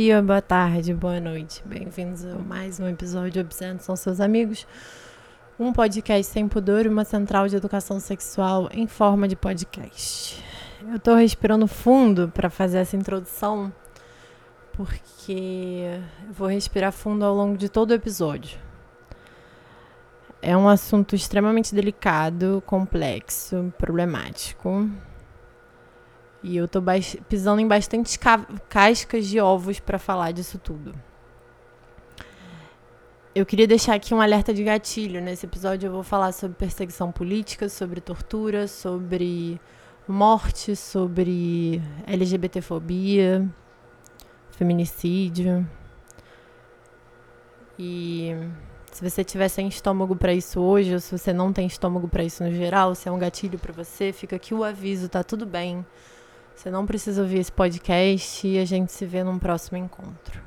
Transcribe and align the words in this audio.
dia, 0.00 0.22
boa 0.22 0.40
tarde, 0.40 0.94
boa 0.94 1.20
noite. 1.20 1.62
Bem-vindos 1.66 2.24
a 2.24 2.34
mais 2.34 2.80
um 2.80 2.88
episódio 2.88 3.32
de 3.32 3.40
Obsceno 3.40 3.78
São 3.80 3.94
Seus 3.94 4.18
Amigos. 4.18 4.66
Um 5.58 5.74
podcast 5.74 6.24
sem 6.24 6.48
pudor 6.48 6.86
e 6.86 6.88
uma 6.88 7.04
central 7.04 7.46
de 7.46 7.56
educação 7.56 8.00
sexual 8.00 8.70
em 8.72 8.86
forma 8.86 9.28
de 9.28 9.36
podcast. 9.36 10.42
Eu 10.90 10.98
tô 10.98 11.14
respirando 11.14 11.66
fundo 11.66 12.30
para 12.30 12.48
fazer 12.48 12.78
essa 12.78 12.96
introdução, 12.96 13.70
porque 14.72 15.82
eu 16.26 16.32
vou 16.32 16.48
respirar 16.48 16.92
fundo 16.92 17.22
ao 17.22 17.34
longo 17.34 17.58
de 17.58 17.68
todo 17.68 17.90
o 17.90 17.94
episódio. 17.94 18.58
É 20.40 20.56
um 20.56 20.66
assunto 20.66 21.14
extremamente 21.14 21.74
delicado, 21.74 22.62
complexo, 22.64 23.70
problemático 23.76 24.88
e 26.42 26.56
eu 26.56 26.66
tô 26.66 26.82
pisando 27.28 27.60
em 27.60 27.68
bastante 27.68 28.18
ca 28.18 28.38
cascas 28.68 29.26
de 29.26 29.40
ovos 29.40 29.78
para 29.78 29.98
falar 29.98 30.32
disso 30.32 30.58
tudo. 30.58 30.94
Eu 33.34 33.46
queria 33.46 33.66
deixar 33.66 33.94
aqui 33.94 34.12
um 34.12 34.20
alerta 34.20 34.52
de 34.52 34.64
gatilho. 34.64 35.20
Nesse 35.20 35.46
episódio 35.46 35.86
eu 35.86 35.92
vou 35.92 36.02
falar 36.02 36.32
sobre 36.32 36.56
perseguição 36.56 37.12
política, 37.12 37.68
sobre 37.68 38.00
tortura, 38.00 38.66
sobre 38.66 39.60
morte, 40.08 40.74
sobre 40.74 41.80
LGBTfobia, 42.06 43.48
feminicídio. 44.50 45.66
E 47.78 48.34
se 48.90 49.08
você 49.08 49.22
tiver 49.22 49.48
sem 49.48 49.68
estômago 49.68 50.16
para 50.16 50.34
isso 50.34 50.60
hoje, 50.60 50.94
ou 50.94 51.00
se 51.00 51.16
você 51.16 51.32
não 51.32 51.52
tem 51.52 51.66
estômago 51.66 52.08
para 52.08 52.24
isso 52.24 52.42
no 52.42 52.50
geral, 52.50 52.94
se 52.94 53.08
é 53.08 53.12
um 53.12 53.18
gatilho 53.18 53.58
para 53.58 53.72
você, 53.72 54.12
fica 54.12 54.36
aqui 54.36 54.52
o 54.52 54.64
aviso, 54.64 55.08
tá 55.08 55.22
tudo 55.22 55.46
bem. 55.46 55.86
Você 56.60 56.70
não 56.70 56.84
precisa 56.84 57.22
ouvir 57.22 57.38
esse 57.38 57.50
podcast 57.50 58.46
e 58.46 58.58
a 58.58 58.66
gente 58.66 58.92
se 58.92 59.06
vê 59.06 59.24
num 59.24 59.38
próximo 59.38 59.78
encontro. 59.78 60.42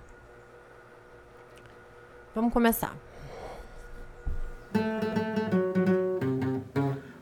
Vamos 2.36 2.54
começar. 2.54 2.96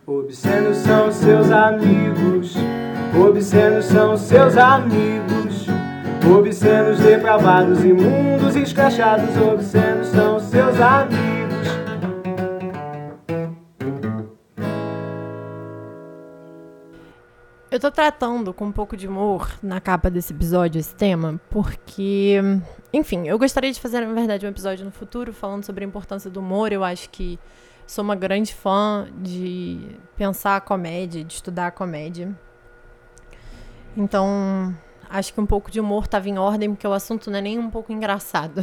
Obscenos 0.06 0.76
são 0.80 1.10
seus 1.10 1.50
amigos, 1.52 2.54
obscenos 3.18 3.86
são 3.86 4.18
seus 4.18 4.58
amigos, 4.58 5.68
obscenos 6.38 7.00
depravados, 7.00 7.86
imundos, 7.86 8.58
escrachados, 8.58 9.38
obscenos 9.38 10.08
são 10.08 10.38
seus 10.38 10.82
amigos. 10.82 11.51
Eu 17.72 17.80
tô 17.80 17.90
tratando 17.90 18.54
com 18.54 18.66
um 18.66 18.72
pouco 18.72 18.98
de 18.98 19.08
humor 19.08 19.50
na 19.64 19.80
capa 19.80 20.10
desse 20.10 20.34
episódio 20.34 20.78
esse 20.78 20.94
tema, 20.94 21.40
porque, 21.50 22.38
enfim, 22.92 23.30
eu 23.30 23.40
gostaria 23.40 23.72
de 23.72 23.80
fazer, 23.80 24.06
na 24.06 24.14
verdade, 24.14 24.46
um 24.46 24.50
episódio 24.50 24.84
no 24.84 24.92
futuro 24.92 25.32
falando 25.32 25.64
sobre 25.64 25.86
a 25.86 25.88
importância 25.88 26.30
do 26.30 26.42
humor. 26.42 26.74
Eu 26.74 26.84
acho 26.84 27.10
que 27.10 27.40
sou 27.88 28.04
uma 28.04 28.14
grande 28.14 28.54
fã 28.54 29.08
de 29.16 29.98
pensar 30.18 30.58
a 30.58 30.60
comédia, 30.60 31.24
de 31.24 31.34
estudar 31.34 31.68
a 31.68 31.72
comédia. 31.72 32.38
Então, 33.96 34.76
acho 35.10 35.34
que 35.34 35.40
um 35.40 35.46
pouco 35.46 35.72
de 35.72 35.80
humor 35.80 36.04
estava 36.04 36.28
em 36.28 36.38
ordem, 36.38 36.72
porque 36.72 36.86
o 36.86 36.92
assunto 36.92 37.32
não 37.32 37.40
é 37.40 37.42
nem 37.42 37.58
um 37.58 37.70
pouco 37.70 37.94
engraçado. 37.94 38.62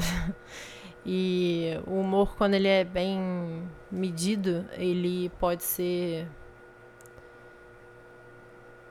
e 1.05 1.81
o 1.87 1.95
humor, 1.99 2.37
quando 2.37 2.53
ele 2.53 2.69
é 2.69 2.85
bem 2.85 3.63
medido, 3.91 4.67
ele 4.77 5.31
pode 5.41 5.63
ser 5.63 6.29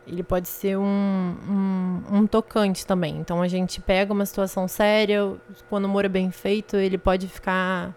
ele 0.08 0.24
pode 0.24 0.48
ser 0.48 0.78
um, 0.78 0.84
um, 0.84 2.18
um, 2.18 2.28
tocante 2.28 2.88
também. 2.88 3.18
Então 3.18 3.42
a 3.42 3.48
gente 3.48 3.82
pega 3.82 4.14
uma 4.14 4.26
situação 4.26 4.68
séria, 4.68 5.36
quando 5.70 5.84
o 5.84 5.88
humor 5.88 6.06
é 6.06 6.10
bem 6.10 6.32
feito, 6.32 6.78
ele 6.78 6.98
pode 6.98 7.28
ficar 7.28 7.94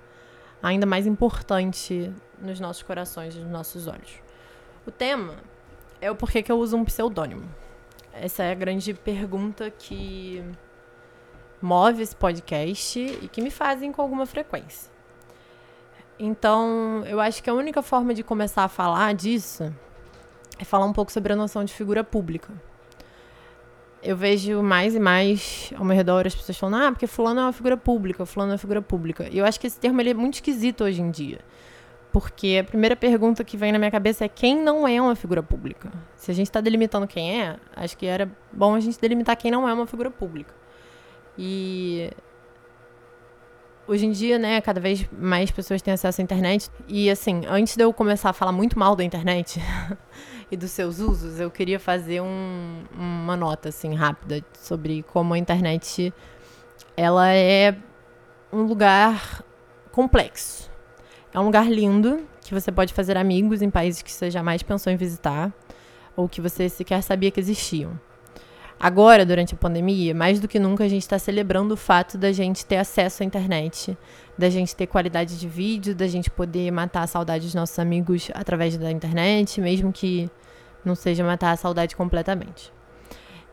ainda 0.61 0.85
mais 0.85 1.07
importante 1.07 2.13
nos 2.41 2.59
nossos 2.59 2.83
corações, 2.83 3.37
nos 3.37 3.49
nossos 3.49 3.87
olhos. 3.87 4.19
O 4.85 4.91
tema 4.91 5.37
é 6.01 6.11
o 6.11 6.17
porquê 6.17 6.43
que 6.43 6.51
eu 6.51 6.59
uso 6.59 6.77
um 6.77 6.85
pseudônimo. 6.85 7.49
Essa 8.13 8.43
é 8.43 8.51
a 8.51 8.55
grande 8.57 8.93
pergunta 8.93 9.71
que 9.71 10.43
move 11.63 12.03
esse 12.03 12.17
podcast 12.17 12.99
e 12.99 13.29
que 13.29 13.41
me 13.41 13.53
fazem 13.53 13.93
com 13.93 14.03
alguma 14.03 14.27
frequência. 14.27 14.91
Então, 16.19 17.05
eu 17.07 17.21
acho 17.21 17.43
que 17.43 17.49
a 17.49 17.55
única 17.55 17.83
forma 17.83 18.13
de 18.13 18.25
começar 18.25 18.65
a 18.65 18.69
falar 18.69 19.15
disso 19.15 19.73
é 20.59 20.65
falar 20.65 20.87
um 20.87 20.93
pouco 20.93 21.13
sobre 21.13 21.33
a 21.33 21.37
noção 21.37 21.65
de 21.65 21.73
figura 21.73 22.05
pública. 22.05 22.53
Eu 24.03 24.17
vejo 24.17 24.63
mais 24.63 24.95
e 24.95 25.01
mais 25.01 25.73
ao 25.77 25.85
meu 25.85 25.95
redor 25.95 26.27
as 26.27 26.35
pessoas 26.35 26.57
falando, 26.57 26.83
ah, 26.83 26.93
porque 26.93 27.07
fulano 27.07 27.41
é 27.41 27.43
uma 27.45 27.53
figura 27.53 27.77
pública, 27.77 28.25
fulano 28.25 28.53
é 28.53 28.55
uma 28.55 28.59
figura 28.59 28.81
pública. 28.81 29.29
E 29.31 29.39
eu 29.39 29.45
acho 29.45 29.61
que 29.61 29.67
esse 29.67 29.79
termo 29.79 30.01
ele 30.01 30.11
é 30.11 30.15
muito 30.15 30.35
esquisito 30.35 30.85
hoje 30.85 31.03
em 31.03 31.11
dia. 31.11 31.41
Porque 32.13 32.59
a 32.61 32.65
primeira 32.65 32.97
pergunta 32.97 33.45
que 33.45 33.57
vem 33.57 33.71
na 33.71 33.79
minha 33.79 33.91
cabeça 33.91 34.25
é 34.25 34.29
quem 34.29 34.57
não 34.61 34.89
é 34.89 35.01
uma 35.01 35.15
figura 35.15 35.43
pública? 35.43 35.93
Se 36.17 36.31
a 36.31 36.35
gente 36.35 36.49
está 36.49 36.61
delimitando 36.61 37.07
quem 37.07 37.41
é, 37.41 37.57
acho 37.77 37.97
que 37.97 38.07
era 38.07 38.31
bom 38.53 38.75
a 38.75 38.81
gente 38.81 38.99
delimitar 39.01 39.37
quem 39.37 39.51
não 39.51 39.69
é 39.69 39.73
uma 39.73 39.87
figura 39.87 40.11
pública. 40.11 40.53
E 41.39 42.11
hoje 43.87 44.07
em 44.07 44.13
dia, 44.13 44.39
né, 44.39 44.61
cada 44.61 44.81
vez 44.81 45.05
mais 45.13 45.51
pessoas 45.51 45.83
têm 45.83 45.93
acesso 45.93 46.21
à 46.21 46.25
internet. 46.25 46.71
E 46.89 47.11
assim, 47.11 47.43
antes 47.49 47.77
de 47.77 47.83
eu 47.83 47.93
começar 47.93 48.31
a 48.31 48.33
falar 48.33 48.53
muito 48.53 48.79
mal 48.79 48.97
da 48.97 49.05
internet, 49.05 49.61
e 50.51 50.57
dos 50.57 50.73
seus 50.73 50.99
usos, 50.99 51.39
eu 51.39 51.51
queria 51.51 51.79
fazer 51.79 52.21
um, 52.21 52.83
uma 52.93 53.37
nota 53.37 53.69
assim 53.69 53.95
rápida 53.95 54.45
sobre 54.59 55.03
como 55.05 55.35
a 55.35 55.39
internet 55.39 56.13
ela 56.97 57.33
é 57.33 57.77
um 58.53 58.63
lugar 58.63 59.45
complexo. 59.93 60.69
É 61.33 61.39
um 61.39 61.45
lugar 61.45 61.71
lindo 61.71 62.27
que 62.41 62.53
você 62.53 62.73
pode 62.73 62.93
fazer 62.93 63.17
amigos 63.17 63.63
em 63.63 63.71
países 63.71 64.03
que 64.03 64.11
você 64.11 64.31
jamais 64.31 64.63
pensou 64.63 64.93
em 64.93 64.97
visitar 64.97 65.53
ou 66.17 66.29
que 66.29 66.41
você 66.41 66.69
sequer 66.69 67.03
sabia 67.03 67.31
que 67.31 67.39
existiam. 67.39 67.99
Agora, 68.79 69.27
durante 69.27 69.55
a 69.55 69.59
pandemia, 69.59 70.15
mais 70.15 70.41
do 70.41 70.49
que 70.49 70.59
nunca, 70.59 70.85
a 70.85 70.89
gente 70.89 71.03
está 71.03 71.19
celebrando 71.19 71.75
o 71.75 71.77
fato 71.77 72.17
da 72.17 72.33
gente 72.33 72.65
ter 72.65 72.79
acesso 72.79 73.23
à 73.23 73.27
internet, 73.27 73.97
da 74.39 74.49
gente 74.49 74.75
ter 74.75 74.87
qualidade 74.87 75.39
de 75.39 75.47
vídeo, 75.47 75.95
da 75.95 76.09
gente 76.09 76.31
poder 76.31 76.71
matar 76.71 77.03
a 77.03 77.07
saudade 77.07 77.45
dos 77.45 77.55
nossos 77.55 77.79
amigos 77.79 78.31
através 78.33 78.79
da 78.79 78.91
internet, 78.91 79.61
mesmo 79.61 79.93
que 79.93 80.31
não 80.85 80.95
seja 80.95 81.25
matar 81.25 81.53
a 81.53 81.57
saudade 81.57 81.97
completamente. 81.97 82.73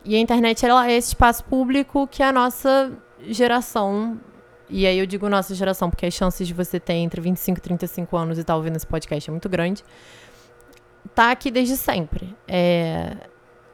E 0.03 0.15
a 0.15 0.19
internet 0.19 0.65
ela 0.65 0.89
é 0.89 0.93
esse 0.93 1.09
espaço 1.09 1.43
público 1.43 2.07
que 2.07 2.23
a 2.23 2.31
nossa 2.31 2.91
geração, 3.21 4.19
e 4.69 4.85
aí 4.88 4.97
eu 4.97 5.05
digo 5.05 5.27
nossa 5.27 5.53
geração, 5.53 5.89
porque 5.89 6.05
as 6.05 6.13
chances 6.13 6.47
de 6.47 6.53
você 6.53 6.79
ter 6.79 6.93
entre 6.93 7.19
25 7.19 7.57
e 7.57 7.61
35 7.61 8.17
anos 8.17 8.37
e 8.37 8.41
estar 8.41 8.53
tá 8.53 8.57
ouvindo 8.57 8.75
esse 8.75 8.87
podcast 8.87 9.29
é 9.29 9.31
muito 9.31 9.49
grande, 9.49 9.83
tá 11.13 11.31
aqui 11.31 11.51
desde 11.51 11.75
sempre. 11.75 12.35
É... 12.47 13.17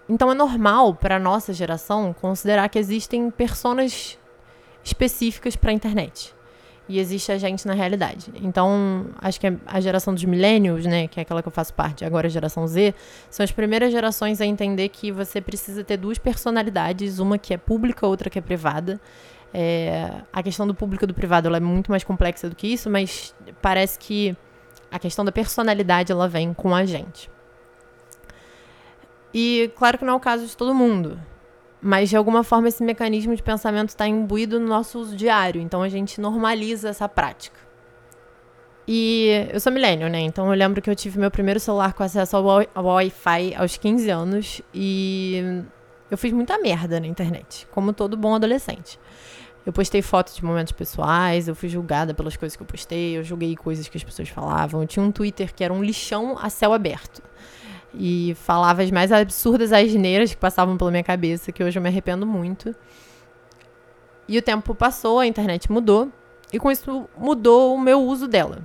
Então 0.09 0.31
é 0.31 0.33
normal 0.33 0.95
para 0.95 1.19
nossa 1.19 1.53
geração 1.53 2.13
considerar 2.13 2.67
que 2.69 2.77
existem 2.77 3.29
personas 3.31 4.17
específicas 4.83 5.55
para 5.55 5.71
a 5.71 5.73
internet 5.73 6.35
e 6.87 6.99
existe 6.99 7.31
a 7.31 7.37
gente 7.37 7.65
na 7.65 7.73
realidade. 7.73 8.31
Então, 8.41 9.07
acho 9.19 9.39
que 9.39 9.47
a 9.65 9.79
geração 9.79 10.13
dos 10.13 10.23
millennials, 10.25 10.85
né, 10.85 11.07
que 11.07 11.19
é 11.19 11.23
aquela 11.23 11.41
que 11.41 11.47
eu 11.47 11.51
faço 11.51 11.73
parte, 11.73 12.03
agora 12.03 12.27
a 12.27 12.29
geração 12.29 12.67
Z, 12.67 12.93
são 13.29 13.43
as 13.43 13.51
primeiras 13.51 13.91
gerações 13.91 14.41
a 14.41 14.45
entender 14.45 14.89
que 14.89 15.11
você 15.11 15.39
precisa 15.39 15.83
ter 15.83 15.97
duas 15.97 16.17
personalidades, 16.17 17.19
uma 17.19 17.37
que 17.37 17.53
é 17.53 17.57
pública, 17.57 18.05
outra 18.05 18.29
que 18.29 18.37
é 18.37 18.41
privada. 18.41 18.99
É, 19.53 20.09
a 20.31 20.41
questão 20.41 20.65
do 20.65 20.73
público 20.73 21.05
e 21.05 21.07
do 21.07 21.13
privado 21.13 21.53
é 21.55 21.59
muito 21.59 21.91
mais 21.91 22.03
complexa 22.03 22.49
do 22.49 22.55
que 22.55 22.67
isso, 22.67 22.89
mas 22.89 23.33
parece 23.61 23.97
que 23.99 24.35
a 24.91 24.99
questão 24.99 25.23
da 25.23 25.31
personalidade 25.31 26.11
ela 26.11 26.27
vem 26.27 26.53
com 26.53 26.75
a 26.75 26.85
gente. 26.85 27.29
E 29.33 29.71
claro 29.75 29.97
que 29.97 30.05
não 30.05 30.13
é 30.13 30.15
o 30.15 30.19
caso 30.19 30.45
de 30.45 30.55
todo 30.55 30.73
mundo. 30.75 31.19
Mas 31.85 32.09
de 32.09 32.15
alguma 32.15 32.45
forma 32.45 32.69
esse 32.69 32.81
mecanismo 32.81 33.35
de 33.35 33.43
pensamento 33.43 33.89
está 33.89 34.07
imbuído 34.07 34.57
no 34.57 34.65
nosso 34.65 34.97
uso 34.99 35.17
diário, 35.17 35.61
então 35.61 35.81
a 35.81 35.89
gente 35.89 36.21
normaliza 36.21 36.87
essa 36.87 37.09
prática. 37.09 37.59
E 38.87 39.49
eu 39.51 39.59
sou 39.59 39.69
milênio, 39.69 40.09
né? 40.09 40.21
Então 40.21 40.47
eu 40.47 40.53
lembro 40.53 40.81
que 40.81 40.89
eu 40.89 40.95
tive 40.95 41.19
meu 41.19 41.29
primeiro 41.29 41.59
celular 41.59 41.91
com 41.91 42.01
acesso 42.01 42.37
ao 42.37 42.85
Wi-Fi 42.85 43.55
aos 43.55 43.75
15 43.75 44.09
anos 44.09 44.61
e 44.73 45.61
eu 46.09 46.17
fiz 46.17 46.31
muita 46.31 46.57
merda 46.57 47.01
na 47.01 47.07
internet, 47.07 47.67
como 47.69 47.91
todo 47.91 48.15
bom 48.15 48.33
adolescente. 48.33 48.97
Eu 49.65 49.73
postei 49.73 50.01
fotos 50.01 50.37
de 50.37 50.45
momentos 50.45 50.71
pessoais, 50.71 51.49
eu 51.49 51.55
fui 51.55 51.67
julgada 51.67 52.13
pelas 52.13 52.37
coisas 52.37 52.55
que 52.55 52.63
eu 52.63 52.67
postei, 52.67 53.17
eu 53.17 53.23
julguei 53.25 53.57
coisas 53.57 53.89
que 53.89 53.97
as 53.97 54.03
pessoas 54.05 54.29
falavam. 54.29 54.81
Eu 54.81 54.87
tinha 54.87 55.03
um 55.03 55.11
Twitter 55.11 55.53
que 55.53 55.65
era 55.65 55.73
um 55.73 55.83
lixão 55.83 56.37
a 56.39 56.49
céu 56.49 56.71
aberto 56.71 57.21
e 57.93 58.35
falava 58.35 58.81
as 58.81 58.91
mais 58.91 59.11
absurdas 59.11 59.71
asneiras 59.71 60.31
que 60.31 60.37
passavam 60.37 60.77
pela 60.77 60.91
minha 60.91 61.03
cabeça, 61.03 61.51
que 61.51 61.63
hoje 61.63 61.77
eu 61.77 61.83
me 61.83 61.89
arrependo 61.89 62.25
muito. 62.25 62.75
E 64.27 64.37
o 64.37 64.41
tempo 64.41 64.73
passou, 64.73 65.19
a 65.19 65.27
internet 65.27 65.71
mudou, 65.71 66.11
e 66.51 66.59
com 66.59 66.71
isso 66.71 67.07
mudou 67.17 67.75
o 67.75 67.79
meu 67.79 68.01
uso 68.01 68.27
dela. 68.27 68.61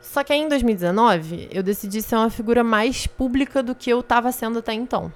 Só 0.00 0.22
que 0.22 0.32
aí 0.32 0.40
em 0.40 0.48
2019, 0.48 1.48
eu 1.50 1.62
decidi 1.62 2.00
ser 2.00 2.16
uma 2.16 2.30
figura 2.30 2.62
mais 2.62 3.06
pública 3.06 3.62
do 3.62 3.74
que 3.74 3.90
eu 3.90 4.00
estava 4.00 4.30
sendo 4.30 4.60
até 4.60 4.72
então. 4.72 5.12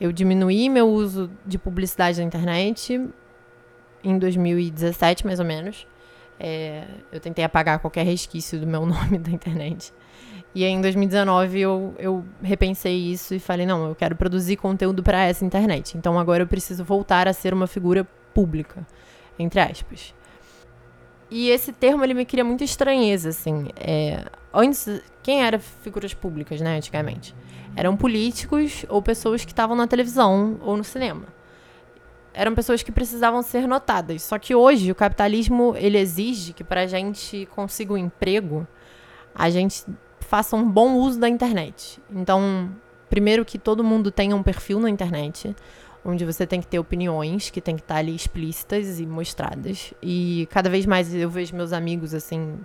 Eu 0.00 0.10
diminuí 0.10 0.68
meu 0.68 0.88
uso 0.88 1.30
de 1.44 1.58
publicidade 1.58 2.18
na 2.18 2.26
internet, 2.26 3.00
em 4.02 4.18
2017, 4.18 5.26
mais 5.26 5.38
ou 5.38 5.44
menos. 5.44 5.86
É, 6.38 6.84
eu 7.10 7.20
tentei 7.20 7.44
apagar 7.44 7.78
qualquer 7.78 8.04
resquício 8.04 8.58
do 8.58 8.66
meu 8.66 8.84
nome 8.86 9.18
da 9.18 9.30
internet. 9.30 9.92
E 10.56 10.64
aí, 10.64 10.70
em 10.70 10.80
2019 10.80 11.60
eu, 11.60 11.94
eu 11.98 12.24
repensei 12.42 12.96
isso 12.96 13.34
e 13.34 13.38
falei: 13.38 13.66
não, 13.66 13.88
eu 13.88 13.94
quero 13.94 14.16
produzir 14.16 14.56
conteúdo 14.56 15.02
para 15.02 15.22
essa 15.22 15.44
internet. 15.44 15.98
Então 15.98 16.18
agora 16.18 16.44
eu 16.44 16.46
preciso 16.46 16.82
voltar 16.82 17.28
a 17.28 17.34
ser 17.34 17.52
uma 17.52 17.66
figura 17.66 18.08
pública, 18.32 18.86
entre 19.38 19.60
aspas. 19.60 20.14
E 21.30 21.50
esse 21.50 21.74
termo 21.74 22.02
ele 22.02 22.14
me 22.14 22.24
cria 22.24 22.42
muita 22.42 22.64
estranheza, 22.64 23.28
assim. 23.28 23.68
É, 23.76 24.24
antes, 24.50 25.02
quem 25.22 25.44
era 25.44 25.58
figuras 25.58 26.14
públicas, 26.14 26.58
né, 26.58 26.78
antigamente? 26.78 27.36
Eram 27.76 27.94
políticos 27.94 28.86
ou 28.88 29.02
pessoas 29.02 29.44
que 29.44 29.52
estavam 29.52 29.76
na 29.76 29.86
televisão 29.86 30.58
ou 30.62 30.74
no 30.74 30.84
cinema. 30.84 31.24
Eram 32.32 32.54
pessoas 32.54 32.82
que 32.82 32.90
precisavam 32.90 33.42
ser 33.42 33.68
notadas. 33.68 34.22
Só 34.22 34.38
que 34.38 34.54
hoje 34.54 34.90
o 34.90 34.94
capitalismo 34.94 35.74
ele 35.76 35.98
exige 35.98 36.54
que 36.54 36.64
para 36.64 36.80
a 36.80 36.86
gente 36.86 37.46
consiga 37.54 37.92
um 37.92 37.98
emprego, 37.98 38.66
a 39.34 39.50
gente 39.50 39.84
faça 40.26 40.56
um 40.56 40.68
bom 40.68 40.94
uso 40.96 41.18
da 41.18 41.28
internet. 41.28 42.00
Então, 42.10 42.70
primeiro 43.08 43.44
que 43.44 43.58
todo 43.58 43.82
mundo 43.84 44.10
tenha 44.10 44.34
um 44.34 44.42
perfil 44.42 44.80
na 44.80 44.90
internet 44.90 45.54
onde 46.06 46.24
você 46.24 46.46
tem 46.46 46.60
que 46.60 46.66
ter 46.68 46.78
opiniões 46.78 47.50
que 47.50 47.60
tem 47.60 47.74
que 47.74 47.82
estar 47.82 47.96
ali 47.96 48.14
explícitas 48.14 49.00
e 49.00 49.06
mostradas. 49.06 49.92
E 50.00 50.46
cada 50.50 50.70
vez 50.70 50.86
mais 50.86 51.12
eu 51.12 51.28
vejo 51.28 51.56
meus 51.56 51.72
amigos 51.72 52.14
assim, 52.14 52.56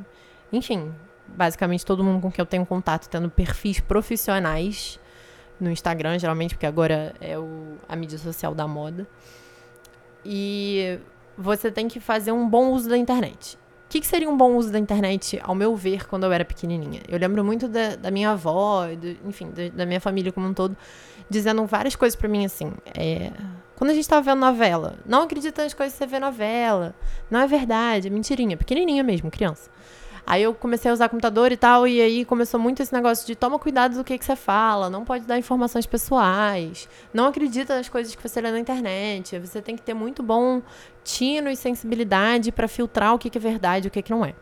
enfim, 0.53 0.93
basicamente 1.27 1.83
todo 1.83 2.03
mundo 2.03 2.21
com 2.21 2.31
quem 2.31 2.43
eu 2.43 2.45
tenho 2.45 2.65
contato 2.65 3.07
tendo 3.09 3.29
perfis 3.29 3.79
profissionais 3.79 4.99
no 5.59 5.71
Instagram, 5.71 6.19
geralmente, 6.19 6.53
porque 6.55 6.67
agora 6.67 7.13
é 7.19 7.37
o, 7.37 7.77
a 7.89 7.95
mídia 7.95 8.17
social 8.17 8.53
da 8.53 8.67
moda. 8.67 9.07
E 10.23 10.99
você 11.35 11.71
tem 11.71 11.87
que 11.87 11.99
fazer 11.99 12.31
um 12.31 12.47
bom 12.47 12.71
uso 12.71 12.89
da 12.89 12.97
internet. 12.97 13.57
Que, 13.91 13.99
que, 13.99 14.07
seria 14.07 14.29
um 14.29 14.37
bom 14.37 14.55
uso 14.55 14.71
da 14.71 14.79
internet, 14.79 15.37
ao 15.43 15.53
meu 15.53 15.75
ver, 15.75 16.07
quando 16.07 16.23
eu 16.23 16.31
era 16.31 16.45
pequenininha? 16.45 17.01
Eu 17.09 17.19
lembro 17.19 17.43
muito 17.43 17.67
da, 17.67 17.97
da 17.97 18.09
minha 18.09 18.31
avó, 18.31 18.87
do, 18.87 19.27
enfim, 19.27 19.51
da, 19.51 19.67
da, 19.67 19.85
minha 19.85 19.99
família 19.99 20.31
como 20.31 20.47
um 20.47 20.53
todo, 20.53 20.77
dizendo 21.29 21.65
várias 21.65 21.93
coisas 21.93 22.15
para 22.15 22.29
mim 22.29 22.45
assim. 22.45 22.71
É, 22.97 23.33
quando 23.75 23.89
a 23.89 23.93
gente 23.93 24.07
tava 24.07 24.21
vendo 24.21 24.39
novela, 24.39 24.97
não 25.05 25.23
acredita 25.23 25.61
nas 25.61 25.73
coisas 25.73 25.91
que 25.91 26.05
você 26.05 26.07
vê 26.09 26.19
novela. 26.19 26.95
Não 27.29 27.41
é 27.41 27.47
verdade, 27.47 28.07
é 28.07 28.09
mentirinha. 28.09 28.55
Pequenininha 28.55 29.03
mesmo, 29.03 29.29
criança. 29.29 29.69
Aí 30.25 30.43
eu 30.43 30.53
comecei 30.53 30.89
a 30.89 30.93
usar 30.93 31.09
computador 31.09 31.51
e 31.51 31.57
tal, 31.57 31.87
e 31.87 32.01
aí 32.01 32.25
começou 32.25 32.59
muito 32.59 32.81
esse 32.81 32.93
negócio 32.93 33.25
de 33.25 33.35
toma 33.35 33.57
cuidado 33.57 33.95
do 33.95 34.03
que, 34.03 34.17
que 34.17 34.25
você 34.25 34.35
fala, 34.35 34.89
não 34.89 35.03
pode 35.03 35.25
dar 35.25 35.37
informações 35.37 35.85
pessoais, 35.85 36.87
não 37.13 37.27
acredita 37.27 37.75
nas 37.75 37.89
coisas 37.89 38.15
que 38.15 38.27
você 38.27 38.39
lê 38.39 38.51
na 38.51 38.59
internet, 38.59 39.39
você 39.39 39.61
tem 39.61 39.75
que 39.75 39.81
ter 39.81 39.93
muito 39.93 40.21
bom 40.23 40.61
tino 41.03 41.49
e 41.49 41.55
sensibilidade 41.55 42.51
para 42.51 42.67
filtrar 42.67 43.13
o 43.13 43.19
que, 43.19 43.29
que 43.29 43.37
é 43.37 43.41
verdade 43.41 43.87
e 43.87 43.89
o 43.89 43.91
que, 43.91 44.01
que 44.01 44.11
não 44.11 44.23
é. 44.23 44.33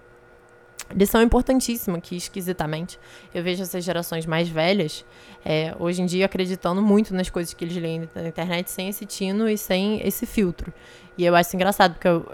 Lição 0.95 1.21
importantíssima 1.21 2.01
que, 2.01 2.15
esquisitamente, 2.15 2.99
eu 3.33 3.43
vejo 3.43 3.61
essas 3.61 3.83
gerações 3.83 4.25
mais 4.25 4.49
velhas, 4.49 5.05
é, 5.45 5.75
hoje 5.79 6.01
em 6.01 6.05
dia, 6.05 6.25
acreditando 6.25 6.81
muito 6.81 7.13
nas 7.13 7.29
coisas 7.29 7.53
que 7.53 7.63
eles 7.63 7.77
leem 7.77 8.09
na 8.15 8.27
internet, 8.27 8.71
sem 8.71 8.89
esse 8.89 9.05
tino 9.05 9.47
e 9.47 9.55
sem 9.55 10.05
esse 10.05 10.25
filtro. 10.25 10.73
E 11.15 11.23
eu 11.23 11.35
acho 11.35 11.55
engraçado, 11.55 11.93
porque 11.93 12.07
eu, 12.07 12.25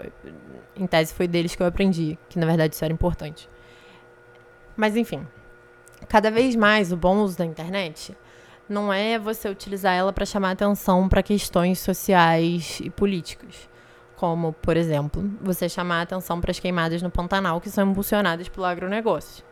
em 0.74 0.86
tese 0.86 1.12
foi 1.12 1.28
deles 1.28 1.54
que 1.54 1.62
eu 1.62 1.66
aprendi, 1.66 2.18
que 2.30 2.38
na 2.38 2.46
verdade 2.46 2.74
isso 2.74 2.84
era 2.84 2.94
importante. 2.94 3.46
Mas 4.74 4.96
enfim, 4.96 5.26
cada 6.08 6.30
vez 6.30 6.56
mais 6.56 6.92
o 6.92 6.96
bom 6.96 7.18
uso 7.18 7.36
da 7.36 7.44
internet 7.44 8.16
não 8.68 8.92
é 8.92 9.18
você 9.18 9.48
utilizar 9.48 9.94
ela 9.94 10.12
para 10.12 10.24
chamar 10.24 10.52
atenção 10.52 11.08
para 11.08 11.22
questões 11.22 11.78
sociais 11.78 12.80
e 12.82 12.88
políticas 12.88 13.68
como, 14.16 14.54
por 14.54 14.76
exemplo, 14.76 15.30
você 15.40 15.68
chamar 15.68 16.00
a 16.00 16.02
atenção 16.02 16.40
para 16.40 16.50
as 16.50 16.58
queimadas 16.58 17.02
no 17.02 17.10
Pantanal 17.10 17.60
que 17.60 17.70
são 17.70 17.90
impulsionadas 17.90 18.48
pelo 18.48 18.66
agronegócio. 18.66 19.44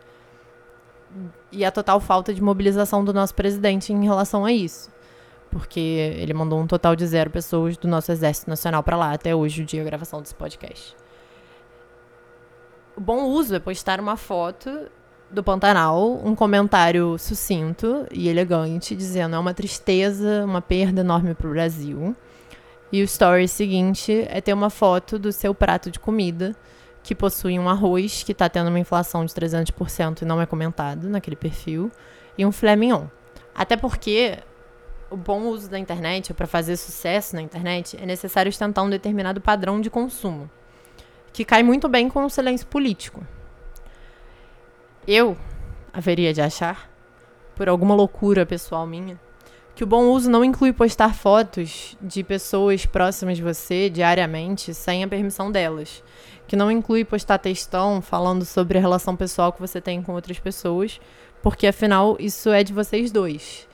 E 1.51 1.63
a 1.63 1.71
total 1.71 1.99
falta 1.99 2.33
de 2.33 2.41
mobilização 2.41 3.05
do 3.05 3.13
nosso 3.13 3.33
presidente 3.33 3.93
em 3.93 4.03
relação 4.03 4.43
a 4.43 4.51
isso. 4.51 4.89
Porque 5.49 5.79
ele 5.79 6.33
mandou 6.33 6.59
um 6.59 6.67
total 6.67 6.95
de 6.95 7.05
zero 7.05 7.29
pessoas 7.29 7.77
do 7.77 7.87
nosso 7.87 8.11
Exército 8.11 8.49
Nacional 8.49 8.83
para 8.83 8.97
lá 8.97 9.13
até 9.13 9.33
hoje, 9.33 9.61
o 9.61 9.65
dia 9.65 9.83
da 9.83 9.89
gravação 9.89 10.21
desse 10.21 10.35
podcast. 10.35 10.95
O 12.97 13.01
bom 13.01 13.25
uso 13.25 13.55
é 13.55 13.59
postar 13.59 13.99
uma 13.99 14.17
foto 14.17 14.89
do 15.29 15.43
Pantanal, 15.43 16.19
um 16.23 16.35
comentário 16.35 17.17
sucinto 17.17 18.05
e 18.11 18.27
elegante, 18.27 18.95
dizendo 18.95 19.35
é 19.35 19.39
uma 19.39 19.53
tristeza, 19.53 20.43
uma 20.43 20.61
perda 20.61 21.01
enorme 21.01 21.33
para 21.33 21.47
o 21.47 21.51
Brasil 21.51 22.15
e 22.91 23.01
o 23.01 23.05
story 23.05 23.47
seguinte 23.47 24.25
é 24.29 24.39
ter 24.41 24.53
uma 24.53 24.69
foto 24.69 25.17
do 25.17 25.31
seu 25.31 25.53
prato 25.53 25.89
de 25.89 25.99
comida, 25.99 26.55
que 27.03 27.13
possui 27.13 27.59
um 27.59 27.69
arroz 27.69 28.23
que 28.23 28.31
está 28.31 28.49
tendo 28.49 28.69
uma 28.69 28.79
inflação 28.79 29.25
de 29.25 29.33
300% 29.33 30.21
e 30.21 30.25
não 30.25 30.41
é 30.41 30.45
comentado 30.45 31.09
naquele 31.09 31.35
perfil, 31.35 31.91
e 32.37 32.45
um 32.45 32.51
filé 32.51 32.75
mignon. 32.75 33.05
Até 33.53 33.77
porque 33.77 34.39
o 35.09 35.15
bom 35.15 35.43
uso 35.43 35.69
da 35.69 35.77
internet, 35.77 36.33
para 36.33 36.47
fazer 36.47 36.75
sucesso 36.77 37.35
na 37.35 37.41
internet, 37.41 37.97
é 38.01 38.05
necessário 38.05 38.49
ostentar 38.49 38.83
um 38.83 38.89
determinado 38.89 39.39
padrão 39.39 39.79
de 39.79 39.89
consumo, 39.89 40.49
que 41.31 41.45
cai 41.45 41.63
muito 41.63 41.87
bem 41.87 42.09
com 42.09 42.25
o 42.25 42.29
silêncio 42.29 42.67
político. 42.67 43.25
Eu 45.07 45.37
haveria 45.93 46.33
de 46.33 46.41
achar, 46.41 46.89
por 47.55 47.69
alguma 47.69 47.93
loucura 47.93 48.45
pessoal 48.45 48.87
minha, 48.87 49.19
que 49.75 49.83
o 49.83 49.87
bom 49.87 50.05
uso 50.05 50.29
não 50.31 50.43
inclui 50.43 50.71
postar 50.71 51.13
fotos 51.13 51.97
de 52.01 52.23
pessoas 52.23 52.85
próximas 52.85 53.35
de 53.35 53.43
você 53.43 53.89
diariamente 53.89 54.73
sem 54.73 55.03
a 55.03 55.07
permissão 55.07 55.51
delas. 55.51 56.01
Que 56.47 56.55
não 56.55 56.71
inclui 56.71 57.03
postar 57.03 57.39
textão 57.39 58.01
falando 58.01 58.45
sobre 58.45 58.77
a 58.77 58.81
relação 58.81 59.17
pessoal 59.17 59.51
que 59.51 59.59
você 59.59 59.81
tem 59.81 60.01
com 60.01 60.13
outras 60.13 60.39
pessoas, 60.39 61.01
porque 61.43 61.67
afinal 61.67 62.15
isso 62.19 62.49
é 62.51 62.63
de 62.63 62.71
vocês 62.71 63.11
dois. 63.11 63.67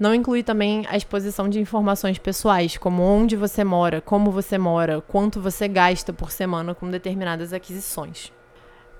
Não 0.00 0.14
inclui 0.14 0.42
também 0.42 0.84
a 0.88 0.96
exposição 0.96 1.48
de 1.48 1.60
informações 1.60 2.18
pessoais, 2.18 2.76
como 2.76 3.02
onde 3.02 3.36
você 3.36 3.62
mora, 3.62 4.00
como 4.00 4.32
você 4.32 4.58
mora, 4.58 5.00
quanto 5.00 5.40
você 5.40 5.68
gasta 5.68 6.12
por 6.12 6.32
semana 6.32 6.74
com 6.74 6.90
determinadas 6.90 7.52
aquisições. 7.52 8.32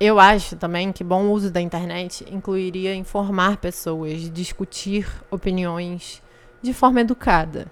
Eu 0.01 0.21
acho 0.21 0.55
também 0.57 0.93
que 0.93 1.03
bom 1.03 1.31
uso 1.31 1.51
da 1.51 1.61
internet 1.61 2.25
incluiria 2.31 2.95
informar 2.95 3.57
pessoas, 3.57 4.31
discutir 4.31 5.09
opiniões 5.29 6.23
de 6.63 6.73
forma 6.73 7.01
educada. 7.01 7.67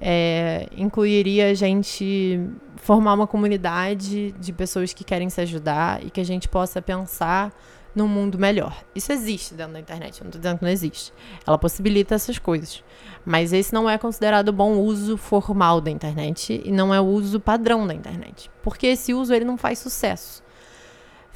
É, 0.00 0.68
incluiria 0.76 1.50
a 1.50 1.54
gente 1.54 2.38
formar 2.76 3.14
uma 3.14 3.26
comunidade 3.26 4.32
de 4.32 4.52
pessoas 4.52 4.92
que 4.92 5.02
querem 5.02 5.28
se 5.28 5.40
ajudar 5.40 6.04
e 6.04 6.10
que 6.10 6.20
a 6.20 6.24
gente 6.24 6.48
possa 6.48 6.80
pensar 6.80 7.52
num 7.96 8.06
mundo 8.06 8.38
melhor. 8.38 8.84
Isso 8.94 9.10
existe 9.10 9.54
dentro 9.54 9.72
da 9.72 9.80
internet, 9.80 10.20
eu 10.20 10.24
não 10.24 10.28
estou 10.28 10.40
dizendo 10.40 10.58
que 10.58 10.64
não 10.64 10.70
existe. 10.70 11.12
Ela 11.46 11.58
possibilita 11.58 12.14
essas 12.14 12.38
coisas. 12.38 12.84
Mas 13.24 13.52
esse 13.52 13.72
não 13.72 13.88
é 13.88 13.96
considerado 13.96 14.52
bom 14.52 14.74
uso 14.74 15.16
formal 15.16 15.80
da 15.80 15.90
internet 15.90 16.62
e 16.64 16.70
não 16.70 16.94
é 16.94 17.00
o 17.00 17.06
uso 17.06 17.40
padrão 17.40 17.86
da 17.86 17.94
internet. 17.94 18.50
Porque 18.62 18.86
esse 18.86 19.14
uso 19.14 19.32
ele 19.32 19.46
não 19.46 19.56
faz 19.56 19.78
sucesso. 19.78 20.44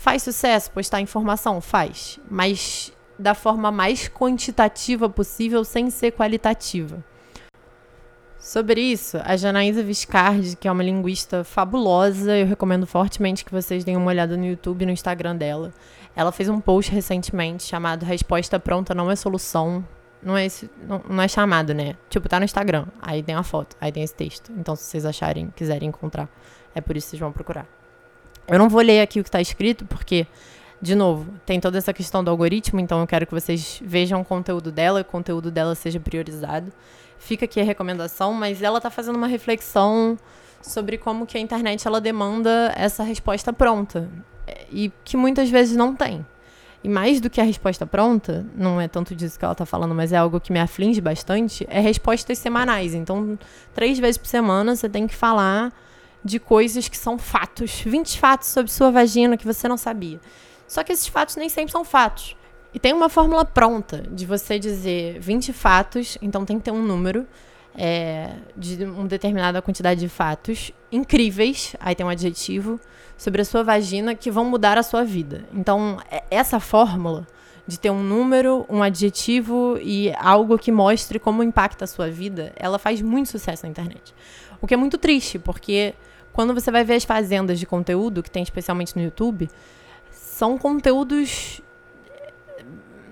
Faz 0.01 0.23
sucesso 0.23 0.71
postar 0.71 1.03
informação? 1.03 1.61
Faz. 1.61 2.19
Mas 2.31 2.91
da 3.19 3.35
forma 3.35 3.71
mais 3.71 4.09
quantitativa 4.09 5.11
possível, 5.11 5.63
sem 5.63 5.91
ser 5.91 6.13
qualitativa. 6.13 7.05
Sobre 8.39 8.81
isso, 8.81 9.19
a 9.23 9.37
Janaísa 9.37 9.83
Viscardi, 9.83 10.57
que 10.57 10.67
é 10.67 10.73
uma 10.73 10.83
linguista 10.83 11.45
fabulosa, 11.45 12.35
eu 12.35 12.47
recomendo 12.47 12.87
fortemente 12.87 13.45
que 13.45 13.53
vocês 13.53 13.85
deem 13.85 13.99
uma 13.99 14.07
olhada 14.07 14.39
no 14.39 14.47
YouTube 14.47 14.81
e 14.81 14.87
no 14.87 14.93
Instagram 14.93 15.37
dela. 15.37 15.71
Ela 16.17 16.33
fez 16.33 16.49
um 16.49 16.63
post 16.63 16.91
recentemente 16.91 17.65
chamado 17.65 18.07
Resposta 18.07 18.59
Pronta 18.59 18.95
Não 18.95 19.11
é 19.11 19.17
Solução. 19.17 19.87
Não 20.23 20.35
é, 20.35 20.47
esse, 20.47 20.71
não, 20.89 21.03
não 21.11 21.23
é 21.23 21.29
chamado, 21.29 21.75
né? 21.75 21.95
Tipo, 22.09 22.27
tá 22.27 22.39
no 22.39 22.47
Instagram. 22.47 22.87
Aí 23.03 23.23
tem 23.23 23.35
a 23.35 23.43
foto, 23.43 23.77
aí 23.79 23.93
tem 23.93 24.03
esse 24.03 24.15
texto. 24.15 24.51
Então, 24.53 24.75
se 24.75 24.85
vocês 24.85 25.05
acharem, 25.05 25.53
quiserem 25.55 25.91
encontrar, 25.91 26.27
é 26.75 26.81
por 26.81 26.97
isso 26.97 27.09
que 27.09 27.11
vocês 27.11 27.21
vão 27.21 27.33
procurar. 27.33 27.80
Eu 28.51 28.59
não 28.59 28.69
vou 28.69 28.81
ler 28.81 29.01
aqui 29.01 29.21
o 29.21 29.23
que 29.23 29.29
está 29.29 29.41
escrito, 29.41 29.85
porque, 29.85 30.27
de 30.83 30.97
novo, 30.97 31.33
tem 31.47 31.61
toda 31.61 31.79
essa 31.79 31.93
questão 31.93 32.25
do 32.25 32.31
algoritmo, 32.33 32.81
então 32.81 33.01
eu 33.01 33.07
quero 33.07 33.25
que 33.25 33.33
vocês 33.33 33.81
vejam 33.81 34.21
o 34.21 34.25
conteúdo 34.25 34.73
dela 34.73 34.99
e 34.99 35.03
o 35.03 35.05
conteúdo 35.05 35.53
dela 35.53 35.77
seja 35.77 36.01
priorizado. 36.01 36.73
Fica 37.17 37.45
aqui 37.45 37.61
a 37.61 37.65
recomendação, 37.65 38.35
mas 38.35 38.61
ela 38.61 38.79
está 38.79 38.91
fazendo 38.91 39.15
uma 39.15 39.29
reflexão 39.29 40.19
sobre 40.61 40.99
como 40.99 41.27
que 41.27 41.39
a 41.39 41.41
internet 41.41 41.87
ela 41.87 42.01
demanda 42.01 42.73
essa 42.77 43.05
resposta 43.05 43.53
pronta 43.53 44.09
e 44.73 44.91
que 45.05 45.17
muitas 45.17 45.49
vezes 45.49 45.77
não 45.77 45.95
tem. 45.95 46.27
E 46.83 46.89
mais 46.89 47.21
do 47.21 47.31
que 47.31 47.41
a 47.41 47.45
resposta 47.45 47.87
pronta, 47.87 48.45
não 48.57 48.81
é 48.81 48.89
tanto 48.89 49.15
disso 49.15 49.39
que 49.39 49.45
ela 49.45 49.53
está 49.53 49.65
falando, 49.65 49.95
mas 49.95 50.13
é 50.13 50.17
algo 50.17 50.41
que 50.41 50.53
me 50.53 50.59
aflige 50.59 51.01
bastante, 51.01 51.65
é 51.71 51.79
respostas 51.79 52.39
semanais. 52.39 52.95
Então, 52.95 53.39
três 53.73 53.97
vezes 53.97 54.19
por 54.19 54.27
semana 54.27 54.75
você 54.75 54.89
tem 54.89 55.07
que 55.07 55.15
falar 55.15 55.73
de 56.25 56.39
coisas 56.39 56.89
que 56.89 56.97
são 56.97 57.19
fatos. 57.19 57.83
20 57.85 58.19
fatos 58.19 58.49
sobre 58.49 58.71
sua 58.71 58.91
vagina 58.91 59.37
que 59.37 59.47
você 59.47 59.67
não 59.69 59.77
sabia. 59.77 60.21
Só 60.67 60.83
que 60.83 60.93
esses 60.93 61.07
fatos 61.07 61.37
nem 61.37 61.49
sempre 61.49 61.73
são 61.73 61.85
fatos. 61.85 62.37
E 62.73 62.79
tem 62.79 62.93
uma 62.93 63.09
fórmula 63.09 63.45
pronta 63.45 64.03
de 64.11 64.25
você 64.25 64.59
dizer 64.59 65.19
20 65.19 65.53
fatos, 65.53 66.17
então 66.23 66.45
tem 66.45 66.59
que 66.59 66.65
ter 66.65 66.71
um 66.71 66.83
número. 66.83 67.27
é, 67.77 68.35
de 68.57 68.85
uma 68.85 69.07
determinada 69.07 69.63
quantidade 69.63 70.01
de 70.01 70.09
fatos 70.09 70.73
incríveis, 70.91 71.77
aí 71.79 71.95
tem 71.95 72.05
um 72.05 72.09
adjetivo, 72.09 72.81
sobre 73.17 73.43
a 73.43 73.45
sua 73.45 73.63
vagina 73.63 74.15
que 74.15 74.31
vão 74.31 74.45
mudar 74.45 74.77
a 74.77 74.83
sua 74.83 75.05
vida. 75.05 75.45
Então, 75.55 75.99
é, 76.11 76.25
essa 76.31 76.59
fórmula 76.59 77.27
de 77.67 77.79
ter 77.79 77.91
um 77.91 78.03
número, 78.03 78.67
um 78.69 78.83
adjetivo 78.83 79.79
e 79.81 80.13
algo 80.19 80.59
que 80.59 80.73
mostre 80.73 81.19
como 81.19 81.43
impacta 81.43 81.85
a 81.85 81.89
sua 81.89 82.11
vida, 82.11 82.53
ela 82.57 82.79
faz 82.79 83.01
muito 83.01 83.29
sucesso 83.29 83.65
na 83.65 83.71
internet. 83.71 84.15
O 84.61 84.67
que 84.67 84.75
é 84.75 84.77
muito 84.77 84.99
triste, 84.99 85.39
porque 85.39 85.95
quando 86.33 86.55
você 86.55 86.71
vai 86.71 86.85
ver 86.85 86.95
as 86.95 87.05
fazendas 87.05 87.59
de 87.59 87.67
conteúdo, 87.67 88.23
que 88.23 88.31
tem 88.31 88.43
especialmente 88.43 88.97
no 88.97 89.03
YouTube, 89.03 89.49
são 90.11 90.57
conteúdos 90.57 91.63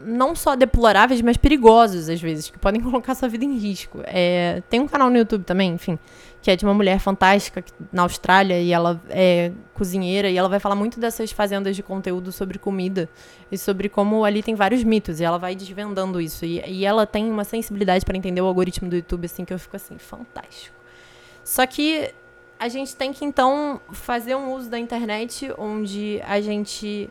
não 0.09 0.35
só 0.35 0.55
deploráveis, 0.55 1.21
mas 1.21 1.37
perigosos 1.37 2.09
às 2.09 2.21
vezes, 2.21 2.51
que 2.51 2.59
podem 2.59 2.81
colocar 2.83 3.15
sua 3.15 3.29
vida 3.29 3.45
em 3.45 3.57
risco. 3.59 4.01
É, 4.05 4.63
tem 4.69 4.81
um 4.81 4.89
canal 4.89 5.11
no 5.11 5.19
YouTube 5.19 5.45
também, 5.45 5.73
enfim, 5.73 5.99
que 6.41 6.51
é 6.51 6.57
de 6.57 6.65
uma 6.65 6.73
mulher 6.73 6.99
fantástica 6.99 7.65
na 7.93 8.03
Austrália 8.03 8.61
e 8.61 8.73
ela 8.73 9.01
é 9.11 9.53
cozinheira 9.75 10.31
e 10.31 10.37
ela 10.37 10.49
vai 10.49 10.59
falar 10.59 10.75
muito 10.75 10.99
dessas 10.99 11.31
fazendas 11.31 11.77
de 11.77 11.83
conteúdo 11.83 12.33
sobre 12.33 12.59
comida 12.59 13.09
e 13.51 13.59
sobre 13.59 13.89
como 13.89 14.25
ali 14.25 14.43
tem 14.43 14.55
vários 14.55 14.83
mitos 14.83 15.21
e 15.21 15.25
ela 15.25 15.39
vai 15.39 15.55
desvendando 15.55 16.21
isso. 16.21 16.45
E, 16.45 16.63
e 16.67 16.85
ela 16.85 17.07
tem 17.07 17.31
uma 17.31 17.45
sensibilidade 17.45 18.05
para 18.05 18.17
entender 18.17 18.41
o 18.41 18.47
algoritmo 18.47 18.89
do 18.89 18.97
YouTube, 18.97 19.27
assim, 19.27 19.45
que 19.45 19.53
eu 19.53 19.59
fico 19.59 19.77
assim, 19.77 19.99
fantástico. 19.99 20.77
Só 21.45 21.67
que 21.67 22.13
a 22.59 22.69
gente 22.69 22.97
tem 22.97 23.13
que 23.13 23.25
então 23.25 23.81
fazer 23.93 24.35
um 24.35 24.53
uso 24.55 24.69
da 24.69 24.79
internet 24.79 25.53
onde 25.57 26.21
a 26.27 26.41
gente 26.41 27.09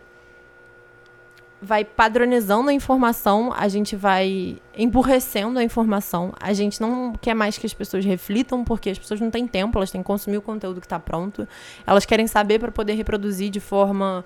vai 1.62 1.84
padronizando 1.84 2.70
a 2.70 2.74
informação, 2.74 3.52
a 3.56 3.68
gente 3.68 3.96
vai 3.96 4.58
emburrecendo 4.78 5.58
a 5.58 5.64
informação. 5.64 6.34
A 6.40 6.54
gente 6.54 6.80
não 6.80 7.14
quer 7.14 7.34
mais 7.34 7.58
que 7.58 7.66
as 7.66 7.74
pessoas 7.74 8.06
reflitam, 8.06 8.64
porque 8.64 8.90
as 8.90 9.00
pessoas 9.00 9.20
não 9.20 9.32
têm 9.32 9.48
tempo, 9.48 9.78
elas 9.78 9.90
têm 9.90 10.02
que 10.02 10.08
consumir 10.08 10.38
o 10.38 10.42
conteúdo 10.42 10.80
que 10.80 10.86
está 10.86 11.00
pronto. 11.00 11.48
Elas 11.86 12.06
querem 12.06 12.28
saber 12.28 12.60
para 12.60 12.72
poder 12.72 12.94
reproduzir 12.94 13.50
de 13.50 13.60
forma 13.60 14.24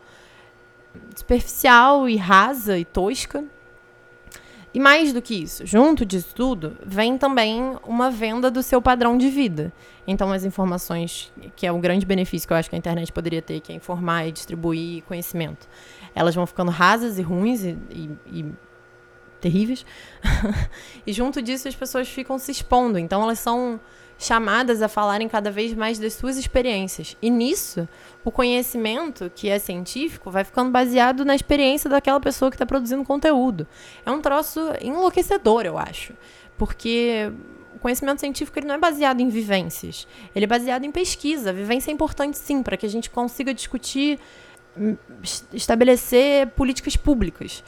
superficial 1.16 2.10
e 2.10 2.18
rasa 2.18 2.78
e 2.78 2.84
tosca. 2.84 3.46
E 4.74 4.80
mais 4.80 5.12
do 5.12 5.22
que 5.22 5.36
isso, 5.36 5.66
junto 5.66 6.06
disso 6.06 6.34
tudo, 6.34 6.78
vem 6.86 7.18
também 7.18 7.76
uma 7.86 8.10
venda 8.10 8.50
do 8.50 8.64
seu 8.64 8.82
padrão 8.82 9.18
de 9.18 9.30
vida. 9.30 9.74
Então, 10.08 10.32
as 10.32 10.46
informações, 10.46 11.32
que 11.56 11.68
é 11.68 11.72
um 11.72 11.82
grande 11.82 12.06
benefício 12.06 12.48
que 12.48 12.54
eu 12.54 12.58
acho 12.58 12.70
que 12.70 12.76
a 12.76 12.80
internet 12.80 13.12
poderia 13.12 13.42
ter, 13.42 13.60
que 13.60 13.74
é 13.74 13.76
informar 13.76 14.28
e 14.28 14.32
distribuir 14.32 15.04
conhecimento, 15.04 15.68
elas 16.16 16.34
vão 16.34 16.46
ficando 16.46 16.72
rasas 16.72 17.20
e 17.20 17.22
ruins 17.22 17.64
e, 17.64 17.78
e, 17.90 18.10
e 18.32 18.46
terríveis. 19.42 19.86
e 21.06 21.12
junto 21.12 21.42
disso, 21.42 21.68
as 21.68 21.76
pessoas 21.76 22.08
ficam 22.08 22.38
se 22.38 22.52
expondo. 22.52 22.98
Então, 22.98 23.22
elas 23.22 23.40
são 23.40 23.78
chamadas 24.18 24.84
a 24.84 24.88
falarem 24.88 25.28
cada 25.28 25.50
vez 25.50 25.74
mais 25.74 25.98
das 25.98 26.14
suas 26.14 26.38
experiências. 26.38 27.18
E 27.22 27.30
nisso, 27.30 27.90
o 28.24 28.32
conhecimento 28.32 29.32
que 29.36 29.50
é 29.50 29.58
científico 29.58 30.30
vai 30.30 30.44
ficando 30.44 30.72
baseado 30.72 31.26
na 31.26 31.36
experiência 31.36 31.90
daquela 31.90 32.20
pessoa 32.20 32.52
que 32.52 32.56
está 32.56 32.66
produzindo 32.66 33.04
conteúdo. 33.04 33.68
É 34.06 34.12
um 34.12 34.22
troço 34.22 34.60
enlouquecedor, 34.82 35.66
eu 35.66 35.78
acho. 35.78 36.14
Porque 36.58 37.32
o 37.76 37.80
conhecimento 37.80 38.20
científico 38.20 38.60
ele 38.60 38.68
não 38.68 38.76
é 38.76 38.78
baseado 38.78 39.22
em 39.22 39.30
vivências, 39.30 40.08
ele 40.36 40.46
é 40.46 40.48
baseado 40.48 40.84
em 40.84 40.92
pesquisa. 40.92 41.52
Vivência 41.52 41.90
é 41.90 41.94
importante, 41.94 42.38
sim, 42.38 42.62
para 42.62 42.78
que 42.78 42.86
a 42.86 42.90
gente 42.90 43.10
consiga 43.10 43.54
discutir, 43.54 44.20
estabelecer 45.52 46.48
políticas 46.50 46.96
públicas. 46.96 47.64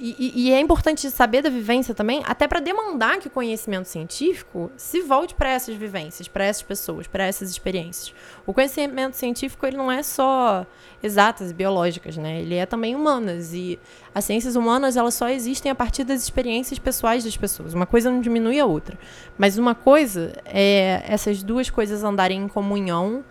E, 0.00 0.46
e, 0.46 0.52
é 0.52 0.60
importante 0.60 1.10
saber 1.10 1.42
da 1.42 1.50
vivência 1.50 1.92
também, 1.92 2.22
até 2.24 2.46
para 2.46 2.60
demandar 2.60 3.18
que 3.18 3.26
o 3.26 3.30
conhecimento 3.30 3.88
científico 3.88 4.70
se 4.76 5.00
volte 5.02 5.34
para 5.34 5.50
essas 5.50 5.74
vivências, 5.74 6.28
para 6.28 6.44
essas 6.44 6.62
pessoas, 6.62 7.08
para 7.08 7.24
essas 7.24 7.50
experiências. 7.50 8.14
O 8.46 8.54
conhecimento 8.54 9.14
científico 9.14 9.66
ele 9.66 9.76
não 9.76 9.90
é 9.90 10.04
só 10.04 10.64
exatas, 11.02 11.50
biológicas, 11.50 12.16
né? 12.16 12.40
Ele 12.40 12.54
é 12.54 12.64
também 12.64 12.94
humanas 12.94 13.52
e 13.52 13.76
as 14.14 14.24
ciências 14.24 14.54
humanas 14.54 14.96
elas 14.96 15.14
só 15.14 15.28
existem 15.28 15.70
a 15.70 15.74
partir 15.74 16.04
das 16.04 16.22
experiências 16.22 16.78
pessoais 16.78 17.24
das 17.24 17.36
pessoas. 17.36 17.74
Uma 17.74 17.86
coisa 17.86 18.08
não 18.08 18.20
diminui 18.20 18.60
a 18.60 18.66
outra, 18.66 18.96
mas 19.36 19.58
uma 19.58 19.74
coisa 19.74 20.32
é 20.44 21.02
essas 21.08 21.42
duas 21.42 21.70
coisas 21.70 22.04
andarem 22.04 22.40
em 22.42 22.48
comunhão 22.48 23.24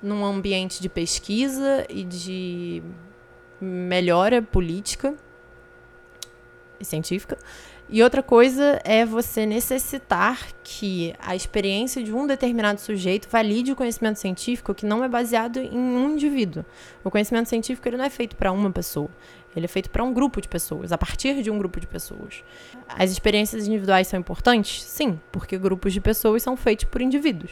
num 0.00 0.24
ambiente 0.24 0.80
de 0.80 0.88
pesquisa 0.88 1.84
e 1.88 2.04
de 2.04 2.80
melhora 3.60 4.40
política 4.40 5.16
científica. 6.84 7.36
E 7.88 8.02
outra 8.02 8.22
coisa 8.22 8.80
é 8.84 9.04
você 9.04 9.44
necessitar 9.44 10.48
que 10.64 11.14
a 11.18 11.36
experiência 11.36 12.02
de 12.02 12.12
um 12.12 12.26
determinado 12.26 12.80
sujeito 12.80 13.28
valide 13.28 13.72
o 13.72 13.76
conhecimento 13.76 14.18
científico 14.18 14.74
que 14.74 14.86
não 14.86 15.04
é 15.04 15.08
baseado 15.08 15.58
em 15.58 15.76
um 15.76 16.10
indivíduo. 16.10 16.64
O 17.04 17.10
conhecimento 17.10 17.48
científico 17.48 17.86
ele 17.86 17.98
não 17.98 18.04
é 18.04 18.10
feito 18.10 18.34
para 18.34 18.50
uma 18.50 18.70
pessoa. 18.70 19.10
Ele 19.54 19.66
é 19.66 19.68
feito 19.68 19.90
para 19.90 20.02
um 20.02 20.12
grupo 20.12 20.40
de 20.40 20.48
pessoas, 20.48 20.92
a 20.92 20.96
partir 20.96 21.42
de 21.42 21.50
um 21.50 21.58
grupo 21.58 21.78
de 21.78 21.86
pessoas. 21.86 22.42
As 22.88 23.10
experiências 23.10 23.68
individuais 23.68 24.06
são 24.06 24.18
importantes? 24.18 24.82
Sim, 24.82 25.20
porque 25.30 25.58
grupos 25.58 25.92
de 25.92 26.00
pessoas 26.00 26.42
são 26.42 26.56
feitos 26.56 26.86
por 26.86 27.02
indivíduos. 27.02 27.50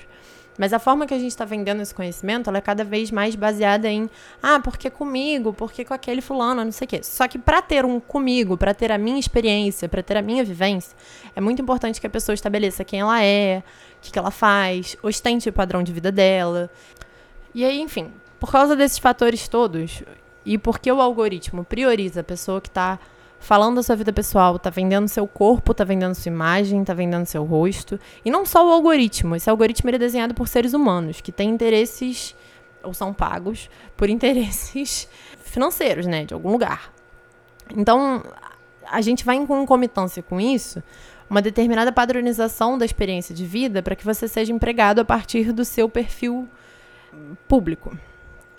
Mas 0.58 0.72
a 0.72 0.78
forma 0.78 1.06
que 1.06 1.14
a 1.14 1.18
gente 1.18 1.30
está 1.30 1.44
vendendo 1.44 1.80
esse 1.80 1.94
conhecimento, 1.94 2.50
ela 2.50 2.58
é 2.58 2.60
cada 2.60 2.84
vez 2.84 3.10
mais 3.10 3.34
baseada 3.34 3.88
em, 3.88 4.10
ah, 4.42 4.60
porque 4.60 4.90
comigo, 4.90 5.52
porque 5.52 5.84
com 5.84 5.94
aquele 5.94 6.20
fulano, 6.20 6.64
não 6.64 6.72
sei 6.72 6.84
o 6.84 6.88
quê. 6.88 7.02
Só 7.02 7.26
que 7.26 7.38
para 7.38 7.62
ter 7.62 7.84
um 7.84 7.98
comigo, 7.98 8.56
para 8.56 8.74
ter 8.74 8.92
a 8.92 8.98
minha 8.98 9.18
experiência, 9.18 9.88
para 9.88 10.02
ter 10.02 10.16
a 10.16 10.22
minha 10.22 10.44
vivência, 10.44 10.94
é 11.34 11.40
muito 11.40 11.62
importante 11.62 12.00
que 12.00 12.06
a 12.06 12.10
pessoa 12.10 12.34
estabeleça 12.34 12.84
quem 12.84 13.00
ela 13.00 13.22
é, 13.22 13.62
o 13.98 14.00
que, 14.02 14.12
que 14.12 14.18
ela 14.18 14.30
faz, 14.30 14.96
ostente 15.02 15.48
o 15.48 15.52
padrão 15.52 15.82
de 15.82 15.92
vida 15.92 16.12
dela. 16.12 16.70
E 17.54 17.64
aí, 17.64 17.80
enfim, 17.80 18.12
por 18.38 18.50
causa 18.50 18.76
desses 18.76 18.98
fatores 18.98 19.48
todos, 19.48 20.02
e 20.44 20.58
porque 20.58 20.90
o 20.90 21.00
algoritmo 21.00 21.64
prioriza 21.64 22.20
a 22.20 22.24
pessoa 22.24 22.60
que 22.60 22.68
está 22.68 22.98
falando 23.40 23.76
da 23.76 23.82
sua 23.82 23.96
vida 23.96 24.12
pessoal, 24.12 24.58
tá 24.58 24.70
vendendo 24.70 25.08
seu 25.08 25.26
corpo, 25.26 25.72
tá 25.72 25.82
vendendo 25.82 26.14
sua 26.14 26.30
imagem, 26.30 26.84
tá 26.84 26.92
vendendo 26.92 27.24
seu 27.24 27.42
rosto. 27.42 27.98
E 28.24 28.30
não 28.30 28.44
só 28.44 28.64
o 28.64 28.70
algoritmo. 28.70 29.34
Esse 29.34 29.48
algoritmo 29.48 29.90
é 29.90 29.98
desenhado 29.98 30.34
por 30.34 30.46
seres 30.46 30.74
humanos 30.74 31.20
que 31.20 31.32
têm 31.32 31.48
interesses 31.48 32.36
ou 32.82 32.94
são 32.94 33.12
pagos 33.12 33.68
por 33.96 34.08
interesses 34.10 35.08
financeiros, 35.42 36.06
né, 36.06 36.24
de 36.24 36.34
algum 36.34 36.52
lugar. 36.52 36.92
Então, 37.74 38.22
a 38.86 39.00
gente 39.00 39.24
vai 39.24 39.36
em 39.36 39.46
concomitância 39.46 40.22
com 40.22 40.40
isso, 40.40 40.82
uma 41.28 41.40
determinada 41.40 41.90
padronização 41.90 42.76
da 42.76 42.84
experiência 42.84 43.34
de 43.34 43.46
vida 43.46 43.82
para 43.82 43.96
que 43.96 44.04
você 44.04 44.28
seja 44.28 44.52
empregado 44.52 45.00
a 45.00 45.04
partir 45.04 45.52
do 45.52 45.64
seu 45.64 45.88
perfil 45.88 46.48
público 47.48 47.96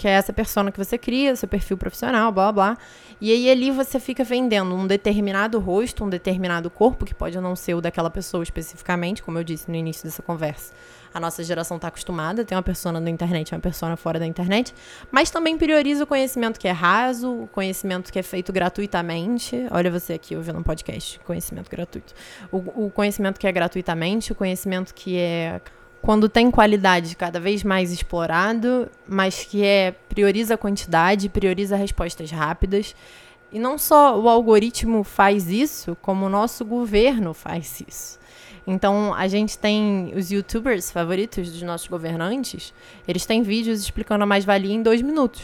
que 0.01 0.08
é 0.08 0.12
essa 0.13 0.34
persona 0.34 0.72
que 0.72 0.84
você 0.84 0.98
cria, 0.98 1.36
seu 1.36 1.48
perfil 1.48 1.77
profissional, 1.77 2.31
blá 2.31 2.51
blá. 2.51 2.77
E 3.22 3.31
aí 3.31 3.51
ali 3.51 3.70
você 3.70 4.00
fica 4.00 4.24
vendendo 4.24 4.74
um 4.74 4.88
determinado 4.88 5.60
rosto, 5.60 6.03
um 6.03 6.10
determinado 6.10 6.72
corpo, 6.72 7.05
que 7.05 7.13
pode 7.13 7.39
não 7.39 7.55
ser 7.55 7.75
o 7.75 7.81
daquela 7.81 8.10
pessoa 8.10 8.41
especificamente, 8.41 9.22
como 9.22 9.38
eu 9.38 9.43
disse 9.43 9.70
no 9.70 9.75
início 9.75 10.03
dessa 10.03 10.24
conversa. 10.24 10.74
A 11.13 11.20
nossa 11.20 11.43
geração 11.43 11.77
está 11.77 11.89
acostumada, 11.89 12.43
tem 12.43 12.55
uma 12.55 12.63
persona 12.63 13.00
na 13.00 13.12
internet, 13.12 13.53
uma 13.53 13.62
persona 13.62 13.96
fora 13.96 14.17
da 14.17 14.25
internet, 14.25 14.74
mas 15.12 15.29
também 15.29 15.55
prioriza 15.55 16.03
o 16.03 16.08
conhecimento 16.08 16.60
que 16.60 16.67
é 16.67 16.72
raso, 16.72 17.43
o 17.43 17.48
conhecimento 17.48 18.12
que 18.12 18.17
é 18.17 18.24
feito 18.24 18.51
gratuitamente. 18.51 19.67
Olha 19.70 19.91
você 19.91 20.13
aqui 20.13 20.36
ouvindo 20.36 20.58
um 20.58 20.63
podcast, 20.63 21.20
conhecimento 21.20 21.70
gratuito. 21.70 22.15
O, 22.51 22.86
o 22.86 22.89
conhecimento 22.89 23.39
que 23.39 23.46
é 23.46 23.51
gratuitamente, 23.51 24.31
o 24.31 24.36
conhecimento 24.36 24.96
que 24.96 25.20
é 25.20 25.62
quando 26.01 26.27
tem 26.27 26.50
qualidade 26.50 27.15
cada 27.15 27.39
vez 27.39 27.63
mais 27.63 27.91
explorado, 27.91 28.89
mas 29.08 29.43
que 29.43 29.63
é 29.63 29.91
prioriza 30.10 30.55
a 30.55 30.58
quantidade, 30.58 31.29
prioriza 31.29 31.75
respostas 31.75 32.31
rápidas. 32.31 32.96
E 33.51 33.60
não 33.60 33.77
só 33.77 34.20
o 34.20 34.27
algoritmo 34.29 35.03
faz 35.03 35.50
isso, 35.50 35.96
como 36.01 36.25
o 36.25 36.29
nosso 36.29 36.65
governo 36.65 37.34
faz 37.34 37.84
isso. 37.88 38.20
Então, 38.65 39.13
a 39.13 39.27
gente 39.27 39.58
tem 39.58 40.13
os 40.15 40.31
youtubers 40.31 40.91
favoritos 40.91 41.51
dos 41.51 41.62
nossos 41.62 41.88
governantes, 41.88 42.74
eles 43.08 43.25
têm 43.25 43.41
vídeos 43.41 43.81
explicando 43.81 44.24
a 44.24 44.27
mais-valia 44.27 44.74
em 44.74 44.81
dois 44.81 45.01
minutos. 45.01 45.41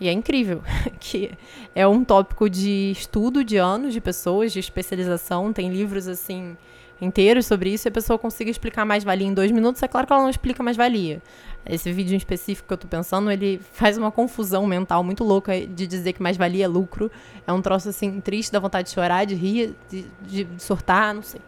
E 0.00 0.08
é 0.08 0.12
incrível, 0.12 0.62
que 0.98 1.30
é 1.74 1.86
um 1.86 2.02
tópico 2.02 2.48
de 2.48 2.90
estudo 2.92 3.44
de 3.44 3.56
anos 3.56 3.92
de 3.92 4.00
pessoas, 4.00 4.52
de 4.52 4.58
especialização, 4.58 5.52
tem 5.52 5.70
livros 5.70 6.08
assim 6.08 6.56
inteiros 7.02 7.46
sobre 7.46 7.70
isso 7.70 7.86
e 7.86 7.90
a 7.90 7.92
pessoa 7.92 8.18
consiga 8.18 8.50
explicar 8.50 8.84
mais-valia 8.84 9.26
em 9.26 9.34
dois 9.34 9.50
minutos, 9.50 9.82
é 9.82 9.88
claro 9.88 10.06
que 10.06 10.12
ela 10.12 10.22
não 10.22 10.30
explica 10.30 10.62
mais-valia. 10.62 11.20
Esse 11.66 11.92
vídeo 11.92 12.14
em 12.14 12.16
específico 12.16 12.68
que 12.68 12.74
eu 12.74 12.78
tô 12.78 12.88
pensando, 12.88 13.30
ele 13.30 13.60
faz 13.72 13.98
uma 13.98 14.10
confusão 14.10 14.66
mental 14.66 15.02
muito 15.02 15.22
louca 15.22 15.60
de 15.60 15.86
dizer 15.86 16.12
que 16.12 16.22
mais-valia 16.22 16.64
é 16.64 16.68
lucro. 16.68 17.10
É 17.46 17.52
um 17.52 17.62
troço, 17.62 17.88
assim, 17.88 18.20
triste, 18.20 18.52
dá 18.52 18.58
vontade 18.58 18.88
de 18.88 18.94
chorar, 18.94 19.24
de 19.24 19.34
rir, 19.34 19.74
de, 19.88 20.06
de, 20.22 20.44
de 20.44 20.62
surtar, 20.62 21.14
não 21.14 21.22
sei. 21.22 21.40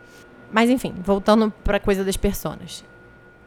Mas, 0.53 0.71
enfim, 0.71 0.95
voltando 0.99 1.53
pra 1.65 1.81
coisa 1.81 2.05
das 2.05 2.17
personas. 2.17 2.85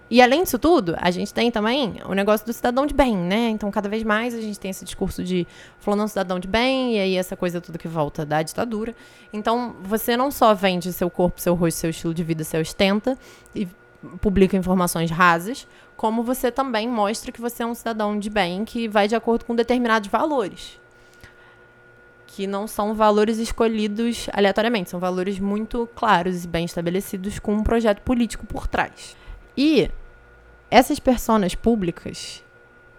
E 0.09 0.21
além 0.21 0.43
disso 0.43 0.57
tudo, 0.57 0.95
a 0.99 1.11
gente 1.11 1.33
tem 1.33 1.51
também 1.51 1.95
o 2.05 2.13
negócio 2.13 2.45
do 2.45 2.53
cidadão 2.53 2.85
de 2.85 2.93
bem, 2.93 3.15
né? 3.15 3.49
Então, 3.49 3.69
cada 3.69 3.89
vez 3.89 4.03
mais 4.03 4.33
a 4.33 4.39
gente 4.39 4.57
tem 4.57 4.71
esse 4.71 4.85
discurso 4.85 5.21
de 5.21 5.45
falando 5.79 6.03
um 6.03 6.07
cidadão 6.07 6.39
de 6.39 6.47
bem, 6.47 6.95
e 6.95 6.99
aí 6.99 7.15
essa 7.15 7.35
coisa 7.35 7.59
tudo 7.59 7.77
que 7.77 7.89
volta 7.89 8.25
da 8.25 8.41
ditadura. 8.41 8.95
Então, 9.33 9.75
você 9.81 10.15
não 10.15 10.31
só 10.31 10.53
vende 10.53 10.93
seu 10.93 11.09
corpo, 11.09 11.41
seu 11.41 11.53
rosto, 11.55 11.79
seu 11.79 11.89
estilo 11.89 12.13
de 12.13 12.23
vida, 12.23 12.43
seu 12.45 12.61
ostenta, 12.61 13.17
e 13.53 13.67
publica 14.21 14.55
informações 14.55 15.11
rasas, 15.11 15.67
como 15.97 16.23
você 16.23 16.51
também 16.51 16.87
mostra 16.87 17.31
que 17.31 17.41
você 17.41 17.63
é 17.63 17.65
um 17.65 17.75
cidadão 17.75 18.17
de 18.17 18.29
bem 18.29 18.63
que 18.63 18.87
vai 18.87 19.07
de 19.07 19.15
acordo 19.15 19.43
com 19.43 19.55
determinados 19.55 20.09
valores. 20.09 20.79
Que 22.27 22.47
não 22.47 22.67
são 22.67 22.93
valores 22.93 23.39
escolhidos 23.39 24.29
aleatoriamente, 24.31 24.89
são 24.89 24.99
valores 24.99 25.39
muito 25.39 25.89
claros 25.95 26.45
e 26.45 26.47
bem 26.47 26.65
estabelecidos 26.65 27.39
com 27.39 27.55
um 27.55 27.63
projeto 27.63 28.01
político 28.01 28.45
por 28.45 28.67
trás. 28.67 29.17
E 29.57 29.89
essas 30.69 30.99
personas 30.99 31.55
públicas, 31.55 32.43